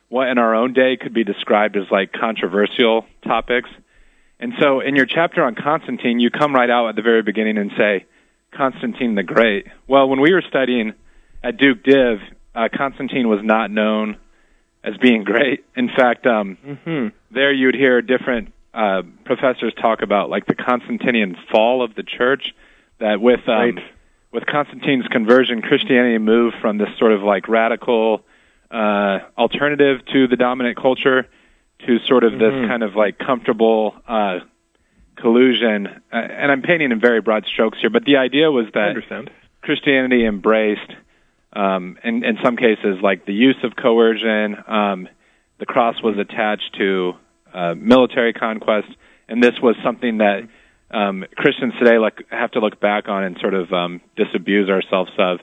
what 0.10 0.28
in 0.28 0.38
our 0.38 0.54
own 0.54 0.74
day 0.74 0.98
could 0.98 1.14
be 1.14 1.24
described 1.24 1.76
as 1.78 1.90
like 1.90 2.12
controversial 2.12 3.06
topics. 3.24 3.70
And 4.40 4.54
so 4.60 4.82
in 4.82 4.96
your 4.96 5.06
chapter 5.06 5.44
on 5.44 5.56
Constantine, 5.56 6.20
you 6.20 6.30
come 6.30 6.54
right 6.54 6.70
out 6.70 6.90
at 6.90 6.96
the 6.96 7.02
very 7.02 7.22
beginning 7.24 7.58
and 7.58 7.72
say 7.78 8.06
Constantine 8.52 9.16
the 9.16 9.24
Great. 9.24 9.66
Well, 9.88 10.08
when 10.10 10.20
we 10.20 10.34
were 10.34 10.42
studying 10.42 10.94
at 11.42 11.58
Duke 11.58 11.84
Div, 11.84 12.20
uh, 12.54 12.68
Constantine 12.76 13.28
was 13.30 13.40
not 13.42 13.72
known 13.72 14.18
as 14.84 14.98
being 14.98 15.24
great. 15.24 15.64
In 15.76 15.88
fact, 15.90 16.26
um, 16.28 16.58
Mm-hmm. 16.66 17.08
there 17.32 17.52
you'd 17.54 17.76
hear 17.76 18.02
different 18.02 18.52
uh, 18.74 19.04
professors 19.26 19.74
talk 19.80 20.02
about 20.02 20.30
like 20.30 20.46
the 20.46 20.56
Constantinian 20.56 21.36
fall 21.52 21.82
of 21.84 21.96
the 21.96 22.04
church. 22.04 22.54
That 23.00 23.22
with 23.22 23.48
um, 23.48 23.56
Right. 23.76 23.80
with 24.32 24.46
Constantine's 24.46 25.08
conversion, 25.08 25.62
Christianity 25.62 26.18
moved 26.18 26.56
from 26.62 26.78
this 26.78 26.90
sort 26.98 27.12
of 27.12 27.22
like 27.22 27.48
radical 27.48 28.22
uh, 28.72 29.20
alternative 29.38 30.04
to 30.12 30.28
the 30.28 30.36
dominant 30.36 30.78
culture 30.78 31.28
to 31.86 32.00
sort 32.00 32.24
of 32.24 32.34
Mhm. 32.34 32.40
this 32.40 32.68
kind 32.70 32.82
of 32.84 32.96
like 32.96 33.18
comfortable 33.20 33.94
uh, 34.08 34.40
collusion. 35.16 35.88
Uh, 36.12 36.16
and 36.16 36.52
I'm 36.52 36.62
painting 36.62 36.92
in 36.92 37.00
very 37.00 37.22
broad 37.22 37.46
strokes 37.46 37.78
here, 37.80 37.90
but 37.90 38.06
the 38.06 38.18
idea 38.18 38.52
was 38.52 38.66
that. 38.74 38.96
Christianity 39.62 40.26
embraced, 40.26 40.92
um, 41.56 41.98
in, 42.04 42.24
in 42.24 42.38
some 42.44 42.58
cases, 42.58 42.98
like 43.02 43.26
the 43.26 43.34
use 43.34 43.58
of 43.64 43.76
coercion. 43.76 44.56
Um, 44.68 45.08
the 45.60 45.66
cross 45.66 45.96
was 46.04 46.18
attached 46.18 46.76
to 46.78 47.14
uh, 47.54 47.76
military 47.76 48.34
conquest, 48.34 48.88
and 49.30 49.42
this 49.42 49.54
was 49.62 49.76
something 49.84 50.18
that 50.18 50.42
um, 50.92 51.26
Christians 51.36 51.74
today 51.80 51.98
like 51.98 52.26
have 52.30 52.52
to 52.52 52.60
look 52.60 52.80
back 52.80 53.08
on 53.08 53.24
and 53.24 53.38
sort 53.40 53.54
of 53.54 53.72
um, 53.72 54.02
disabuse 54.16 54.70
ourselves 54.70 55.12
of. 55.18 55.40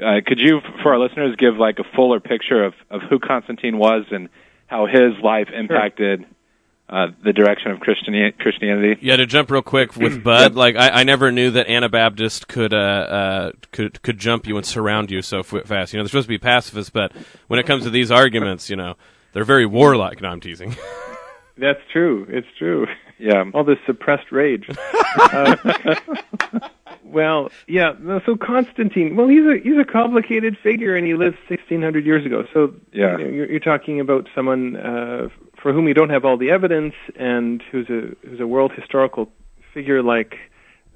Uh, 0.00 0.20
could 0.26 0.40
you, 0.40 0.60
for 0.82 0.92
our 0.92 0.98
listeners, 0.98 1.36
give 1.38 1.56
like 1.56 1.78
a 1.78 1.84
fuller 1.96 2.20
picture 2.20 2.64
of, 2.64 2.74
of 2.90 3.00
who 3.08 3.18
Constantine 3.18 3.78
was 3.78 4.04
and 4.10 4.28
how 4.66 4.86
his 4.86 5.12
life 5.22 5.48
impacted 5.56 6.24
uh, 6.88 7.06
the 7.24 7.32
direction 7.32 7.70
of 7.70 7.78
Christiani- 7.78 8.36
Christianity? 8.38 8.98
Yeah, 9.00 9.16
to 9.16 9.26
jump 9.26 9.50
real 9.50 9.62
quick 9.62 9.96
with 9.96 10.22
Bud, 10.24 10.54
like 10.54 10.76
I, 10.76 10.90
I 11.00 11.02
never 11.04 11.32
knew 11.32 11.50
that 11.52 11.66
Anabaptist 11.68 12.48
could 12.48 12.74
uh, 12.74 12.76
uh, 12.76 13.52
could 13.72 14.02
could 14.02 14.18
jump 14.18 14.46
you 14.46 14.56
and 14.56 14.66
surround 14.66 15.10
you 15.10 15.22
so 15.22 15.42
fast. 15.42 15.92
You 15.92 15.98
know, 15.98 16.02
they're 16.04 16.08
supposed 16.10 16.26
to 16.26 16.28
be 16.28 16.38
pacifists, 16.38 16.90
but 16.90 17.12
when 17.48 17.58
it 17.58 17.66
comes 17.66 17.84
to 17.84 17.90
these 17.90 18.10
arguments, 18.10 18.68
you 18.70 18.76
know, 18.76 18.94
they're 19.32 19.44
very 19.44 19.66
warlike. 19.66 20.20
No, 20.20 20.28
I'm 20.28 20.40
teasing. 20.40 20.76
That's 21.56 21.80
true. 21.92 22.26
It's 22.28 22.48
true. 22.58 22.86
Yeah. 23.18 23.44
All 23.54 23.62
this 23.62 23.78
suppressed 23.86 24.32
rage. 24.32 24.68
uh, 25.16 25.56
well, 27.04 27.50
yeah. 27.68 27.92
No, 28.00 28.20
so 28.26 28.36
Constantine. 28.36 29.14
Well, 29.16 29.28
he's 29.28 29.44
a 29.46 29.58
he's 29.62 29.78
a 29.78 29.84
complicated 29.84 30.56
figure, 30.62 30.96
and 30.96 31.06
he 31.06 31.14
lived 31.14 31.36
1600 31.48 32.04
years 32.04 32.26
ago. 32.26 32.44
So 32.52 32.74
Yeah. 32.92 33.18
you 33.18 33.24
know, 33.24 33.30
you're, 33.30 33.50
you're 33.52 33.60
talking 33.60 34.00
about 34.00 34.28
someone 34.34 34.76
uh, 34.76 35.28
for 35.64 35.72
whom 35.72 35.88
you 35.88 35.94
don't 35.94 36.10
have 36.10 36.26
all 36.26 36.36
the 36.36 36.50
evidence, 36.50 36.94
and 37.16 37.62
who's 37.72 37.88
a 37.88 38.14
who's 38.28 38.38
a 38.38 38.46
world 38.46 38.70
historical 38.76 39.32
figure 39.72 40.02
like 40.02 40.34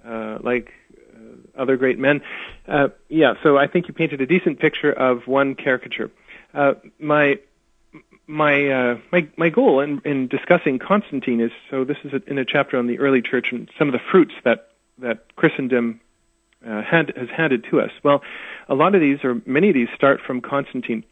uh, 0.07 0.37
like 0.43 0.71
uh, 1.17 1.61
other 1.61 1.79
great 1.79 1.99
men. 1.99 2.21
Uh, 2.69 2.89
yeah. 3.09 3.33
So 3.43 3.57
I 3.57 3.67
think 3.67 3.89
you 3.89 3.95
painted 3.95 4.21
a 4.21 4.27
decent 4.27 4.61
picture 4.61 4.93
of 4.93 5.27
one 5.27 5.55
caricature. 5.55 6.11
Uh, 6.53 6.75
my 6.99 7.39
my 8.27 8.69
uh, 8.69 8.99
my 9.11 9.27
my 9.39 9.49
goal 9.49 9.81
in, 9.81 10.03
in 10.05 10.29
discussing 10.29 10.79
Constantine 10.79 11.41
is 11.41 11.51
so 11.71 11.85
this 11.85 11.97
is 12.05 12.13
in 12.27 12.37
a 12.37 12.45
chapter 12.45 12.77
on 12.77 12.87
the 12.87 12.99
early 12.99 13.23
church 13.23 13.47
and 13.53 13.71
some 13.79 13.89
of 13.89 13.93
the 13.93 14.05
fruits 14.11 14.35
that 14.45 14.69
that 14.99 15.35
Christendom 15.35 15.99
uh, 16.63 16.83
had 16.83 17.15
has 17.17 17.31
handed 17.35 17.65
to 17.71 17.81
us. 17.81 17.91
Well, 18.03 18.21
a 18.69 18.75
lot 18.75 18.95
of 18.95 19.01
these 19.01 19.25
or 19.25 19.41
many 19.47 19.69
of 19.71 19.75
these 19.75 19.89
start 19.95 20.21
from 20.21 20.43
Constantine. 20.43 21.05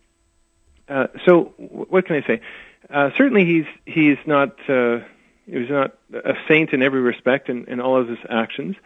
Uh, 0.88 1.06
so 1.24 1.54
what 1.58 2.06
can 2.06 2.16
I 2.16 2.26
say? 2.26 2.40
Uh, 2.88 3.10
certainly, 3.16 3.44
he's 3.44 3.66
he's 3.84 4.18
not 4.26 4.58
uh, 4.68 5.00
he 5.46 5.58
was 5.58 5.70
not 5.70 5.98
a 6.12 6.34
saint 6.48 6.72
in 6.72 6.82
every 6.82 7.00
respect 7.00 7.48
in, 7.48 7.64
in 7.66 7.80
all 7.80 8.00
of 8.00 8.08
his 8.08 8.18
actions. 8.28 8.76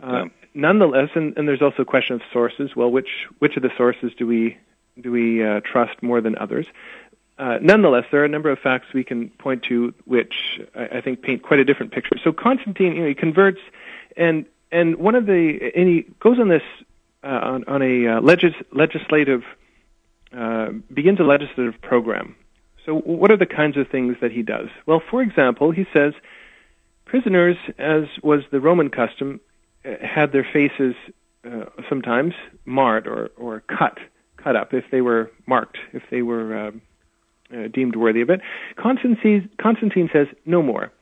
Uh, 0.00 0.26
Nonetheless, 0.54 1.10
and, 1.14 1.36
and 1.38 1.46
there's 1.46 1.62
also 1.62 1.82
a 1.82 1.84
question 1.84 2.16
of 2.16 2.22
sources. 2.32 2.74
Well, 2.74 2.90
which 2.90 3.28
which 3.38 3.56
of 3.56 3.62
the 3.62 3.70
sources 3.76 4.12
do 4.16 4.26
we 4.26 4.56
do 5.00 5.12
we 5.12 5.44
uh, 5.44 5.60
trust 5.60 6.02
more 6.02 6.20
than 6.20 6.36
others? 6.36 6.66
Uh, 7.38 7.58
nonetheless, 7.62 8.06
there 8.10 8.22
are 8.22 8.24
a 8.24 8.28
number 8.28 8.50
of 8.50 8.58
facts 8.58 8.92
we 8.92 9.04
can 9.04 9.28
point 9.28 9.62
to 9.64 9.94
which 10.04 10.60
I, 10.74 10.98
I 10.98 11.00
think 11.00 11.22
paint 11.22 11.42
quite 11.42 11.60
a 11.60 11.64
different 11.64 11.92
picture. 11.92 12.16
So 12.24 12.32
Constantine, 12.32 12.96
you 12.96 13.02
know, 13.02 13.08
he 13.08 13.14
converts, 13.14 13.60
and 14.16 14.46
and 14.72 14.96
one 14.96 15.14
of 15.14 15.26
the 15.26 15.72
and 15.76 15.88
he 15.88 16.06
goes 16.18 16.40
on 16.40 16.48
this 16.48 16.64
uh, 17.22 17.28
on, 17.28 17.64
on 17.68 17.82
a 17.82 18.08
uh, 18.08 18.20
legis, 18.20 18.54
legislative 18.72 19.44
uh, 20.36 20.70
begins 20.92 21.20
a 21.20 21.24
legislative 21.24 21.80
program. 21.80 22.36
So 22.84 22.94
what 22.94 23.30
are 23.30 23.36
the 23.36 23.46
kinds 23.46 23.76
of 23.76 23.88
things 23.88 24.16
that 24.20 24.32
he 24.32 24.42
does? 24.42 24.68
Well, 24.86 25.02
for 25.10 25.22
example, 25.22 25.70
he 25.70 25.86
says 25.92 26.14
prisoners, 27.04 27.56
as 27.78 28.04
was 28.22 28.42
the 28.50 28.60
Roman 28.60 28.90
custom, 28.90 29.40
uh, 29.84 29.94
had 30.02 30.32
their 30.32 30.46
faces 30.52 30.94
uh, 31.44 31.66
sometimes 31.88 32.34
marred 32.64 33.06
or 33.06 33.30
or 33.36 33.60
cut 33.60 33.98
cut 34.36 34.56
up 34.56 34.74
if 34.74 34.84
they 34.90 35.00
were 35.00 35.30
marked 35.46 35.78
if 35.92 36.02
they 36.10 36.22
were. 36.22 36.56
um 36.56 36.82
uh, 37.52 37.68
deemed 37.68 37.96
worthy 37.96 38.20
of 38.20 38.30
it. 38.30 38.40
Constantine, 38.76 39.48
Constantine 39.58 40.10
says, 40.12 40.26
no 40.44 40.62
more. 40.62 40.92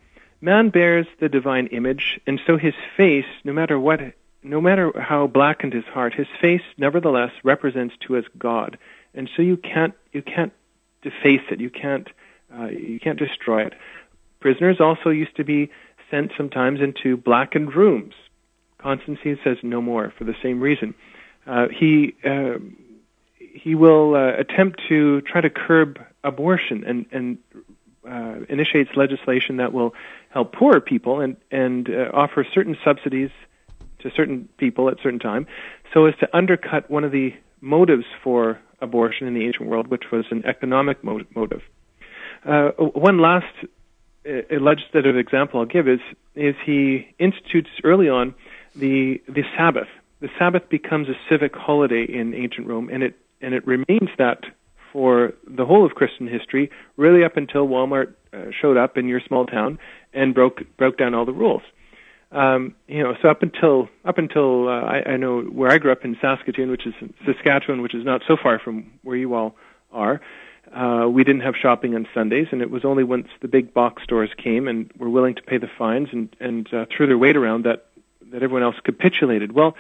Man 0.40 0.70
bears 0.70 1.06
the 1.18 1.28
divine 1.28 1.66
image, 1.68 2.20
and 2.26 2.40
so 2.46 2.56
his 2.56 2.74
face, 2.96 3.24
no 3.44 3.52
matter 3.52 3.80
what, 3.80 4.00
no 4.42 4.60
matter 4.60 4.92
how 5.00 5.26
blackened 5.26 5.72
his 5.72 5.84
heart, 5.84 6.14
his 6.14 6.28
face 6.40 6.62
nevertheless 6.76 7.32
represents 7.42 7.94
to 8.06 8.16
us 8.16 8.24
God, 8.38 8.78
and 9.16 9.28
so 9.34 9.42
you 9.42 9.56
can't 9.56 9.94
you 10.12 10.22
can't 10.22 10.52
deface 11.02 11.42
it. 11.50 11.60
You 11.60 11.70
can't 11.70 12.08
uh, 12.56 12.66
you 12.66 13.00
can't 13.00 13.18
destroy 13.18 13.66
it. 13.66 13.74
Prisoners 14.40 14.80
also 14.80 15.10
used 15.10 15.36
to 15.36 15.44
be 15.44 15.70
sent 16.10 16.32
sometimes 16.36 16.80
into 16.80 17.16
blackened 17.16 17.74
rooms. 17.74 18.14
Constantine 18.78 19.38
says 19.42 19.56
no 19.62 19.80
more 19.82 20.12
for 20.16 20.24
the 20.24 20.36
same 20.42 20.60
reason. 20.60 20.94
Uh, 21.46 21.68
he 21.68 22.14
uh, 22.24 22.58
he 23.38 23.74
will 23.74 24.14
uh, 24.14 24.32
attempt 24.38 24.82
to 24.88 25.20
try 25.22 25.40
to 25.40 25.50
curb 25.50 25.98
abortion 26.22 26.84
and 26.84 27.06
and 27.10 27.38
uh, 28.08 28.44
initiates 28.48 28.90
legislation 28.94 29.56
that 29.56 29.72
will 29.72 29.94
help 30.30 30.52
poorer 30.52 30.80
people 30.80 31.20
and 31.20 31.36
and 31.50 31.88
uh, 31.90 32.10
offer 32.12 32.46
certain 32.52 32.76
subsidies 32.84 33.30
to 34.00 34.10
certain 34.10 34.48
people 34.58 34.88
at 34.88 34.98
certain 35.02 35.18
time, 35.18 35.46
so 35.92 36.04
as 36.04 36.14
to 36.16 36.28
undercut 36.36 36.90
one 36.90 37.02
of 37.02 37.10
the 37.10 37.34
motives 37.60 38.04
for 38.22 38.60
abortion 38.80 39.26
in 39.26 39.34
the 39.34 39.44
ancient 39.46 39.68
world, 39.68 39.88
which 39.88 40.10
was 40.12 40.24
an 40.30 40.44
economic 40.44 41.02
mo- 41.02 41.20
motive. 41.34 41.62
Uh, 42.44 42.70
one 42.78 43.18
last 43.18 43.46
uh, 44.28 44.40
legislative 44.60 45.16
example 45.16 45.60
I'll 45.60 45.66
give 45.66 45.88
is 45.88 46.00
is 46.34 46.54
he 46.64 47.08
institutes 47.18 47.70
early 47.84 48.08
on 48.08 48.34
the 48.74 49.20
the 49.28 49.42
Sabbath. 49.56 49.88
The 50.20 50.28
Sabbath 50.38 50.68
becomes 50.68 51.08
a 51.08 51.14
civic 51.28 51.54
holiday 51.54 52.04
in 52.04 52.34
ancient 52.34 52.66
Rome, 52.66 52.88
and 52.92 53.02
it 53.02 53.14
and 53.40 53.54
it 53.54 53.66
remains 53.66 54.10
that 54.18 54.44
for 54.92 55.32
the 55.46 55.66
whole 55.66 55.84
of 55.84 55.94
Christian 55.94 56.26
history, 56.26 56.70
really 56.96 57.22
up 57.22 57.36
until 57.36 57.66
Walmart 57.66 58.14
uh, 58.32 58.46
showed 58.50 58.76
up 58.76 58.96
in 58.96 59.08
your 59.08 59.20
small 59.20 59.46
town 59.46 59.78
and 60.14 60.34
broke 60.34 60.62
broke 60.76 60.96
down 60.96 61.14
all 61.14 61.24
the 61.24 61.32
rules. 61.32 61.62
Um, 62.32 62.74
you 62.88 63.02
know, 63.02 63.14
so 63.22 63.28
up 63.28 63.42
until 63.42 63.88
up 64.04 64.18
until 64.18 64.68
uh, 64.68 64.80
I, 64.82 65.12
I 65.12 65.16
know 65.16 65.42
where 65.42 65.70
I 65.70 65.78
grew 65.78 65.92
up 65.92 66.04
in 66.04 66.16
Saskatoon, 66.20 66.70
which 66.70 66.86
is 66.86 66.94
Saskatchewan, 67.24 67.82
which 67.82 67.94
is 67.94 68.04
not 68.04 68.22
so 68.26 68.36
far 68.36 68.58
from 68.58 68.90
where 69.02 69.16
you 69.16 69.34
all 69.34 69.54
are. 69.92 70.20
Uh, 70.74 71.06
we 71.08 71.22
didn't 71.22 71.42
have 71.42 71.54
shopping 71.54 71.94
on 71.94 72.08
Sundays, 72.12 72.48
and 72.50 72.60
it 72.60 72.70
was 72.70 72.84
only 72.84 73.04
once 73.04 73.28
the 73.40 73.48
big 73.48 73.72
box 73.72 74.02
stores 74.02 74.30
came 74.36 74.66
and 74.66 74.90
were 74.98 75.08
willing 75.08 75.36
to 75.36 75.42
pay 75.42 75.58
the 75.58 75.70
fines 75.78 76.08
and 76.12 76.34
and 76.40 76.72
uh, 76.74 76.86
threw 76.94 77.06
their 77.06 77.18
weight 77.18 77.36
around 77.36 77.64
that 77.64 77.86
that 78.32 78.42
everyone 78.42 78.64
else 78.64 78.76
capitulated. 78.82 79.52
Well, 79.52 79.76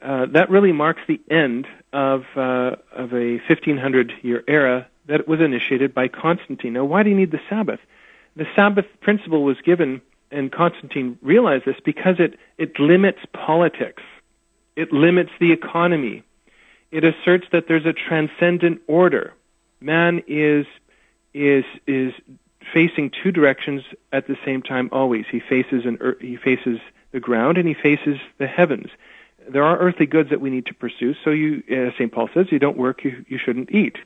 uh, 0.00 0.26
that 0.32 0.48
really 0.48 0.72
marks 0.72 1.02
the 1.06 1.20
end 1.30 1.66
of 1.92 2.24
uh, 2.34 2.76
of 2.92 3.12
a 3.12 3.36
1500 3.46 4.12
year 4.22 4.42
era 4.48 4.88
that 5.06 5.28
was 5.28 5.40
initiated 5.40 5.92
by 5.92 6.08
Constantine. 6.08 6.72
Now, 6.72 6.84
why 6.84 7.02
do 7.02 7.10
you 7.10 7.16
need 7.16 7.32
the 7.32 7.40
Sabbath? 7.50 7.80
The 8.36 8.46
Sabbath 8.56 8.86
principle 9.00 9.42
was 9.42 9.60
given, 9.60 10.00
and 10.30 10.50
Constantine 10.52 11.18
realized 11.22 11.64
this 11.64 11.76
because 11.84 12.16
it 12.18 12.38
it 12.58 12.78
limits 12.78 13.20
politics, 13.32 14.02
it 14.76 14.92
limits 14.92 15.30
the 15.40 15.52
economy, 15.52 16.22
it 16.90 17.04
asserts 17.04 17.46
that 17.52 17.68
there's 17.68 17.86
a 17.86 17.92
transcendent 17.92 18.80
order. 18.86 19.34
Man 19.80 20.22
is 20.26 20.66
is 21.34 21.64
is 21.86 22.12
facing 22.72 23.10
two 23.10 23.32
directions 23.32 23.82
at 24.12 24.26
the 24.26 24.36
same 24.44 24.62
time 24.62 24.88
always. 24.92 25.24
He 25.30 25.40
faces 25.40 25.86
an 25.86 25.98
ear- 26.00 26.18
he 26.20 26.36
faces 26.36 26.78
the 27.12 27.20
ground 27.20 27.58
and 27.58 27.66
he 27.66 27.74
faces 27.74 28.18
the 28.38 28.46
heavens 28.46 28.90
there 29.48 29.64
are 29.64 29.78
earthly 29.78 30.06
goods 30.06 30.30
that 30.30 30.40
we 30.40 30.50
need 30.50 30.66
to 30.66 30.74
pursue. 30.74 31.14
So 31.24 31.30
you, 31.30 31.62
uh, 31.70 31.88
as 31.88 31.94
St. 31.94 32.12
Paul 32.12 32.28
says, 32.32 32.46
you 32.50 32.58
don't 32.58 32.76
work, 32.76 33.04
you, 33.04 33.24
you 33.28 33.38
shouldn't 33.38 33.70
eat. 33.72 33.96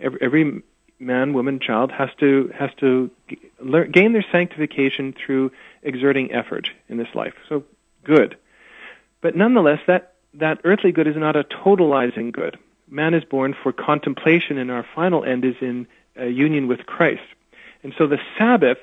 Every, 0.00 0.18
every 0.20 0.62
man, 1.02 1.32
woman, 1.32 1.58
child 1.58 1.90
has 1.92 2.08
to 2.20 2.52
has 2.58 2.70
to 2.78 3.10
learn, 3.60 3.90
gain 3.90 4.12
their 4.12 4.24
sanctification 4.30 5.12
through 5.12 5.50
exerting 5.82 6.32
effort 6.32 6.70
in 6.88 6.96
this 6.96 7.14
life. 7.14 7.34
So 7.48 7.64
good, 8.04 8.36
but 9.20 9.36
nonetheless, 9.36 9.80
that 9.86 10.14
that 10.34 10.60
earthly 10.64 10.92
good 10.92 11.06
is 11.06 11.16
not 11.16 11.36
a 11.36 11.44
totalizing 11.44 12.32
good. 12.32 12.58
Man 12.88 13.14
is 13.14 13.24
born 13.24 13.54
for 13.62 13.72
contemplation, 13.72 14.58
and 14.58 14.70
our 14.70 14.86
final 14.94 15.24
end 15.24 15.44
is 15.44 15.56
in 15.60 15.86
uh, 16.18 16.24
union 16.24 16.68
with 16.68 16.86
Christ. 16.86 17.22
And 17.82 17.92
so 17.98 18.06
the 18.06 18.18
Sabbath 18.38 18.78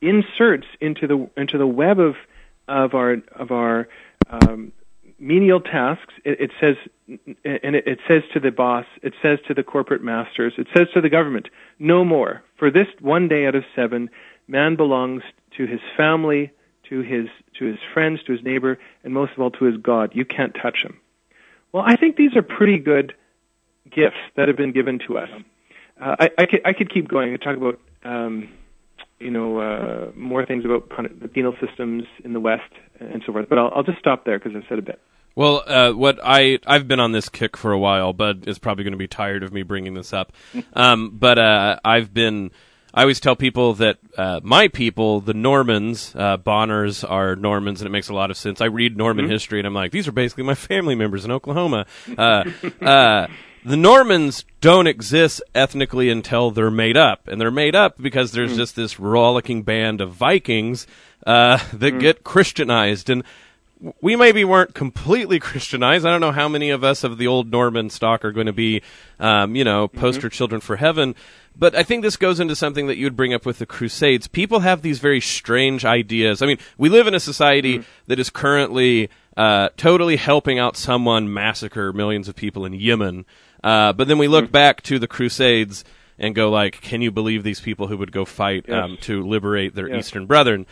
inserts 0.00 0.66
into 0.80 1.06
the 1.06 1.30
into 1.36 1.58
the 1.58 1.66
web 1.66 2.00
of 2.00 2.16
of 2.66 2.94
our 2.94 3.18
of 3.32 3.50
our 3.50 3.88
um, 4.30 4.72
menial 5.24 5.60
tasks. 5.60 6.12
It, 6.24 6.40
it 6.40 6.50
says, 6.60 6.76
and 7.08 7.74
it, 7.76 7.86
it 7.86 7.98
says 8.06 8.22
to 8.34 8.40
the 8.40 8.50
boss, 8.50 8.84
it 9.02 9.14
says 9.22 9.38
to 9.48 9.54
the 9.54 9.62
corporate 9.62 10.02
masters, 10.02 10.52
it 10.58 10.68
says 10.76 10.88
to 10.94 11.00
the 11.00 11.08
government, 11.08 11.48
no 11.78 12.04
more. 12.04 12.42
For 12.58 12.70
this 12.70 12.86
one 13.00 13.28
day 13.28 13.46
out 13.46 13.54
of 13.54 13.64
seven, 13.74 14.10
man 14.46 14.76
belongs 14.76 15.22
to 15.56 15.66
his 15.66 15.80
family, 15.96 16.52
to 16.90 17.00
his 17.00 17.26
to 17.58 17.64
his 17.64 17.78
friends, 17.92 18.22
to 18.24 18.32
his 18.32 18.42
neighbor, 18.42 18.78
and 19.02 19.14
most 19.14 19.32
of 19.32 19.40
all 19.40 19.50
to 19.52 19.64
his 19.64 19.76
God. 19.78 20.10
You 20.14 20.24
can't 20.24 20.54
touch 20.60 20.78
him. 20.82 20.98
Well, 21.72 21.84
I 21.86 21.96
think 21.96 22.16
these 22.16 22.36
are 22.36 22.42
pretty 22.42 22.78
good 22.78 23.14
gifts 23.90 24.16
that 24.36 24.48
have 24.48 24.56
been 24.56 24.72
given 24.72 24.98
to 25.06 25.18
us. 25.18 25.28
Uh, 26.00 26.16
I, 26.18 26.30
I, 26.38 26.46
could, 26.46 26.60
I 26.64 26.72
could 26.72 26.92
keep 26.92 27.08
going. 27.08 27.32
and 27.32 27.40
talk 27.40 27.56
about 27.56 27.80
um, 28.04 28.48
you 29.20 29.30
know 29.30 29.58
uh, 29.58 30.10
more 30.14 30.44
things 30.44 30.64
about 30.64 30.90
the 31.20 31.28
penal 31.28 31.54
systems 31.64 32.04
in 32.24 32.32
the 32.32 32.40
West 32.40 32.72
and 33.00 33.22
so 33.24 33.32
forth. 33.32 33.48
But 33.48 33.58
I'll, 33.58 33.72
I'll 33.74 33.82
just 33.82 33.98
stop 33.98 34.24
there 34.24 34.38
because 34.38 34.52
I've 34.56 34.68
said 34.68 34.78
a 34.78 34.82
bit. 34.82 35.00
Well, 35.36 35.62
uh, 35.66 35.92
what 35.92 36.18
I 36.22 36.58
I've 36.66 36.86
been 36.86 37.00
on 37.00 37.12
this 37.12 37.28
kick 37.28 37.56
for 37.56 37.72
a 37.72 37.78
while. 37.78 38.12
Bud 38.12 38.46
is 38.46 38.58
probably 38.58 38.84
going 38.84 38.92
to 38.92 38.98
be 38.98 39.08
tired 39.08 39.42
of 39.42 39.52
me 39.52 39.62
bringing 39.62 39.94
this 39.94 40.12
up. 40.12 40.32
Um, 40.74 41.10
but 41.14 41.38
uh, 41.38 41.78
I've 41.84 42.12
been. 42.14 42.50
I 42.92 43.02
always 43.02 43.18
tell 43.18 43.34
people 43.34 43.74
that 43.74 43.98
uh, 44.16 44.38
my 44.44 44.68
people, 44.68 45.20
the 45.20 45.34
Normans, 45.34 46.14
uh, 46.16 46.36
Bonners 46.36 47.02
are 47.02 47.34
Normans, 47.34 47.80
and 47.80 47.86
it 47.86 47.90
makes 47.90 48.08
a 48.08 48.14
lot 48.14 48.30
of 48.30 48.36
sense. 48.36 48.60
I 48.60 48.66
read 48.66 48.96
Norman 48.96 49.26
Mhm. 49.26 49.30
history, 49.30 49.58
and 49.58 49.66
I'm 49.66 49.74
like, 49.74 49.90
these 49.90 50.06
are 50.06 50.12
basically 50.12 50.44
my 50.44 50.54
family 50.54 50.94
members 50.94 51.24
in 51.24 51.32
Oklahoma. 51.32 51.86
Uh, 52.16 52.44
uh, 52.80 53.26
the 53.64 53.76
Normans 53.76 54.44
don't 54.60 54.86
exist 54.86 55.42
ethnically 55.56 56.08
until 56.08 56.52
they're 56.52 56.70
made 56.70 56.96
up, 56.96 57.26
and 57.26 57.40
they're 57.40 57.50
made 57.50 57.74
up 57.74 58.00
because 58.00 58.30
there's 58.30 58.52
Mm. 58.52 58.56
just 58.58 58.76
this 58.76 59.00
rollicking 59.00 59.62
band 59.64 60.00
of 60.00 60.12
Vikings 60.12 60.86
uh, 61.26 61.58
that 61.72 61.98
get 61.98 62.22
Christianized, 62.22 63.10
and 63.10 63.24
we 64.00 64.16
maybe 64.16 64.44
weren't 64.44 64.74
completely 64.74 65.38
Christianized. 65.40 66.06
I 66.06 66.10
don't 66.10 66.20
know 66.20 66.32
how 66.32 66.48
many 66.48 66.70
of 66.70 66.82
us 66.84 67.04
of 67.04 67.18
the 67.18 67.26
old 67.26 67.50
Norman 67.50 67.90
stock 67.90 68.24
are 68.24 68.32
going 68.32 68.46
to 68.46 68.52
be, 68.52 68.82
um, 69.20 69.54
you 69.56 69.64
know, 69.64 69.88
poster 69.88 70.28
children 70.28 70.60
for 70.60 70.76
heaven. 70.76 71.14
But 71.56 71.74
I 71.76 71.82
think 71.84 72.02
this 72.02 72.16
goes 72.16 72.40
into 72.40 72.56
something 72.56 72.88
that 72.88 72.96
you 72.96 73.06
would 73.06 73.16
bring 73.16 73.32
up 73.32 73.46
with 73.46 73.58
the 73.58 73.66
Crusades. 73.66 74.26
People 74.26 74.60
have 74.60 74.82
these 74.82 74.98
very 74.98 75.20
strange 75.20 75.84
ideas. 75.84 76.42
I 76.42 76.46
mean, 76.46 76.58
we 76.78 76.88
live 76.88 77.06
in 77.06 77.14
a 77.14 77.20
society 77.20 77.84
that 78.08 78.18
is 78.18 78.28
currently 78.28 79.08
uh, 79.36 79.68
totally 79.76 80.16
helping 80.16 80.58
out 80.58 80.76
someone 80.76 81.32
massacre 81.32 81.92
millions 81.92 82.28
of 82.28 82.34
people 82.34 82.64
in 82.64 82.72
Yemen. 82.72 83.24
Uh, 83.62 83.92
but 83.92 84.08
then 84.08 84.18
we 84.18 84.28
look 84.28 84.50
back 84.50 84.82
to 84.82 84.98
the 84.98 85.06
Crusades 85.08 85.84
and 86.18 86.34
go 86.34 86.50
like, 86.50 86.80
can 86.80 87.02
you 87.02 87.10
believe 87.10 87.42
these 87.42 87.60
people 87.60 87.86
who 87.88 87.96
would 87.96 88.12
go 88.12 88.24
fight 88.24 88.64
Yes. 88.68 88.84
um, 88.84 88.96
to 89.02 89.24
liberate 89.26 89.74
their 89.74 89.88
Yes. 89.88 90.06
Eastern 90.06 90.26
brethren? 90.26 90.66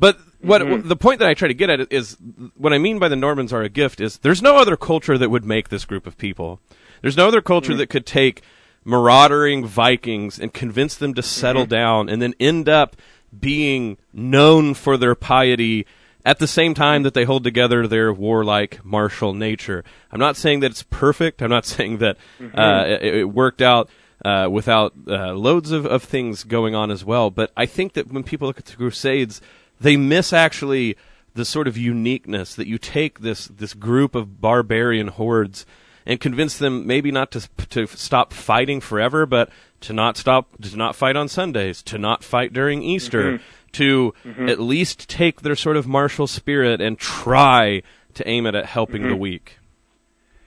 But 0.00 0.18
what 0.40 0.62
Mhm. 0.62 0.88
the 0.88 0.96
point 0.96 1.18
that 1.20 1.28
I 1.28 1.34
try 1.34 1.46
to 1.48 1.54
get 1.54 1.68
at 1.70 1.92
is 1.92 2.16
what 2.56 2.72
I 2.72 2.78
mean 2.78 2.98
by 2.98 3.08
the 3.08 3.16
Normans 3.16 3.52
are 3.52 3.62
a 3.62 3.68
gift 3.68 4.00
is 4.00 4.18
there's 4.18 4.40
no 4.42 4.56
other 4.56 4.76
culture 4.76 5.18
that 5.18 5.30
would 5.30 5.44
make 5.44 5.68
this 5.68 5.84
group 5.84 6.06
of 6.06 6.16
people. 6.18 6.58
There's 7.02 7.16
no 7.16 7.28
other 7.28 7.42
culture 7.42 7.74
Mm. 7.74 7.78
that 7.78 7.90
could 7.90 8.06
take 8.06 8.40
marauding 8.84 9.66
Vikings 9.66 10.38
and 10.38 10.52
convince 10.52 10.94
them 10.96 11.12
to 11.14 11.22
settle 11.22 11.66
Mhm. 11.66 11.68
down 11.68 12.08
and 12.08 12.20
then 12.22 12.34
end 12.40 12.68
up 12.68 12.96
being 13.38 13.98
known 14.12 14.74
for 14.74 14.96
their 14.96 15.14
piety 15.14 15.86
at 16.24 16.38
the 16.38 16.46
same 16.46 16.74
time 16.74 17.02
that 17.02 17.14
they 17.14 17.24
hold 17.24 17.44
together 17.44 17.86
their 17.86 18.12
warlike 18.12 18.80
martial 18.84 19.32
nature. 19.34 19.84
I'm 20.10 20.18
not 20.20 20.36
saying 20.36 20.60
that 20.60 20.70
it's 20.72 20.82
perfect. 20.82 21.40
I'm 21.42 21.50
not 21.50 21.64
saying 21.76 21.98
that 21.98 22.16
uh, 22.54 22.84
Mhm. 22.84 22.90
it, 23.02 23.14
it 23.16 23.24
worked 23.26 23.62
out 23.62 23.88
uh, 24.22 24.46
without 24.50 24.92
uh, 25.08 25.32
loads 25.32 25.70
of, 25.72 25.86
of 25.86 26.02
things 26.02 26.44
going 26.44 26.74
on 26.74 26.90
as 26.90 27.02
well. 27.04 27.30
But 27.30 27.50
I 27.56 27.64
think 27.64 27.94
that 27.94 28.12
when 28.12 28.22
people 28.22 28.48
look 28.48 28.58
at 28.58 28.66
the 28.66 28.76
Crusades, 28.76 29.40
they 29.80 29.96
miss 29.96 30.32
actually 30.32 30.96
the 31.34 31.44
sort 31.44 31.68
of 31.68 31.76
uniqueness 31.76 32.54
that 32.54 32.66
you 32.66 32.78
take 32.78 33.20
this 33.20 33.46
this 33.46 33.74
group 33.74 34.14
of 34.14 34.40
barbarian 34.40 35.08
hordes 35.08 35.64
and 36.06 36.18
convince 36.20 36.58
them 36.58 36.86
maybe 36.86 37.10
not 37.12 37.30
to 37.32 37.48
to 37.70 37.86
stop 37.86 38.32
fighting 38.32 38.80
forever, 38.80 39.26
but 39.26 39.50
to 39.80 39.92
not 39.92 40.16
stop 40.16 40.48
to 40.60 40.76
not 40.76 40.96
fight 40.96 41.16
on 41.16 41.28
Sundays, 41.28 41.82
to 41.82 41.98
not 41.98 42.24
fight 42.24 42.52
during 42.52 42.82
Easter, 42.82 43.38
Mhm. 43.38 43.40
to 43.72 44.14
Mhm. 44.24 44.50
at 44.50 44.60
least 44.60 45.08
take 45.08 45.42
their 45.42 45.56
sort 45.56 45.76
of 45.76 45.86
martial 45.86 46.26
spirit 46.26 46.80
and 46.80 46.98
try 46.98 47.82
to 48.14 48.28
aim 48.28 48.46
it 48.46 48.54
at 48.54 48.66
helping 48.66 49.02
the 49.02 49.14
Mhm. 49.14 49.18
weak. 49.18 49.58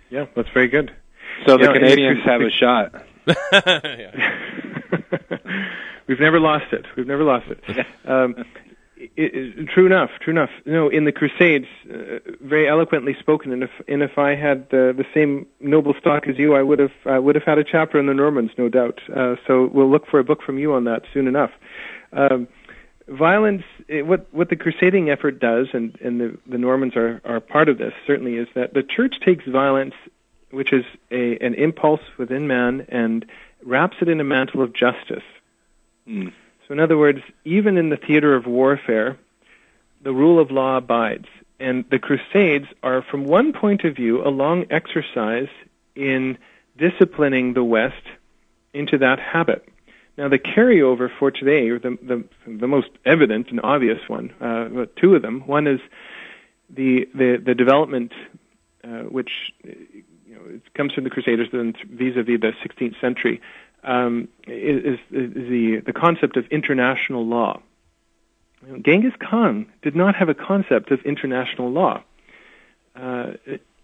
Yeah, 0.09 0.25
that's 0.35 0.49
very 0.49 0.67
good. 0.67 0.91
So 1.47 1.57
the 1.57 1.65
know, 1.65 1.73
Canadians 1.73 2.23
have 2.25 2.41
a 2.41 2.49
shot. 2.51 2.93
We've 6.07 6.19
never 6.19 6.39
lost 6.39 6.73
it. 6.73 6.85
We've 6.97 7.07
never 7.07 7.23
lost 7.23 7.45
it. 7.49 7.85
Um, 8.05 8.35
i 9.17 9.21
i 9.21 9.65
true 9.73 9.85
enough. 9.85 10.09
True 10.21 10.31
enough. 10.31 10.49
No, 10.65 10.89
in 10.89 11.05
the 11.05 11.11
Crusades, 11.11 11.67
uh, 11.89 12.19
very 12.41 12.67
eloquently 12.67 13.15
spoken. 13.19 13.51
And 13.51 13.63
if 13.63 13.71
and 13.87 14.01
if 14.01 14.17
I 14.17 14.35
had 14.35 14.61
uh, 14.71 14.93
the 14.93 15.05
same 15.13 15.45
noble 15.59 15.93
stock 15.99 16.27
as 16.27 16.37
you, 16.37 16.55
I 16.55 16.61
would 16.61 16.79
have 16.79 16.91
I 17.05 17.19
would 17.19 17.35
have 17.35 17.43
had 17.43 17.57
a 17.57 17.63
chapter 17.63 17.99
on 17.99 18.05
the 18.07 18.13
Normans, 18.13 18.51
no 18.57 18.69
doubt. 18.69 18.99
Uh, 19.13 19.35
so 19.47 19.69
we'll 19.73 19.89
look 19.89 20.07
for 20.07 20.19
a 20.19 20.23
book 20.23 20.41
from 20.43 20.57
you 20.57 20.73
on 20.73 20.83
that 20.85 21.03
soon 21.13 21.27
enough. 21.27 21.51
Um, 22.11 22.47
violence. 23.07 23.63
eh, 23.89 24.01
What 24.01 24.27
what 24.31 24.49
the 24.49 24.55
crusading 24.55 25.09
effort 25.09 25.39
does, 25.39 25.67
and 25.73 25.97
and 26.01 26.19
the 26.21 26.37
the 26.47 26.57
Normans 26.57 26.95
are 26.95 27.21
are 27.25 27.39
part 27.39 27.69
of 27.69 27.77
this. 27.77 27.93
Certainly, 28.07 28.35
is 28.35 28.47
that 28.55 28.73
the 28.73 28.83
church 28.83 29.15
takes 29.23 29.45
violence 29.45 29.95
which 30.53 30.71
is 30.71 30.85
a, 31.11 31.37
an 31.41 31.55
impulse 31.55 32.01
within 32.19 32.47
man 32.47 32.85
and 32.89 33.25
wraps 33.65 33.97
it 34.01 34.07
in 34.07 34.19
a 34.19 34.23
mantle 34.23 34.61
of 34.61 34.71
justice. 34.71 35.23
Hmm. 36.05 36.27
So, 36.67 36.73
in 36.73 36.79
other 36.79 36.97
words, 36.97 37.19
even 37.43 37.77
in 37.77 37.89
the 37.89 37.97
theater 37.97 38.35
of 38.35 38.45
warfare, 38.45 39.17
the 40.01 40.13
rule 40.13 40.39
of 40.39 40.51
law 40.51 40.77
abides. 40.77 41.27
And 41.59 41.85
the 41.89 41.99
Crusades 41.99 42.67
are, 42.81 43.01
from 43.01 43.25
one 43.25 43.53
point 43.53 43.83
of 43.83 43.95
view, 43.95 44.25
a 44.25 44.29
long 44.29 44.65
exercise 44.69 45.49
in 45.95 46.37
disciplining 46.77 47.53
the 47.53 47.63
West 47.63 48.03
into 48.73 48.97
that 48.97 49.19
habit. 49.19 49.67
Now, 50.17 50.29
the 50.29 50.39
carryover 50.39 51.09
for 51.19 51.31
today, 51.31 51.69
or 51.69 51.79
the, 51.79 51.97
the, 52.01 52.23
the 52.45 52.67
most 52.67 52.89
evident 53.05 53.49
and 53.49 53.59
obvious 53.63 53.99
one, 54.07 54.31
uh, 54.41 54.85
two 54.95 55.15
of 55.15 55.21
them. 55.21 55.41
One 55.47 55.67
is 55.67 55.79
the, 56.69 57.07
the, 57.15 57.41
the 57.43 57.55
development, 57.55 58.11
uh, 58.83 59.03
which 59.03 59.31
you 59.63 60.03
know, 60.29 60.59
comes 60.75 60.93
from 60.93 61.03
the 61.03 61.09
Crusaders 61.09 61.49
then 61.51 61.73
vis-a-vis 61.89 62.39
the 62.41 62.53
16th 62.63 62.99
century, 63.01 63.41
um, 63.83 64.27
is, 64.47 64.99
is 65.11 65.33
the, 65.33 65.81
the 65.85 65.93
concept 65.93 66.37
of 66.37 66.47
international 66.47 67.25
law. 67.25 67.61
You 68.65 68.73
know, 68.73 68.79
Genghis 68.79 69.13
Khan 69.19 69.67
did 69.81 69.95
not 69.95 70.15
have 70.15 70.29
a 70.29 70.33
concept 70.33 70.91
of 70.91 71.01
international 71.01 71.71
law. 71.71 72.01
Uh, 72.95 73.33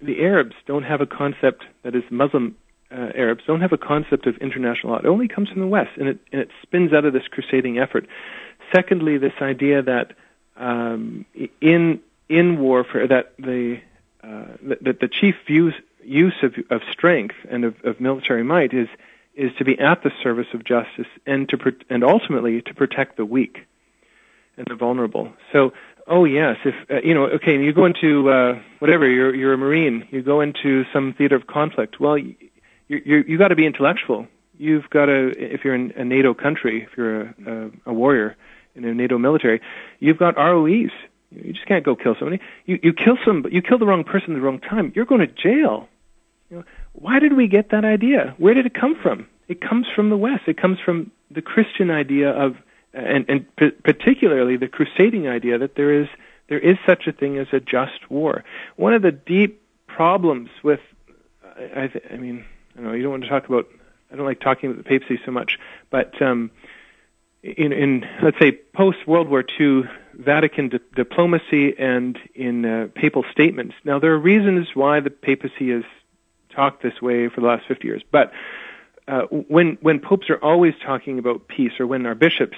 the 0.01 0.21
Arabs 0.21 0.55
don't 0.65 0.83
have 0.83 1.01
a 1.01 1.05
concept 1.05 1.63
that 1.83 1.95
is 1.95 2.03
Muslim 2.09 2.55
uh, 2.91 3.11
Arabs 3.13 3.43
don't 3.45 3.61
have 3.61 3.73
a 3.73 3.77
concept 3.77 4.25
of 4.25 4.37
international 4.37 4.93
law. 4.93 4.99
It 4.99 5.05
only 5.05 5.27
comes 5.27 5.49
from 5.49 5.61
the 5.61 5.67
West, 5.67 5.91
and 5.97 6.07
it 6.09 6.19
and 6.31 6.41
it 6.41 6.49
spins 6.63 6.91
out 6.93 7.05
of 7.05 7.13
this 7.13 7.27
crusading 7.27 7.77
effort. 7.77 8.07
Secondly, 8.71 9.17
this 9.17 9.33
idea 9.41 9.81
that 9.83 10.13
um, 10.57 11.25
in 11.61 11.99
in 12.29 12.59
warfare 12.59 13.07
that 13.07 13.33
the 13.37 13.79
uh, 14.23 14.45
that, 14.81 14.99
the 14.99 15.07
chief 15.07 15.35
use 15.47 15.75
use 16.03 16.35
of 16.41 16.55
of 16.69 16.81
strength 16.91 17.35
and 17.49 17.63
of, 17.65 17.75
of 17.83 17.99
military 17.99 18.43
might 18.43 18.73
is 18.73 18.87
is 19.39 19.51
to 19.57 19.63
be 19.63 19.79
at 19.79 20.03
the 20.03 20.11
service 20.21 20.47
of 20.53 20.63
justice 20.65 21.07
and 21.25 21.47
to 21.49 21.57
pro- 21.57 21.71
and 21.89 22.03
ultimately 22.03 22.61
to 22.61 22.73
protect 22.73 23.15
the 23.15 23.25
weak 23.25 23.65
and 24.57 24.67
the 24.67 24.75
vulnerable. 24.75 25.31
So, 25.53 25.71
oh 26.05 26.25
yes, 26.25 26.57
if 26.65 26.75
uh, 26.91 26.99
you 27.01 27.13
know, 27.13 27.25
okay, 27.25 27.63
you 27.63 27.71
go 27.71 27.85
into 27.85 28.29
uh, 28.29 28.59
whatever 28.79 29.07
you're 29.09 29.33
you're 29.33 29.53
a 29.53 29.57
marine, 29.57 30.05
you 30.11 30.21
go 30.21 30.41
into 30.41 30.83
some 30.91 31.13
theater 31.13 31.37
of 31.37 31.47
conflict. 31.47 31.99
Well, 31.99 32.17
you 32.17 32.35
you 32.89 33.23
you 33.27 33.37
got 33.37 33.47
to 33.47 33.55
be 33.55 33.65
intellectual. 33.65 34.27
You've 34.57 34.89
got 34.89 35.05
to 35.05 35.29
if 35.37 35.63
you're 35.63 35.75
in 35.75 35.93
a 35.95 36.03
NATO 36.03 36.33
country, 36.33 36.83
if 36.83 36.97
you're 36.97 37.21
a, 37.21 37.35
a, 37.47 37.71
a 37.87 37.93
warrior 37.93 38.35
in 38.75 38.83
a 38.83 38.93
NATO 38.93 39.17
military, 39.17 39.61
you've 39.99 40.17
got 40.17 40.35
ROEs. 40.35 40.91
You 41.31 41.53
just 41.53 41.65
can't 41.65 41.85
go 41.85 41.95
kill 41.95 42.15
somebody. 42.19 42.41
You 42.65 42.77
you 42.83 42.91
kill 42.91 43.17
some, 43.23 43.45
you 43.49 43.61
kill 43.61 43.77
the 43.77 43.85
wrong 43.85 44.03
person 44.03 44.33
at 44.33 44.35
the 44.35 44.41
wrong 44.41 44.59
time. 44.59 44.91
You're 44.95 45.05
going 45.05 45.21
to 45.21 45.27
jail. 45.27 45.87
You 46.49 46.57
know, 46.57 46.63
why 46.93 47.19
did 47.19 47.33
we 47.33 47.47
get 47.47 47.69
that 47.69 47.85
idea? 47.85 48.35
Where 48.37 48.53
did 48.53 48.65
it 48.65 48.73
come 48.73 48.95
from? 48.95 49.27
It 49.47 49.61
comes 49.61 49.87
from 49.95 50.09
the 50.09 50.17
West. 50.17 50.43
It 50.47 50.57
comes 50.57 50.79
from 50.79 51.11
the 51.31 51.41
Christian 51.41 51.89
idea 51.89 52.31
of, 52.31 52.55
and, 52.93 53.25
and 53.29 53.55
p- 53.55 53.71
particularly 53.71 54.57
the 54.57 54.67
crusading 54.67 55.27
idea 55.27 55.57
that 55.57 55.75
there 55.75 56.01
is 56.01 56.07
there 56.49 56.59
is 56.59 56.77
such 56.85 57.05
a 57.05 57.11
thing 57.11 57.37
as 57.37 57.47
a 57.53 57.59
just 57.59 58.09
war. 58.09 58.43
One 58.75 58.93
of 58.93 59.03
the 59.03 59.11
deep 59.11 59.61
problems 59.87 60.49
with, 60.63 60.79
I, 61.43 61.83
I, 61.83 61.87
th- 61.87 62.05
I 62.11 62.17
mean, 62.17 62.43
I 62.77 62.81
know. 62.81 62.93
You 62.93 63.03
don't 63.03 63.11
want 63.11 63.23
to 63.23 63.29
talk 63.29 63.47
about. 63.47 63.67
I 64.11 64.15
don't 64.15 64.25
like 64.25 64.39
talking 64.39 64.71
about 64.71 64.83
the 64.83 64.89
papacy 64.89 65.19
so 65.23 65.31
much, 65.31 65.59
but 65.91 66.19
um, 66.19 66.49
in, 67.43 67.71
in 67.71 68.05
let's 68.23 68.39
say 68.39 68.51
post 68.51 69.07
World 69.07 69.29
War 69.29 69.43
II 69.59 69.83
Vatican 70.15 70.69
di- 70.69 70.79
diplomacy 70.95 71.77
and 71.77 72.17
in 72.33 72.65
uh, 72.65 72.87
papal 72.95 73.23
statements. 73.31 73.75
Now 73.83 73.99
there 73.99 74.11
are 74.11 74.19
reasons 74.19 74.69
why 74.73 74.99
the 74.99 75.11
papacy 75.11 75.69
has 75.69 75.83
talked 76.53 76.83
this 76.83 77.01
way 77.01 77.29
for 77.29 77.41
the 77.41 77.47
last 77.47 77.65
50 77.67 77.87
years, 77.87 78.03
but 78.11 78.31
uh, 79.09 79.21
when 79.47 79.77
when 79.81 79.99
popes 79.99 80.29
are 80.29 80.37
always 80.37 80.73
talking 80.85 81.17
about 81.17 81.47
peace, 81.47 81.71
or 81.79 81.87
when 81.87 82.05
our 82.05 82.15
bishops, 82.15 82.57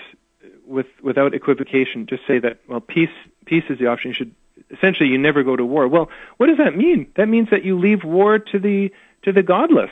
with 0.65 0.87
without 1.01 1.33
equivocation, 1.33 2.05
just 2.05 2.23
say 2.27 2.39
that 2.39 2.59
well, 2.67 2.81
peace 2.81 3.09
peace 3.45 3.63
is 3.69 3.79
the 3.79 3.87
option. 3.87 4.09
You 4.09 4.15
should 4.15 4.35
essentially 4.69 5.09
you 5.09 5.17
never 5.17 5.43
go 5.43 5.55
to 5.55 5.65
war. 5.65 5.87
Well, 5.87 6.09
what 6.37 6.47
does 6.47 6.57
that 6.57 6.75
mean? 6.75 7.07
That 7.15 7.27
means 7.27 7.49
that 7.51 7.63
you 7.63 7.79
leave 7.79 8.03
war 8.03 8.37
to 8.37 8.59
the 8.59 8.91
to 9.23 9.31
the 9.31 9.43
godless. 9.43 9.91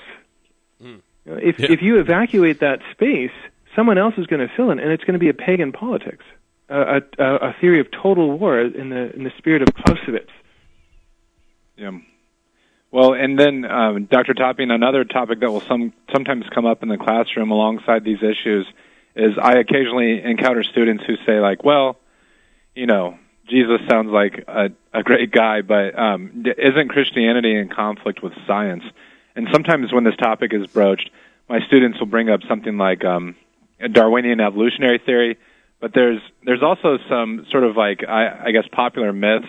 You 1.26 1.34
know, 1.34 1.40
If 1.42 1.60
if 1.60 1.82
you 1.82 2.00
evacuate 2.00 2.60
that 2.60 2.80
space, 2.92 3.32
someone 3.76 3.98
else 3.98 4.16
is 4.18 4.28
going 4.28 4.46
to 4.46 4.54
fill 4.54 4.72
in, 4.72 4.80
and 4.80 4.92
it's 4.92 5.04
going 5.06 5.14
to 5.14 5.20
be 5.20 5.30
a 5.30 5.34
pagan 5.34 5.72
politics, 5.72 6.26
a, 6.68 7.02
a, 7.18 7.24
a 7.24 7.56
theory 7.62 7.80
of 7.80 7.88
total 7.92 8.38
war 8.38 8.60
in 8.60 8.90
the 8.90 9.16
in 9.16 9.24
the 9.24 9.32
spirit 9.38 9.62
of 9.62 9.74
Clausewitz. 9.74 10.32
Yeah. 11.78 11.92
Well, 12.92 13.14
and 13.14 13.38
then 13.38 13.66
um, 13.66 14.06
Dr. 14.06 14.34
Topping, 14.34 14.72
another 14.72 15.04
topic 15.04 15.42
that 15.42 15.52
will 15.52 15.62
some 15.62 15.94
sometimes 16.12 16.46
come 16.54 16.66
up 16.66 16.82
in 16.82 16.90
the 16.90 16.98
classroom 16.98 17.52
alongside 17.52 18.04
these 18.04 18.24
issues 18.24 18.66
is 19.16 19.38
I 19.42 19.60
occasionally 19.60 20.24
encounter 20.24 20.64
students 20.64 21.04
who 21.06 21.16
say 21.26 21.40
like, 21.40 21.64
"Well, 21.64 21.98
you 22.74 22.88
know, 22.88 23.20
Jesus 23.48 23.82
sounds 23.88 24.10
like 24.10 24.44
a, 24.48 24.72
a 24.92 25.04
great 25.04 25.32
guy, 25.32 25.62
but 25.62 25.98
um, 25.98 26.46
isn't 26.58 26.90
Christianity 26.90 27.56
in 27.56 27.70
conflict 27.70 28.24
with 28.24 28.34
science?" 28.48 28.84
And 29.36 29.48
sometimes 29.52 29.94
when 29.94 30.04
this 30.04 30.16
topic 30.16 30.52
is 30.54 30.66
broached, 30.68 31.12
my 31.48 31.60
students 31.68 32.00
will 32.00 32.08
bring 32.08 32.30
up 32.30 32.42
something 32.48 32.78
like 32.78 33.06
um, 33.06 33.36
Darwinian 33.92 34.40
evolutionary 34.40 35.00
theory, 35.06 35.38
but 35.80 35.94
there's 35.94 36.22
there's 36.44 36.64
also 36.64 36.98
some 37.08 37.46
sort 37.52 37.66
of 37.66 37.78
like 37.78 38.04
I, 38.08 38.46
I 38.48 38.52
guess 38.52 38.66
popular 38.72 39.14
myths 39.14 39.48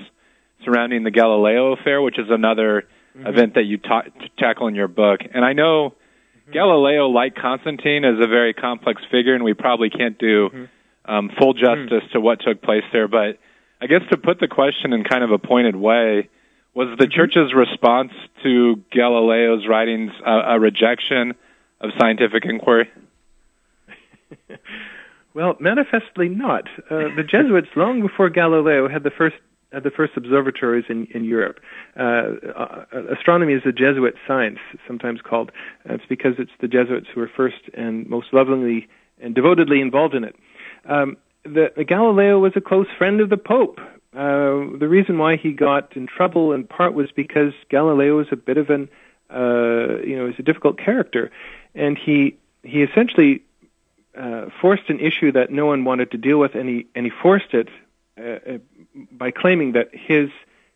surrounding 0.62 1.04
the 1.04 1.10
Galileo 1.10 1.72
affair, 1.72 2.02
which 2.02 2.18
is 2.18 2.26
another 2.28 2.84
Mm-hmm. 3.16 3.26
event 3.26 3.54
that 3.54 3.64
you 3.64 3.78
ta- 3.78 4.04
tackle 4.38 4.68
in 4.68 4.76
your 4.76 4.86
book. 4.86 5.20
And 5.34 5.44
I 5.44 5.52
know 5.52 5.90
mm-hmm. 5.90 6.52
Galileo, 6.52 7.08
like 7.08 7.34
Constantine, 7.34 8.04
is 8.04 8.22
a 8.22 8.28
very 8.28 8.54
complex 8.54 9.02
figure, 9.10 9.34
and 9.34 9.42
we 9.42 9.52
probably 9.52 9.90
can't 9.90 10.16
do 10.16 10.48
mm-hmm. 10.48 11.12
um, 11.12 11.30
full 11.36 11.52
justice 11.52 12.04
to 12.12 12.20
what 12.20 12.40
took 12.40 12.62
place 12.62 12.84
there. 12.92 13.08
But 13.08 13.38
I 13.80 13.86
guess 13.86 14.02
to 14.10 14.16
put 14.16 14.38
the 14.38 14.46
question 14.46 14.92
in 14.92 15.02
kind 15.02 15.24
of 15.24 15.32
a 15.32 15.38
pointed 15.38 15.74
way, 15.74 16.28
was 16.72 16.96
the 16.98 17.08
church's 17.08 17.52
response 17.52 18.12
to 18.44 18.76
Galileo's 18.92 19.66
writings 19.66 20.12
a, 20.24 20.54
a 20.54 20.60
rejection 20.60 21.34
of 21.80 21.90
scientific 21.98 22.44
inquiry? 22.44 22.90
Well, 25.32 25.56
manifestly 25.60 26.28
not. 26.28 26.64
Uh, 26.90 27.14
the 27.14 27.24
Jesuits, 27.26 27.68
long 27.76 28.02
before 28.02 28.30
Galileo, 28.30 28.88
had 28.88 29.04
the 29.04 29.10
first 29.10 29.36
the 29.72 29.90
first 29.90 30.16
observatories 30.16 30.84
in 30.88 31.06
in 31.06 31.24
Europe. 31.24 31.60
Uh, 31.96 32.32
uh, 32.56 32.84
astronomy 33.16 33.54
is 33.54 33.62
a 33.64 33.72
Jesuit 33.72 34.14
science, 34.26 34.58
sometimes 34.86 35.20
called. 35.22 35.52
Uh, 35.88 35.94
it's 35.94 36.06
because 36.08 36.34
it's 36.38 36.50
the 36.60 36.68
Jesuits 36.68 37.06
who 37.14 37.20
were 37.20 37.30
first 37.34 37.60
and 37.74 38.08
most 38.08 38.32
lovingly 38.32 38.88
and 39.20 39.34
devotedly 39.34 39.80
involved 39.80 40.14
in 40.14 40.24
it. 40.24 40.34
Um, 40.86 41.16
the, 41.44 41.84
Galileo 41.86 42.38
was 42.38 42.52
a 42.56 42.60
close 42.60 42.86
friend 42.98 43.20
of 43.20 43.28
the 43.28 43.36
Pope. 43.36 43.80
Uh, 44.12 44.76
the 44.78 44.88
reason 44.88 45.18
why 45.18 45.36
he 45.36 45.52
got 45.52 45.96
in 45.96 46.06
trouble 46.06 46.52
in 46.52 46.64
part 46.64 46.94
was 46.94 47.10
because 47.12 47.52
Galileo 47.68 48.16
was 48.16 48.26
a 48.32 48.36
bit 48.36 48.56
of 48.56 48.68
an, 48.70 48.88
uh, 49.30 50.02
you 50.04 50.16
know, 50.16 50.26
he's 50.26 50.38
a 50.38 50.42
difficult 50.42 50.78
character, 50.78 51.30
and 51.74 51.96
he 51.96 52.36
he 52.62 52.82
essentially 52.82 53.42
uh, 54.18 54.46
forced 54.60 54.88
an 54.90 54.98
issue 55.00 55.32
that 55.32 55.50
no 55.50 55.66
one 55.66 55.84
wanted 55.84 56.10
to 56.10 56.18
deal 56.18 56.38
with, 56.38 56.54
and 56.56 56.68
he 56.68 56.86
and 56.94 57.06
he 57.06 57.12
forced 57.22 57.54
it 57.54 57.68
uh, 58.18 58.22
uh, 58.22 58.58
by 59.12 59.30
claiming 59.30 59.72
that 59.72 59.90
his 59.92 60.30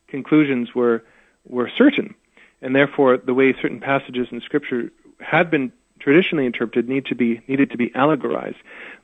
conclusions 0.09 0.75
were 0.75 1.03
were 1.47 1.71
certain, 1.77 2.15
and 2.63 2.75
therefore 2.75 3.17
the 3.17 3.35
way 3.35 3.53
certain 3.53 3.81
passages 3.81 4.29
in 4.31 4.41
Scripture 4.41 4.91
had 5.21 5.51
been 5.51 5.73
traditionally 5.99 6.47
interpreted 6.47 6.89
need 6.89 7.07
to 7.07 7.15
be 7.15 7.41
needed 7.49 7.71
to 7.71 7.77
be 7.77 7.91
allegorized. 7.91 8.57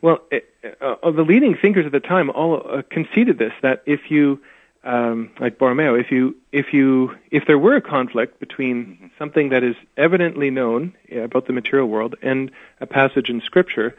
Well, 0.02 0.20
it, 0.30 0.48
uh, 0.80 1.10
the 1.10 1.22
leading 1.22 1.56
thinkers 1.56 1.86
at 1.86 1.92
the 1.92 2.00
time 2.00 2.30
all 2.30 2.62
uh, 2.68 2.82
conceded 2.88 3.38
this 3.38 3.52
that 3.62 3.82
if 3.86 4.10
you 4.10 4.40
um, 4.82 5.30
like 5.38 5.58
Borromeo, 5.58 5.94
if 5.94 6.10
you 6.10 6.36
if 6.52 6.72
you 6.72 7.16
if 7.30 7.46
there 7.46 7.58
were 7.58 7.76
a 7.76 7.82
conflict 7.82 8.40
between 8.40 9.10
something 9.18 9.50
that 9.50 9.62
is 9.62 9.76
evidently 9.96 10.50
known 10.50 10.94
about 11.14 11.46
the 11.46 11.52
material 11.52 11.88
world 11.88 12.14
and 12.22 12.50
a 12.80 12.86
passage 12.86 13.28
in 13.28 13.40
Scripture, 13.42 13.96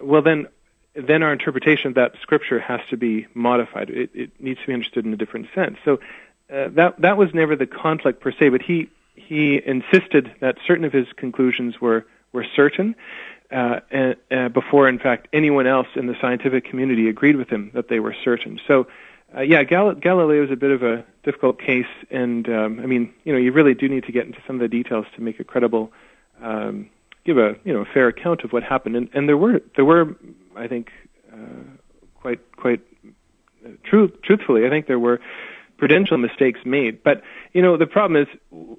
well 0.00 0.22
then 0.22 0.46
then 0.96 1.22
our 1.22 1.32
interpretation 1.32 1.88
of 1.88 1.94
that 1.94 2.14
Scripture 2.22 2.58
has 2.58 2.80
to 2.90 2.96
be 2.96 3.26
modified. 3.34 3.90
It, 3.90 4.10
it 4.14 4.30
needs 4.40 4.60
to 4.60 4.66
be 4.66 4.72
understood 4.72 5.04
in 5.04 5.12
a 5.12 5.16
different 5.16 5.48
sense. 5.54 5.76
So 5.84 6.00
uh, 6.52 6.68
that 6.70 7.00
that 7.00 7.16
was 7.16 7.34
never 7.34 7.56
the 7.56 7.66
conflict 7.66 8.20
per 8.20 8.32
se, 8.32 8.48
but 8.50 8.62
he 8.62 8.88
he 9.14 9.60
insisted 9.64 10.34
that 10.40 10.58
certain 10.66 10.84
of 10.84 10.92
his 10.92 11.06
conclusions 11.16 11.80
were 11.80 12.06
were 12.32 12.46
certain. 12.54 12.94
Uh, 13.50 13.78
and, 13.92 14.16
uh, 14.32 14.48
before, 14.48 14.88
in 14.88 14.98
fact, 14.98 15.28
anyone 15.32 15.68
else 15.68 15.86
in 15.94 16.06
the 16.06 16.16
scientific 16.20 16.64
community 16.64 17.08
agreed 17.08 17.36
with 17.36 17.48
him 17.48 17.70
that 17.74 17.88
they 17.88 18.00
were 18.00 18.14
certain. 18.24 18.58
So, 18.66 18.88
uh, 19.36 19.40
yeah, 19.40 19.62
Gal- 19.62 19.94
Galileo 19.94 20.44
is 20.44 20.50
a 20.50 20.56
bit 20.56 20.72
of 20.72 20.82
a 20.82 21.04
difficult 21.22 21.60
case, 21.60 21.86
and 22.10 22.48
um, 22.48 22.80
I 22.80 22.86
mean, 22.86 23.12
you 23.24 23.32
know, 23.32 23.38
you 23.38 23.52
really 23.52 23.74
do 23.74 23.88
need 23.88 24.04
to 24.04 24.12
get 24.12 24.26
into 24.26 24.38
some 24.46 24.56
of 24.56 24.60
the 24.60 24.68
details 24.68 25.06
to 25.14 25.22
make 25.22 25.38
a 25.38 25.44
credible, 25.44 25.92
um, 26.42 26.90
give 27.24 27.38
a 27.38 27.56
you 27.64 27.72
know 27.72 27.82
a 27.82 27.84
fair 27.84 28.08
account 28.08 28.42
of 28.42 28.52
what 28.52 28.64
happened. 28.64 28.96
And, 28.96 29.08
and 29.14 29.28
there 29.28 29.36
were 29.36 29.60
there 29.76 29.84
were, 29.84 30.16
I 30.56 30.68
think, 30.68 30.90
uh, 31.32 31.62
quite 32.20 32.40
quite 32.56 32.80
uh, 33.64 33.70
true 33.84 34.08
truthfully, 34.22 34.66
I 34.66 34.70
think 34.70 34.86
there 34.86 34.98
were 34.98 35.20
prudential 35.76 36.18
mistakes 36.18 36.60
made. 36.64 37.02
But 37.02 37.22
you 37.52 37.62
know, 37.62 37.76
the 37.76 37.86
problem 37.86 38.22
is, 38.22 38.28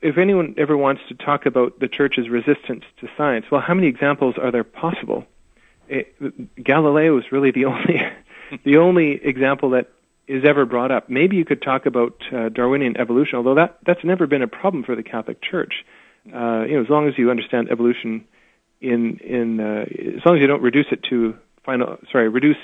if 0.01 0.17
anyone 0.17 0.55
ever 0.57 0.75
wants 0.75 1.01
to 1.09 1.15
talk 1.15 1.45
about 1.45 1.79
the 1.79 1.87
church's 1.87 2.29
resistance 2.29 2.83
to 2.99 3.09
science, 3.17 3.45
well, 3.51 3.61
how 3.61 3.73
many 3.73 3.87
examples 3.87 4.35
are 4.37 4.51
there 4.51 4.63
possible? 4.63 5.25
It, 5.87 6.63
Galileo 6.63 7.17
is 7.17 7.31
really 7.31 7.51
the 7.51 7.65
only 7.71 8.01
the 8.63 8.77
only 8.77 9.11
example 9.23 9.71
that 9.71 9.89
is 10.27 10.43
ever 10.45 10.65
brought 10.65 10.91
up. 10.91 11.09
Maybe 11.09 11.37
you 11.37 11.45
could 11.45 11.61
talk 11.61 11.85
about 11.85 12.21
uh, 12.33 12.49
Darwinian 12.49 12.97
evolution, 12.97 13.37
although 13.37 13.55
that 13.55 13.77
that's 13.85 14.03
never 14.03 14.27
been 14.27 14.41
a 14.41 14.47
problem 14.47 14.83
for 14.83 14.95
the 14.95 15.03
Catholic 15.03 15.41
Church. 15.41 15.85
Uh, 16.25 16.65
you 16.67 16.75
know, 16.75 16.81
as 16.81 16.89
long 16.89 17.07
as 17.07 17.17
you 17.17 17.31
understand 17.31 17.69
evolution 17.69 18.25
in 18.81 19.17
in 19.17 19.59
uh, 19.59 19.85
as 20.17 20.25
long 20.25 20.35
as 20.35 20.41
you 20.41 20.47
don't 20.47 20.61
reduce 20.61 20.87
it 20.91 21.03
to 21.09 21.37
final 21.67 21.97
sorry 22.11 22.29
reduce 22.29 22.57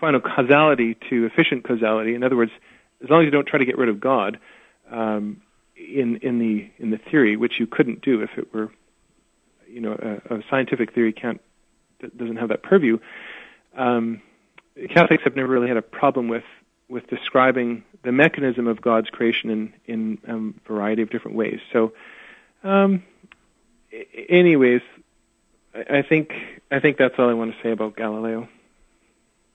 final 0.00 0.20
causality 0.20 0.96
to 1.08 1.24
efficient 1.24 1.64
causality. 1.64 2.14
In 2.14 2.22
other 2.22 2.36
words, 2.36 2.52
as 3.02 3.08
long 3.08 3.22
as 3.22 3.24
you 3.24 3.30
don't 3.30 3.46
try 3.46 3.58
to 3.58 3.64
get 3.64 3.78
rid 3.78 3.88
of 3.88 4.00
God 4.00 4.38
um, 4.90 5.40
in 5.76 6.16
in 6.16 6.38
the 6.38 6.68
in 6.78 6.90
the 6.90 6.98
theory, 6.98 7.36
which 7.36 7.58
you 7.58 7.66
couldn't 7.66 8.02
do 8.02 8.20
if 8.20 8.30
it 8.36 8.52
were, 8.52 8.70
you 9.66 9.80
know, 9.80 10.20
a, 10.30 10.34
a 10.34 10.42
scientific 10.50 10.92
theory 10.92 11.12
can't 11.12 11.40
doesn't 12.16 12.36
have 12.36 12.50
that 12.50 12.62
purview. 12.62 12.98
Um, 13.76 14.20
Catholics 14.90 15.24
have 15.24 15.36
never 15.36 15.48
really 15.48 15.68
had 15.68 15.76
a 15.76 15.82
problem 15.82 16.28
with 16.28 16.44
with 16.88 17.06
describing 17.06 17.84
the 18.02 18.12
mechanism 18.12 18.66
of 18.66 18.80
God's 18.80 19.08
creation 19.10 19.50
in 19.50 19.72
in 19.86 20.18
a 20.26 20.32
um, 20.32 20.60
variety 20.66 21.02
of 21.02 21.10
different 21.10 21.36
ways. 21.36 21.60
So, 21.72 21.92
um, 22.64 23.04
anyways, 24.28 24.82
I 25.90 26.02
think 26.02 26.32
I 26.70 26.80
think 26.80 26.96
that's 26.96 27.14
all 27.18 27.28
I 27.28 27.34
want 27.34 27.52
to 27.52 27.62
say 27.62 27.70
about 27.70 27.96
Galileo. 27.96 28.48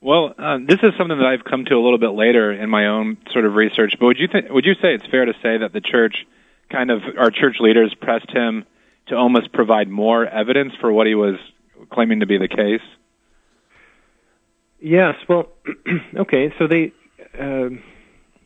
Well, 0.00 0.34
uh, 0.36 0.58
this 0.66 0.80
is 0.82 0.92
something 0.98 1.16
that 1.16 1.26
I've 1.26 1.44
come 1.44 1.64
to 1.64 1.74
a 1.74 1.82
little 1.82 1.98
bit 1.98 2.10
later 2.10 2.52
in 2.52 2.68
my 2.68 2.88
own 2.88 3.16
sort 3.32 3.46
of 3.46 3.54
research. 3.54 3.94
But 3.98 4.06
would 4.06 4.18
you 4.18 4.28
th- 4.28 4.46
would 4.50 4.66
you 4.66 4.74
say 4.74 4.94
it's 4.94 5.06
fair 5.06 5.24
to 5.24 5.32
say 5.42 5.58
that 5.58 5.72
the 5.72 5.80
church, 5.80 6.26
kind 6.70 6.90
of 6.90 7.02
our 7.18 7.30
church 7.30 7.56
leaders, 7.58 7.94
pressed 7.94 8.30
him 8.30 8.64
to 9.06 9.16
almost 9.16 9.52
provide 9.52 9.88
more 9.88 10.26
evidence 10.26 10.74
for 10.80 10.92
what 10.92 11.06
he 11.06 11.14
was 11.14 11.36
claiming 11.90 12.20
to 12.20 12.26
be 12.26 12.38
the 12.38 12.48
case? 12.48 12.82
Yes. 14.78 15.16
Well, 15.26 15.48
okay. 16.16 16.52
So 16.58 16.66
they 16.66 16.92
uh, 17.38 17.70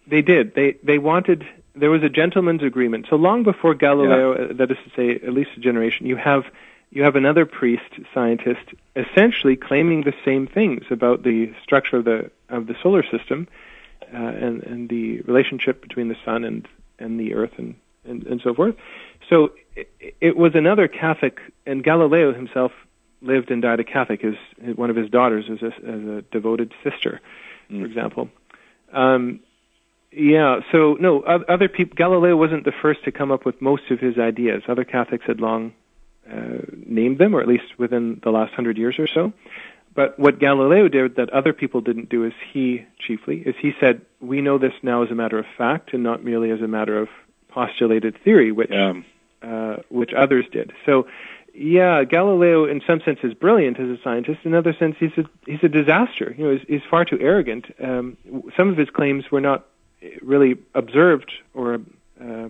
they 0.06 0.22
did. 0.22 0.54
They 0.54 0.76
they 0.82 0.98
wanted. 0.98 1.44
There 1.74 1.90
was 1.90 2.02
a 2.04 2.08
gentleman's 2.08 2.62
agreement. 2.62 3.06
So 3.10 3.16
long 3.16 3.42
before 3.42 3.74
Galileo, 3.74 4.32
yeah. 4.32 4.44
uh, 4.44 4.52
that 4.54 4.70
is 4.70 4.78
to 4.84 4.90
say, 4.96 5.26
at 5.26 5.32
least 5.32 5.50
a 5.56 5.60
generation, 5.60 6.06
you 6.06 6.16
have 6.16 6.44
you 6.90 7.02
have 7.02 7.16
another 7.16 7.46
priest 7.46 7.90
scientist 8.14 8.74
essentially 8.96 9.56
claiming 9.56 10.02
the 10.02 10.14
same 10.24 10.46
things 10.46 10.84
about 10.90 11.22
the 11.22 11.52
structure 11.62 11.98
of 11.98 12.04
the 12.04 12.30
of 12.48 12.66
the 12.66 12.74
solar 12.82 13.02
system 13.02 13.46
uh, 14.12 14.16
and 14.16 14.62
and 14.62 14.88
the 14.88 15.20
relationship 15.22 15.82
between 15.82 16.08
the 16.08 16.16
sun 16.24 16.44
and 16.44 16.66
and 16.98 17.20
the 17.20 17.34
earth 17.34 17.52
and 17.58 17.74
and, 18.04 18.26
and 18.26 18.40
so 18.42 18.54
forth. 18.54 18.74
So 19.28 19.52
it, 19.76 20.16
it 20.20 20.36
was 20.36 20.54
another 20.54 20.88
Catholic, 20.88 21.40
and 21.66 21.84
Galileo 21.84 22.32
himself 22.32 22.72
lived 23.20 23.50
and 23.50 23.60
died 23.62 23.80
a 23.80 23.84
Catholic. 23.84 24.22
His, 24.22 24.36
one 24.76 24.90
of 24.90 24.96
his 24.96 25.10
daughters 25.10 25.48
was 25.48 25.62
a, 25.62 25.66
as 25.66 26.02
a 26.18 26.24
devoted 26.30 26.72
sister, 26.82 27.20
mm. 27.70 27.80
for 27.80 27.86
example. 27.86 28.28
Um, 28.92 29.40
yeah, 30.10 30.60
so 30.72 30.96
no, 30.98 31.20
other 31.20 31.68
people. 31.68 31.94
Galileo 31.94 32.34
wasn't 32.34 32.64
the 32.64 32.72
first 32.72 33.04
to 33.04 33.12
come 33.12 33.30
up 33.30 33.44
with 33.44 33.60
most 33.60 33.90
of 33.90 34.00
his 34.00 34.18
ideas. 34.18 34.62
Other 34.66 34.84
Catholics 34.84 35.24
had 35.26 35.40
long 35.40 35.74
uh, 36.30 36.58
named 36.86 37.18
them, 37.18 37.34
or 37.34 37.40
at 37.40 37.48
least 37.48 37.78
within 37.78 38.20
the 38.22 38.30
last 38.30 38.54
hundred 38.54 38.78
years 38.78 38.98
or 38.98 39.06
so. 39.06 39.32
But 39.94 40.18
what 40.18 40.38
Galileo 40.38 40.88
did 40.88 41.16
that 41.16 41.30
other 41.30 41.52
people 41.52 41.80
didn't 41.80 42.08
do 42.08 42.24
is 42.24 42.32
he 42.52 42.86
chiefly 42.98 43.38
is 43.38 43.56
he 43.60 43.74
said 43.80 44.02
we 44.20 44.40
know 44.40 44.58
this 44.58 44.74
now 44.82 45.02
as 45.02 45.10
a 45.10 45.14
matter 45.14 45.38
of 45.38 45.46
fact 45.56 45.92
and 45.92 46.02
not 46.02 46.22
merely 46.22 46.50
as 46.50 46.60
a 46.60 46.68
matter 46.68 46.98
of 46.98 47.08
postulated 47.48 48.16
theory, 48.22 48.52
which 48.52 48.70
yeah. 48.70 48.94
uh, 49.42 49.76
which 49.88 50.12
others 50.12 50.44
did. 50.52 50.72
So 50.86 51.08
yeah, 51.54 52.04
Galileo 52.04 52.66
in 52.66 52.80
some 52.86 53.00
sense 53.00 53.18
is 53.24 53.34
brilliant 53.34 53.80
as 53.80 53.88
a 53.88 54.00
scientist. 54.02 54.40
In 54.44 54.54
other 54.54 54.72
sense, 54.72 54.94
he's 55.00 55.16
a 55.18 55.24
he's 55.46 55.64
a 55.64 55.68
disaster. 55.68 56.34
You 56.38 56.44
know, 56.44 56.52
he's, 56.52 56.66
he's 56.68 56.82
far 56.88 57.04
too 57.04 57.18
arrogant. 57.20 57.66
Um, 57.82 58.16
some 58.56 58.68
of 58.68 58.76
his 58.76 58.90
claims 58.90 59.30
were 59.32 59.40
not 59.40 59.66
really 60.22 60.58
observed 60.74 61.32
or 61.54 61.80
uh, 62.20 62.48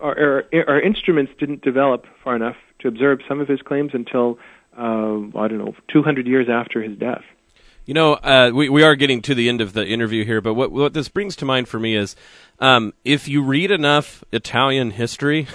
our, 0.00 0.44
our, 0.52 0.64
our, 0.68 0.80
instruments 0.80 1.32
didn't 1.38 1.62
develop 1.62 2.04
far 2.22 2.36
enough 2.36 2.56
to 2.80 2.88
observe 2.88 3.20
some 3.28 3.40
of 3.40 3.48
his 3.48 3.60
claims 3.62 3.92
until 3.94 4.38
uh, 4.76 5.38
I 5.38 5.48
don't 5.48 5.58
know 5.58 5.74
200 5.92 6.26
years 6.26 6.48
after 6.50 6.82
his 6.82 6.96
death. 6.98 7.22
You 7.86 7.94
know, 7.94 8.14
uh, 8.14 8.50
we 8.52 8.68
we 8.68 8.82
are 8.82 8.96
getting 8.96 9.22
to 9.22 9.34
the 9.34 9.48
end 9.48 9.60
of 9.60 9.72
the 9.72 9.86
interview 9.86 10.24
here, 10.24 10.40
but 10.40 10.54
what 10.54 10.72
what 10.72 10.92
this 10.92 11.08
brings 11.08 11.36
to 11.36 11.44
mind 11.44 11.68
for 11.68 11.78
me 11.78 11.94
is, 11.94 12.16
um, 12.58 12.92
if 13.04 13.28
you 13.28 13.42
read 13.44 13.70
enough 13.70 14.24
Italian 14.32 14.90
history, 14.90 15.46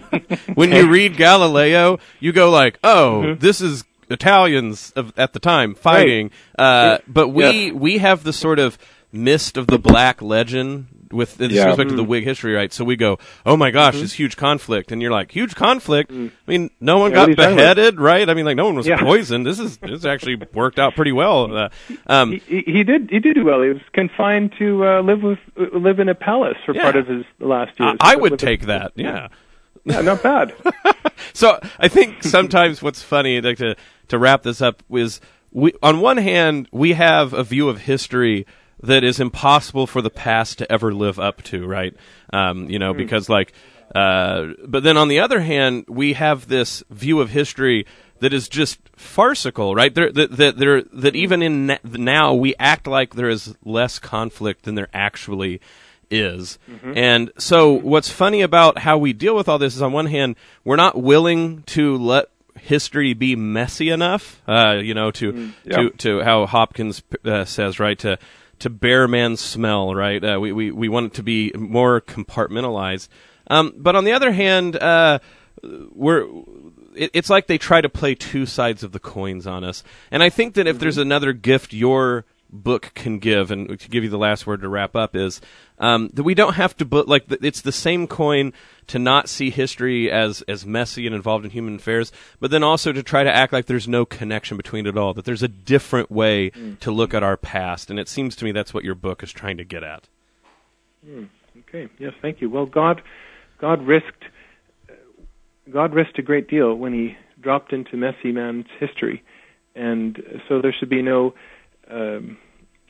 when 0.54 0.70
you 0.72 0.88
read 0.88 1.16
Galileo, 1.16 1.98
you 2.20 2.30
go 2.32 2.48
like, 2.48 2.78
oh, 2.84 3.22
Mm-hmm. 3.24 3.40
this 3.40 3.60
is 3.60 3.82
Italians 4.08 4.92
of, 4.94 5.12
at 5.18 5.32
the 5.32 5.40
time 5.40 5.74
fighting. 5.74 6.30
Uh, 6.58 6.98
But 7.08 7.28
we 7.28 7.66
Yeah. 7.68 7.72
we 7.72 7.98
have 7.98 8.22
the 8.22 8.32
sort 8.32 8.60
of 8.60 8.78
mist 9.12 9.56
of 9.56 9.66
the 9.66 9.78
black 9.78 10.22
legend 10.22 10.86
with 11.12 11.36
this 11.38 11.52
Yeah. 11.52 11.66
respect 11.66 11.90
to 11.90 11.96
the 11.96 12.04
Mm. 12.04 12.08
Whig 12.08 12.24
history, 12.24 12.54
right? 12.54 12.72
So 12.72 12.84
we 12.84 12.96
go, 12.96 13.18
oh 13.44 13.56
my 13.56 13.70
gosh, 13.70 13.96
Mhm. 13.96 14.00
this 14.00 14.12
huge 14.12 14.36
conflict, 14.36 14.92
and 14.92 15.02
you're 15.02 15.10
like, 15.10 15.32
huge 15.32 15.54
conflict. 15.56 16.12
I 16.12 16.30
mean, 16.46 16.70
no 16.80 16.98
one 16.98 17.10
Yeah, 17.10 17.16
got 17.16 17.28
you 17.30 17.34
talking 17.34 17.52
about? 17.54 17.56
beheaded, 17.76 18.00
right? 18.00 18.28
I 18.28 18.34
mean, 18.34 18.44
like 18.44 18.56
no 18.56 18.66
one 18.66 18.76
was 18.76 18.86
Yeah. 18.86 18.98
poisoned. 19.00 19.44
This 19.46 19.58
is 19.58 19.76
this 19.78 20.04
actually 20.04 20.36
worked 20.54 20.78
out 20.78 20.94
pretty 20.94 21.12
well. 21.12 21.56
Uh, 21.56 21.68
um, 22.06 22.32
he, 22.48 22.62
he 22.66 22.84
did 22.84 23.08
he 23.10 23.18
did 23.18 23.34
do 23.34 23.44
well. 23.44 23.62
He 23.62 23.70
was 23.70 23.82
confined 23.92 24.52
to 24.58 24.86
uh, 24.86 25.00
live 25.02 25.22
with 25.22 25.38
uh, 25.58 25.76
live 25.78 25.98
in 26.00 26.08
a 26.08 26.14
palace 26.14 26.56
for 26.64 26.74
Yeah. 26.74 26.82
part 26.82 26.96
of 26.96 27.06
his 27.06 27.24
last 27.40 27.78
years. 27.80 27.96
I, 28.00 28.12
I 28.12 28.16
would 28.16 28.38
take 28.38 28.60
with- 28.60 28.68
that. 28.68 28.92
Yeah. 28.94 29.28
Yeah, 29.84 30.02
not 30.02 30.22
bad. 30.22 30.52
so 31.32 31.58
I 31.78 31.88
think 31.88 32.22
sometimes 32.22 32.82
what's 32.82 33.02
funny, 33.02 33.40
like 33.40 33.56
to 33.58 33.76
to 34.08 34.18
wrap 34.18 34.42
this 34.42 34.60
up, 34.60 34.82
is 34.92 35.20
we 35.52 35.72
on 35.82 36.00
one 36.00 36.18
hand 36.18 36.68
we 36.70 36.92
have 36.92 37.32
a 37.32 37.42
view 37.42 37.68
of 37.68 37.80
history 37.80 38.46
that 38.82 39.04
is 39.04 39.20
impossible 39.20 39.86
for 39.86 40.00
the 40.02 40.10
past 40.10 40.58
to 40.58 40.70
ever 40.72 40.92
live 40.92 41.18
up 41.18 41.42
to, 41.44 41.66
right? 41.66 41.94
Um, 42.32 42.68
you 42.70 42.78
know, 42.78 42.94
Mm. 42.94 42.98
because 42.98 43.28
like, 43.28 43.52
uh, 43.94 44.48
but 44.66 44.82
then 44.82 44.96
on 44.96 45.08
the 45.08 45.20
other 45.20 45.40
hand, 45.40 45.84
we 45.88 46.12
have 46.14 46.48
this 46.48 46.82
view 46.90 47.20
of 47.20 47.30
history 47.30 47.86
that 48.20 48.32
is 48.32 48.48
just 48.48 48.78
farcical, 48.96 49.74
right? 49.74 49.94
There, 49.94 50.12
that 50.12 50.36
that 50.36 50.58
there 50.58 50.82
that 50.92 51.16
even 51.16 51.42
in 51.42 51.66
na- 51.66 51.78
now 51.84 52.34
we 52.34 52.54
act 52.58 52.86
like 52.86 53.14
there 53.14 53.28
is 53.30 53.54
less 53.64 53.98
conflict 53.98 54.64
than 54.64 54.74
there 54.74 54.88
actually 54.92 55.60
is. 56.10 56.58
Mhm. 56.70 56.96
And 56.96 57.30
so 57.38 57.70
what's 57.72 58.10
funny 58.10 58.42
about 58.42 58.78
how 58.78 58.98
we 58.98 59.12
deal 59.12 59.34
with 59.34 59.48
all 59.48 59.58
this 59.58 59.74
is 59.76 59.82
on 59.82 59.92
one 59.92 60.06
hand, 60.06 60.36
we're 60.64 60.76
not 60.76 61.00
willing 61.00 61.62
to 61.66 61.96
let 61.96 62.26
history 62.58 63.14
be 63.14 63.36
messy 63.36 63.88
enough, 63.90 64.42
uh, 64.46 64.78
you 64.82 64.92
know, 64.92 65.10
to, 65.12 65.50
yeah. 65.64 65.76
to, 65.76 65.90
to 65.90 66.20
how 66.22 66.46
Hopkins 66.46 67.02
uh, 67.24 67.44
says, 67.44 67.78
right, 67.80 67.98
to, 68.00 68.18
to 68.60 68.70
bear 68.70 69.08
man's 69.08 69.40
smell, 69.40 69.94
right? 69.94 70.22
Uh, 70.22 70.38
we, 70.40 70.52
we, 70.52 70.70
we 70.70 70.88
want 70.88 71.06
it 71.06 71.14
to 71.14 71.22
be 71.22 71.52
more 71.56 72.00
compartmentalized. 72.00 73.08
Um, 73.48 73.74
but 73.76 73.96
on 73.96 74.04
the 74.04 74.12
other 74.12 74.32
hand, 74.32 74.76
uh, 74.76 75.18
we're, 75.62 76.26
it, 76.94 77.10
it's 77.12 77.30
like 77.30 77.46
they 77.46 77.58
try 77.58 77.80
to 77.80 77.88
play 77.88 78.14
two 78.14 78.46
sides 78.46 78.82
of 78.82 78.92
the 78.92 79.00
coins 79.00 79.46
on 79.46 79.64
us. 79.64 79.82
And 80.10 80.22
I 80.22 80.30
think 80.30 80.54
that 80.54 80.66
if 80.66 80.78
there's 80.78 80.98
another 80.98 81.32
gift 81.32 81.72
your 81.72 82.24
book 82.52 82.92
can 82.94 83.18
give, 83.18 83.50
and 83.50 83.78
to 83.78 83.88
give 83.88 84.04
you 84.04 84.10
the 84.10 84.18
last 84.18 84.46
word 84.46 84.62
to 84.62 84.68
wrap 84.68 84.96
up, 84.96 85.14
is 85.14 85.40
um, 85.78 86.10
that 86.14 86.22
we 86.22 86.34
don't 86.34 86.54
have 86.54 86.76
to. 86.78 86.84
But 86.84 87.08
like 87.08 87.24
it's 87.28 87.60
the 87.60 87.72
same 87.72 88.06
coin 88.06 88.52
to 88.88 88.98
not 88.98 89.28
see 89.28 89.50
history 89.50 90.10
as 90.10 90.42
as 90.42 90.66
messy 90.66 91.06
and 91.06 91.14
involved 91.14 91.44
in 91.44 91.50
human 91.50 91.76
affairs, 91.76 92.12
but 92.40 92.50
then 92.50 92.62
also 92.62 92.92
to 92.92 93.02
try 93.02 93.24
to 93.24 93.34
act 93.34 93.52
like 93.52 93.66
there's 93.66 93.88
no 93.88 94.04
connection 94.04 94.56
between 94.56 94.86
it 94.86 94.96
all. 94.96 95.14
That 95.14 95.24
there's 95.24 95.42
a 95.42 95.48
different 95.48 96.10
way 96.10 96.50
to 96.80 96.90
look 96.90 97.14
at 97.14 97.22
our 97.22 97.36
past, 97.36 97.90
and 97.90 97.98
it 97.98 98.08
seems 98.08 98.36
to 98.36 98.44
me 98.44 98.52
that's 98.52 98.74
what 98.74 98.84
your 98.84 98.94
book 98.94 99.22
is 99.22 99.32
trying 99.32 99.56
to 99.56 99.64
get 99.64 99.82
at. 99.82 100.08
Hmm. 101.04 101.24
Okay. 101.68 101.88
Yes. 101.98 102.12
Thank 102.20 102.40
you. 102.40 102.50
Well, 102.50 102.66
God, 102.66 103.02
God 103.58 103.86
risked, 103.86 104.24
uh, 104.88 104.94
God 105.72 105.94
risked 105.94 106.18
a 106.18 106.22
great 106.22 106.48
deal 106.48 106.74
when 106.74 106.92
He 106.92 107.16
dropped 107.40 107.72
into 107.72 107.96
messy 107.96 108.32
man's 108.32 108.66
history, 108.78 109.22
and 109.74 110.20
so 110.48 110.60
there 110.60 110.74
should 110.78 110.88
be 110.90 111.02
no, 111.02 111.34
um, 111.90 112.38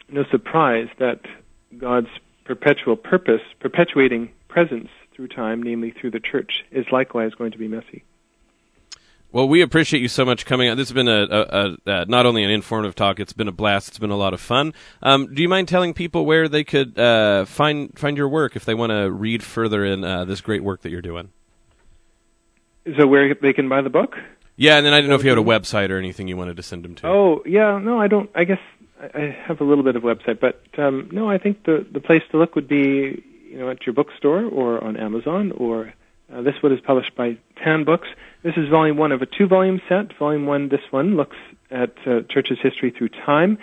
no 0.08 0.24
surprise 0.30 0.88
that 0.98 1.20
God's 1.76 2.08
perpetual 2.44 2.96
purpose, 2.96 3.42
perpetuating 3.60 4.30
presence 4.48 4.88
through 5.14 5.28
time, 5.28 5.62
namely 5.62 5.92
through 5.92 6.10
the 6.10 6.20
church, 6.20 6.64
is 6.70 6.86
likewise 6.90 7.32
going 7.34 7.52
to 7.52 7.58
be 7.58 7.68
messy. 7.68 8.04
Well, 9.32 9.46
we 9.46 9.62
appreciate 9.62 10.00
you 10.00 10.08
so 10.08 10.24
much 10.24 10.44
coming 10.44 10.68
out. 10.68 10.76
This 10.76 10.88
has 10.88 10.94
been 10.94 11.06
a, 11.06 11.22
a, 11.22 11.40
a, 11.40 11.76
a 11.86 12.04
not 12.06 12.26
only 12.26 12.42
an 12.42 12.50
informative 12.50 12.96
talk; 12.96 13.20
it's 13.20 13.32
been 13.32 13.46
a 13.46 13.52
blast. 13.52 13.86
It's 13.86 13.98
been 13.98 14.10
a 14.10 14.16
lot 14.16 14.34
of 14.34 14.40
fun. 14.40 14.74
Um, 15.02 15.32
do 15.32 15.40
you 15.40 15.48
mind 15.48 15.68
telling 15.68 15.94
people 15.94 16.26
where 16.26 16.48
they 16.48 16.64
could 16.64 16.98
uh, 16.98 17.44
find 17.44 17.96
find 17.96 18.16
your 18.16 18.28
work 18.28 18.56
if 18.56 18.64
they 18.64 18.74
want 18.74 18.90
to 18.90 19.08
read 19.08 19.44
further 19.44 19.84
in 19.84 20.02
uh, 20.02 20.24
this 20.24 20.40
great 20.40 20.64
work 20.64 20.82
that 20.82 20.90
you're 20.90 21.00
doing? 21.00 21.30
So 22.98 23.06
where 23.06 23.32
they 23.40 23.52
can 23.52 23.68
buy 23.68 23.82
the 23.82 23.90
book? 23.90 24.16
Yeah, 24.56 24.78
and 24.78 24.84
then 24.84 24.92
I 24.92 24.96
didn't 24.96 25.10
know 25.10 25.16
if 25.16 25.22
you 25.22 25.30
had 25.30 25.38
a 25.38 25.42
website 25.42 25.90
or 25.90 25.98
anything 25.98 26.26
you 26.26 26.36
wanted 26.36 26.56
to 26.56 26.62
send 26.64 26.84
them 26.84 26.96
to. 26.96 27.06
Oh 27.06 27.42
yeah, 27.46 27.78
no, 27.78 28.00
I 28.00 28.08
don't. 28.08 28.30
I 28.34 28.42
guess 28.42 28.58
I 29.14 29.36
have 29.46 29.60
a 29.60 29.64
little 29.64 29.84
bit 29.84 29.96
of 29.96 30.02
website, 30.02 30.40
but 30.40 30.62
um, 30.78 31.08
no, 31.12 31.30
I 31.30 31.38
think 31.38 31.64
the 31.64 31.86
the 31.90 32.00
place 32.00 32.22
to 32.30 32.38
look 32.38 32.54
would 32.54 32.68
be 32.68 33.22
you 33.50 33.58
know 33.58 33.70
at 33.70 33.86
your 33.86 33.94
bookstore 33.94 34.44
or 34.44 34.82
on 34.82 34.96
Amazon 34.96 35.52
or 35.52 35.92
uh, 36.32 36.42
this 36.42 36.54
one 36.62 36.72
is 36.72 36.80
published 36.80 37.14
by 37.16 37.36
Tan 37.62 37.84
Books. 37.84 38.08
This 38.42 38.54
is 38.56 38.68
volume 38.68 38.96
one 38.96 39.12
of 39.12 39.22
a 39.22 39.26
two 39.26 39.46
volume 39.46 39.80
set. 39.88 40.16
Volume 40.18 40.46
one, 40.46 40.68
this 40.68 40.80
one 40.90 41.16
looks 41.16 41.36
at 41.70 41.94
uh, 42.06 42.20
church's 42.28 42.58
history 42.62 42.90
through 42.90 43.08
time 43.08 43.58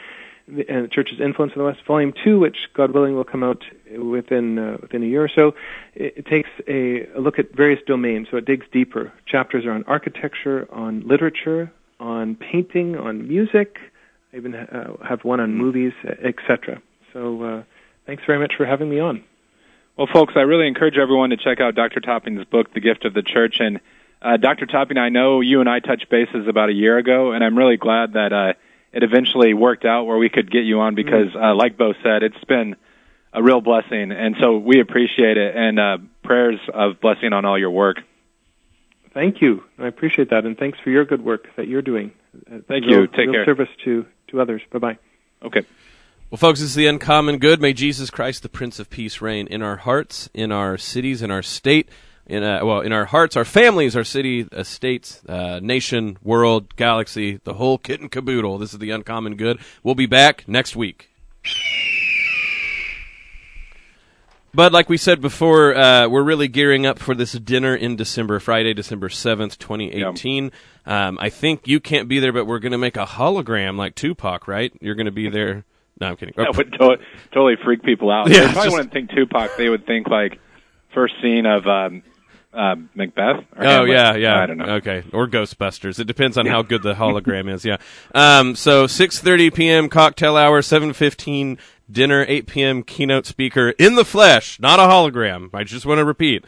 the- 0.48 0.70
and 0.70 0.92
church's 0.92 1.20
influence 1.20 1.54
in 1.56 1.60
the 1.60 1.66
West. 1.66 1.80
Volume 1.86 2.14
two, 2.24 2.40
which 2.40 2.58
God 2.74 2.92
willing 2.92 3.16
will 3.16 3.24
come 3.24 3.44
out 3.44 3.64
within 3.98 4.60
uh, 4.60 4.78
within 4.82 5.04
a 5.04 5.06
year 5.06 5.24
or 5.24 5.30
so, 5.30 5.56
it, 5.96 6.14
it 6.18 6.26
takes 6.26 6.50
a, 6.68 7.08
a 7.16 7.20
look 7.20 7.40
at 7.40 7.54
various 7.54 7.82
domains. 7.86 8.28
So 8.32 8.38
it 8.38 8.46
digs 8.46 8.66
deeper. 8.72 9.12
Chapters 9.26 9.66
are 9.66 9.72
on 9.72 9.84
architecture, 9.86 10.68
on 10.72 11.08
literature, 11.08 11.72
on 12.00 12.36
painting, 12.36 12.96
on 12.98 13.28
music. 13.28 13.80
I 14.34 14.38
even 14.38 14.56
uh, 14.56 14.98
have 15.08 15.24
one 15.24 15.40
on 15.40 15.56
movies, 15.56 15.94
etc. 16.04 16.82
So 17.14 17.44
uh, 17.44 17.64
thanks 18.06 18.24
very 18.26 18.40
much 18.40 18.56
for 18.56 18.66
having 18.66 18.90
me 18.90 19.00
on. 19.00 19.24
Well, 19.98 20.08
folks, 20.12 20.34
I 20.36 20.42
really 20.42 20.68
encourage 20.68 20.98
everyone 20.98 21.32
to 21.32 21.38
check 21.38 21.60
out 21.60 21.74
Dr. 21.74 22.00
Topping's 22.00 22.46
book, 22.46 22.74
The 22.74 22.80
Gift 22.80 23.06
of 23.06 23.14
the 23.14 23.24
Church. 23.24 23.58
And 23.60 23.80
uh, 24.22 24.38
Dr. 24.38 24.68
Topping, 24.68 24.98
I 24.98 25.10
know 25.10 25.42
you 25.42 25.60
and 25.60 25.70
I 25.70 25.80
touched 25.80 26.10
bases 26.10 26.48
about 26.48 26.70
a 26.70 26.74
year 26.74 26.98
ago, 26.98 27.32
and 27.32 27.44
I'm 27.44 27.58
really 27.58 27.78
glad 27.78 28.14
that 28.14 28.32
uh, 28.32 28.54
it 28.94 29.04
eventually 29.04 29.54
worked 29.54 29.86
out 29.86 30.06
where 30.06 30.18
we 30.18 30.30
could 30.30 30.52
get 30.52 30.66
you 30.66 30.82
on 30.82 30.94
because, 30.94 31.36
uh, 31.36 31.56
like 31.56 31.78
Bo 31.78 31.94
said, 32.04 32.22
it's 32.24 32.44
been 32.44 32.76
a 33.34 33.42
real 33.42 33.62
blessing, 33.62 34.12
and 34.12 34.36
so 34.40 34.58
we 34.58 34.80
appreciate 34.80 35.38
it. 35.38 35.56
And 35.56 35.80
uh, 35.80 35.98
prayers 36.24 36.60
of 36.74 37.00
blessing 37.02 37.34
on 37.34 37.46
all 37.46 37.58
your 37.58 37.72
work. 37.72 37.98
Thank 39.14 39.42
you. 39.42 39.64
I 39.80 39.88
appreciate 39.88 40.30
that, 40.30 40.46
and 40.46 40.58
thanks 40.58 40.80
for 40.80 40.92
your 40.92 41.06
good 41.06 41.24
work 41.24 41.48
that 41.56 41.68
you're 41.68 41.82
doing. 41.82 42.12
Uh, 42.46 42.60
Thank 42.68 42.86
real- 42.86 43.02
you. 43.02 43.08
Take 43.08 43.18
real 43.18 43.32
care. 43.34 43.46
Service 43.46 43.70
to 43.86 44.06
to 44.30 44.42
others. 44.42 44.62
Bye 44.72 44.80
bye. 44.80 44.98
Okay. 45.44 45.62
Well, 46.30 46.38
folks, 46.38 46.60
this 46.60 46.70
is 46.70 46.76
the 46.76 46.88
uncommon 46.88 47.38
good. 47.38 47.62
May 47.62 47.72
Jesus 47.72 48.10
Christ, 48.10 48.44
the 48.44 48.50
Prince 48.50 48.80
of 48.80 48.90
Peace, 48.90 49.22
reign 49.22 49.48
in 49.48 49.62
our 49.62 49.78
hearts, 49.78 50.30
in 50.34 50.52
our 50.52 50.78
cities, 50.78 51.22
in 51.22 51.32
our 51.32 51.42
state, 51.42 51.88
in 52.26 52.44
uh, 52.44 52.66
well, 52.66 52.82
in 52.82 52.92
our 52.92 53.06
hearts, 53.06 53.38
our 53.38 53.46
families, 53.46 53.96
our 53.96 54.04
city, 54.04 54.46
uh, 54.52 54.64
states, 54.64 55.22
uh, 55.30 55.60
nation, 55.64 56.18
world, 56.22 56.76
galaxy, 56.76 57.40
the 57.46 57.54
whole 57.54 57.78
kit 57.78 58.02
and 58.02 58.12
caboodle. 58.12 58.58
This 58.58 58.74
is 58.74 58.80
the 58.80 58.92
uncommon 58.92 59.36
good. 59.38 59.60
We'll 59.84 59.96
be 59.96 60.06
back 60.06 60.44
next 60.48 60.76
week. 60.76 61.10
But 64.54 64.72
like 64.72 64.90
we 64.90 64.98
said 64.98 65.22
before, 65.22 65.76
uh, 65.76 66.08
we're 66.08 66.24
really 66.24 66.48
gearing 66.48 66.86
up 66.86 66.98
for 67.00 67.14
this 67.14 67.34
dinner 67.34 67.76
in 67.76 67.96
December, 67.96 68.40
Friday, 68.40 68.74
December 68.74 69.10
seventh, 69.10 69.60
twenty 69.60 69.92
eighteen. 69.94 70.52
Um, 70.86 71.18
I 71.22 71.30
think 71.30 71.68
you 71.68 71.80
can't 71.80 72.08
be 72.08 72.20
there, 72.20 72.32
but 72.34 72.46
we're 72.46 72.60
going 72.60 72.72
to 72.72 72.78
make 72.78 72.96
a 72.98 73.06
hologram 73.06 73.78
like 73.78 73.94
Tupac, 73.94 74.48
right? 74.48 74.72
You're 74.82 74.96
going 74.96 75.06
to 75.06 75.12
be 75.12 75.30
there. 75.30 75.66
No, 76.00 76.08
I'm 76.08 76.16
kidding. 76.16 76.34
That 76.38 76.56
would 76.56 76.72
to- 76.74 76.98
totally 77.34 77.56
freak 77.64 77.84
people 77.84 78.10
out. 78.12 78.30
Yeah, 78.32 78.40
they 78.40 78.54
probably 78.54 78.64
just- 78.64 78.72
wouldn't 78.72 78.94
think 78.94 79.10
Tupac. 79.12 79.58
They 79.58 79.70
would 79.70 79.86
think 79.86 80.08
like 80.08 80.40
first 80.94 81.16
scene 81.22 81.46
of 81.46 81.68
um, 81.68 82.02
uh, 82.54 82.76
Macbeth. 82.96 83.44
Or 83.56 83.64
Oh 83.64 83.68
Hamlet. 83.68 83.90
yeah, 83.90 84.16
yeah. 84.16 84.40
I 84.42 84.46
don't 84.46 84.58
know. 84.58 84.66
Okay, 84.76 85.04
or 85.14 85.28
Ghostbusters. 85.28 86.00
It 86.00 86.06
depends 86.08 86.38
on 86.38 86.46
how 86.46 86.62
good 86.62 86.82
the 86.84 86.94
hologram 86.96 87.52
is. 87.52 87.66
Yeah. 87.66 87.78
Um, 88.16 88.56
so 88.56 88.86
6:30 88.86 89.54
p.m. 89.54 89.90
cocktail 89.90 90.38
hour, 90.38 90.62
7:15 90.62 91.58
dinner, 91.90 92.26
8 92.28 92.48
p.m. 92.48 92.84
keynote 92.84 93.26
speaker 93.26 93.70
in 93.72 93.96
the 93.96 94.06
flesh, 94.06 94.60
not 94.60 94.80
a 94.80 94.84
hologram. 94.84 95.50
I 95.54 95.64
just 95.64 95.86
want 95.86 96.00
to 96.00 96.06
repeat. 96.06 96.44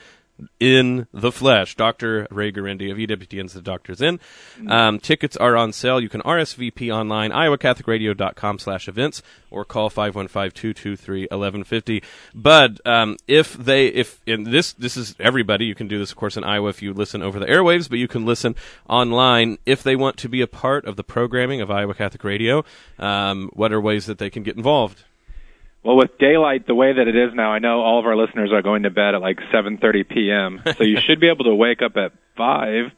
In 0.59 1.07
the 1.13 1.31
flesh, 1.33 1.75
Dr. 1.75 2.25
Ray 2.31 2.49
Guarendi 2.51 2.89
of 2.89 2.97
EWTN's 2.97 3.51
The 3.51 3.61
Doctor's 3.61 4.01
In. 4.01 4.21
Um, 4.67 4.97
tickets 4.99 5.35
are 5.35 5.57
on 5.57 5.73
sale. 5.73 5.99
You 5.99 6.07
can 6.07 6.21
RSVP 6.21 6.95
online, 6.95 7.31
iowacatholicradio.com 7.31 8.59
slash 8.59 8.87
events, 8.87 9.21
or 9.51 9.65
call 9.65 9.89
515-223-1150. 9.89 12.01
But, 12.33 12.79
um, 12.87 13.17
if 13.27 13.53
they, 13.53 13.87
if, 13.87 14.21
and 14.27 14.47
this, 14.47 14.71
this 14.71 14.95
is 14.95 15.13
everybody, 15.19 15.65
you 15.65 15.75
can 15.75 15.89
do 15.89 15.99
this, 15.99 16.11
of 16.11 16.17
course, 16.17 16.37
in 16.37 16.45
Iowa 16.45 16.69
if 16.69 16.81
you 16.81 16.93
listen 16.93 17.21
over 17.21 17.37
the 17.37 17.45
airwaves, 17.45 17.89
but 17.89 17.99
you 17.99 18.07
can 18.07 18.25
listen 18.25 18.55
online 18.87 19.57
if 19.65 19.83
they 19.83 19.97
want 19.97 20.15
to 20.17 20.29
be 20.29 20.39
a 20.39 20.47
part 20.47 20.85
of 20.85 20.95
the 20.95 21.03
programming 21.03 21.59
of 21.59 21.69
Iowa 21.69 21.95
Catholic 21.95 22.23
Radio. 22.23 22.63
Um, 22.97 23.49
what 23.51 23.73
are 23.73 23.81
ways 23.81 24.05
that 24.05 24.19
they 24.19 24.29
can 24.29 24.43
get 24.43 24.55
involved? 24.55 25.03
Well, 25.83 25.95
with 25.95 26.17
daylight 26.17 26.67
the 26.67 26.75
way 26.75 26.91
that 26.93 27.07
it 27.07 27.15
is 27.15 27.33
now, 27.33 27.51
I 27.51 27.59
know 27.59 27.81
all 27.81 27.99
of 27.99 28.05
our 28.05 28.15
listeners 28.15 28.51
are 28.51 28.61
going 28.61 28.83
to 28.83 28.89
bed 28.89 29.15
at 29.15 29.21
like 29.21 29.39
7:30 29.53 30.09
p.m. 30.09 30.61
so 30.77 30.83
you 30.83 30.99
should 30.99 31.19
be 31.19 31.29
able 31.29 31.45
to 31.45 31.55
wake 31.55 31.81
up 31.81 31.95
at 31.95 32.11
five 32.35 32.91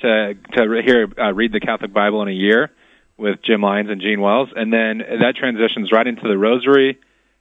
to 0.00 0.34
to 0.54 0.82
hear 0.84 1.08
uh, 1.18 1.32
read 1.32 1.52
the 1.52 1.60
Catholic 1.60 1.92
Bible 1.92 2.22
in 2.22 2.28
a 2.28 2.32
year. 2.32 2.70
with 3.16 3.42
Jim 3.42 3.60
Lyons 3.60 3.90
and 3.90 4.00
Gene 4.00 4.20
Wells, 4.20 4.48
and 4.56 4.72
then 4.72 4.98
that 4.98 5.36
transitions 5.36 5.92
right 5.92 6.06
into 6.06 6.26
the 6.26 6.38
Rosary, 6.38 6.98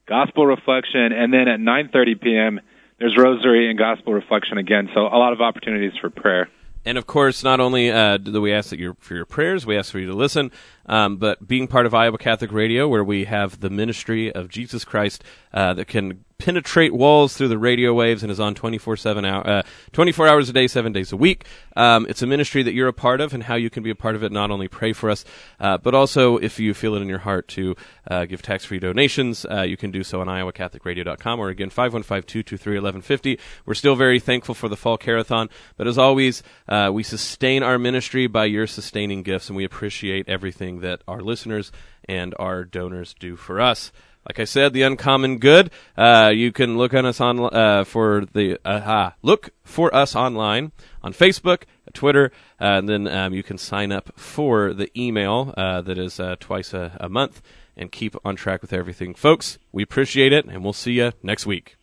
Gospel 0.08 0.46
Reflection, 0.46 1.14
and 1.14 1.34
then 1.34 1.48
at 1.48 1.60
9:30 1.60 2.22
p.m. 2.22 2.60
there's 3.00 3.16
Rosary 3.18 3.70
and 3.70 3.80
Gospel 3.80 4.14
Reflection 4.14 4.58
again. 4.58 4.90
So 4.94 5.02
a 5.08 5.18
lot 5.18 5.34
of 5.34 5.42
opportunities 5.42 5.94
for 6.00 6.10
prayer. 6.10 6.50
And 6.86 6.98
of 6.98 7.06
course, 7.06 7.44
not 7.44 7.60
only 7.60 7.92
uh, 7.92 8.18
do 8.18 8.42
we 8.42 8.54
ask 8.54 8.70
that 8.70 8.96
for 9.00 9.14
your 9.14 9.26
prayers, 9.26 9.66
we 9.66 9.78
ask 9.78 9.92
for 9.92 10.00
you 10.00 10.08
to 10.08 10.14
listen, 10.14 10.52
um, 10.86 11.18
but 11.18 11.46
being 11.46 11.68
part 11.68 11.86
of 11.86 11.94
Iowa 11.94 12.18
Catholic 12.18 12.52
Radio, 12.52 12.88
where 12.88 13.04
we 13.04 13.26
have 13.26 13.60
the 13.60 13.70
ministry 13.70 14.32
of 14.32 14.50
Jesus 14.50 14.86
Christ 14.86 15.24
uh, 15.54 15.74
that 15.74 15.88
can 15.88 16.24
penetrate 16.40 16.94
walls 16.94 17.36
through 17.36 17.50
the 17.50 17.58
radio 17.58 17.94
waves 17.94 18.24
and 18.24 18.32
is 18.32 18.40
on 18.40 18.56
24 18.56 18.98
7 18.98 19.26
hour, 19.26 19.48
uh, 19.48 19.64
24 19.92 20.28
hours 20.28 20.50
a 20.50 20.54
day, 20.54 20.68
seven 20.68 20.92
days 20.92 21.12
a 21.12 21.18
week. 21.18 21.46
Um, 21.76 22.08
it's 22.10 22.22
a 22.22 22.28
ministry 22.28 22.64
that 22.64 22.74
you're 22.74 22.88
a 22.88 22.94
part 22.94 23.22
of, 23.22 23.34
and 23.34 23.44
how 23.44 23.56
you 23.56 23.70
can 23.70 23.84
be 23.84 23.90
a 23.90 23.96
part 23.96 24.16
of 24.16 24.24
it. 24.24 24.32
Not 24.32 24.50
only 24.50 24.68
pray 24.68 24.94
for 24.94 25.10
us, 25.10 25.26
uh, 25.60 25.78
but 25.78 25.94
also 25.94 26.38
if 26.38 26.60
you 26.60 26.74
feel 26.74 26.96
it 26.96 27.02
in 27.02 27.08
your 27.08 27.20
heart 27.20 27.48
to 27.50 27.76
uh, 28.10 28.26
give 28.26 28.42
tax 28.42 28.66
free 28.66 28.80
donations, 28.80 29.46
uh, 29.46 29.62
you 29.62 29.78
can 29.78 29.92
do 29.92 30.04
so 30.04 30.22
on 30.22 30.28
iowacatholicradio.com 30.28 31.40
or 31.40 31.50
again 31.50 31.70
515 31.70 32.24
223 32.28 32.74
1150. 32.74 33.40
We're 33.66 33.74
still 33.74 33.96
very 33.96 34.20
thankful 34.20 34.56
for 34.56 34.70
the 34.70 34.78
fall 34.78 34.98
carathon, 34.98 35.50
but 35.78 35.88
as 35.88 35.98
always, 35.98 36.42
uh, 36.68 36.90
we 36.92 37.04
sustain 37.04 37.64
our 37.64 37.78
ministry 37.78 38.28
by 38.28 38.46
your 38.46 38.66
sustaining 38.66 39.24
gifts, 39.24 39.50
and 39.50 39.58
we 39.58 39.66
appreciate 39.66 40.28
everything 40.30 40.80
that 40.80 41.02
our 41.08 41.22
listeners 41.22 41.72
and 42.08 42.34
our 42.40 42.64
donors 42.64 43.14
do 43.14 43.36
for 43.36 43.60
us. 43.60 43.92
Like 44.30 44.40
I 44.40 44.44
said, 44.44 44.74
the 44.74 44.84
uncommon 44.84 45.40
good. 45.40 45.72
Uh, 45.98 46.32
you 46.32 46.52
can 46.52 46.78
look 46.78 46.94
on 46.94 47.04
us 47.04 47.20
on 47.20 47.40
uh, 47.52 47.84
for 47.84 48.26
the 48.32 48.60
uh, 48.64 49.10
look 49.24 49.50
for 49.64 49.94
us 49.94 50.16
online 50.16 50.72
on 51.02 51.14
Facebook, 51.14 51.64
Twitter, 51.94 52.32
uh, 52.62 52.78
and 52.78 52.88
then 52.88 53.08
um, 53.08 53.34
you 53.34 53.42
can 53.42 53.58
sign 53.58 53.92
up 53.92 54.12
for 54.16 54.72
the 54.72 54.92
email 54.96 55.52
uh, 55.58 55.82
that 55.82 55.98
is 55.98 56.20
uh, 56.20 56.36
twice 56.40 56.76
a, 56.76 56.96
a 57.00 57.10
month 57.10 57.42
and 57.76 57.92
keep 57.92 58.16
on 58.24 58.36
track 58.36 58.62
with 58.62 58.72
everything, 58.72 59.16
folks. 59.16 59.58
We 59.72 59.82
appreciate 59.82 60.32
it, 60.32 60.46
and 60.46 60.64
we'll 60.64 60.74
see 60.74 60.92
you 60.92 61.12
next 61.24 61.48
week. 61.48 61.76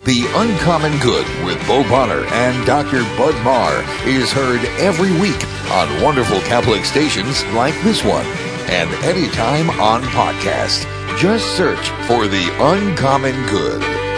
The 0.00 0.26
Uncommon 0.34 0.98
Good 0.98 1.28
with 1.44 1.64
Bo 1.68 1.84
Bonner 1.84 2.24
and 2.26 2.66
Dr. 2.66 3.02
Bud 3.16 3.40
Marr 3.44 3.84
is 4.04 4.32
heard 4.32 4.64
every 4.80 5.12
week 5.20 5.42
on 5.70 6.02
wonderful 6.02 6.40
Catholic 6.40 6.84
stations 6.84 7.44
like 7.54 7.80
this 7.82 8.02
one 8.02 8.26
and 8.68 8.90
anytime 9.04 9.70
on 9.78 10.02
podcast. 10.02 10.95
Just 11.18 11.56
search 11.56 11.88
for 12.06 12.26
The 12.26 12.46
Uncommon 12.60 13.46
Good. 13.46 14.15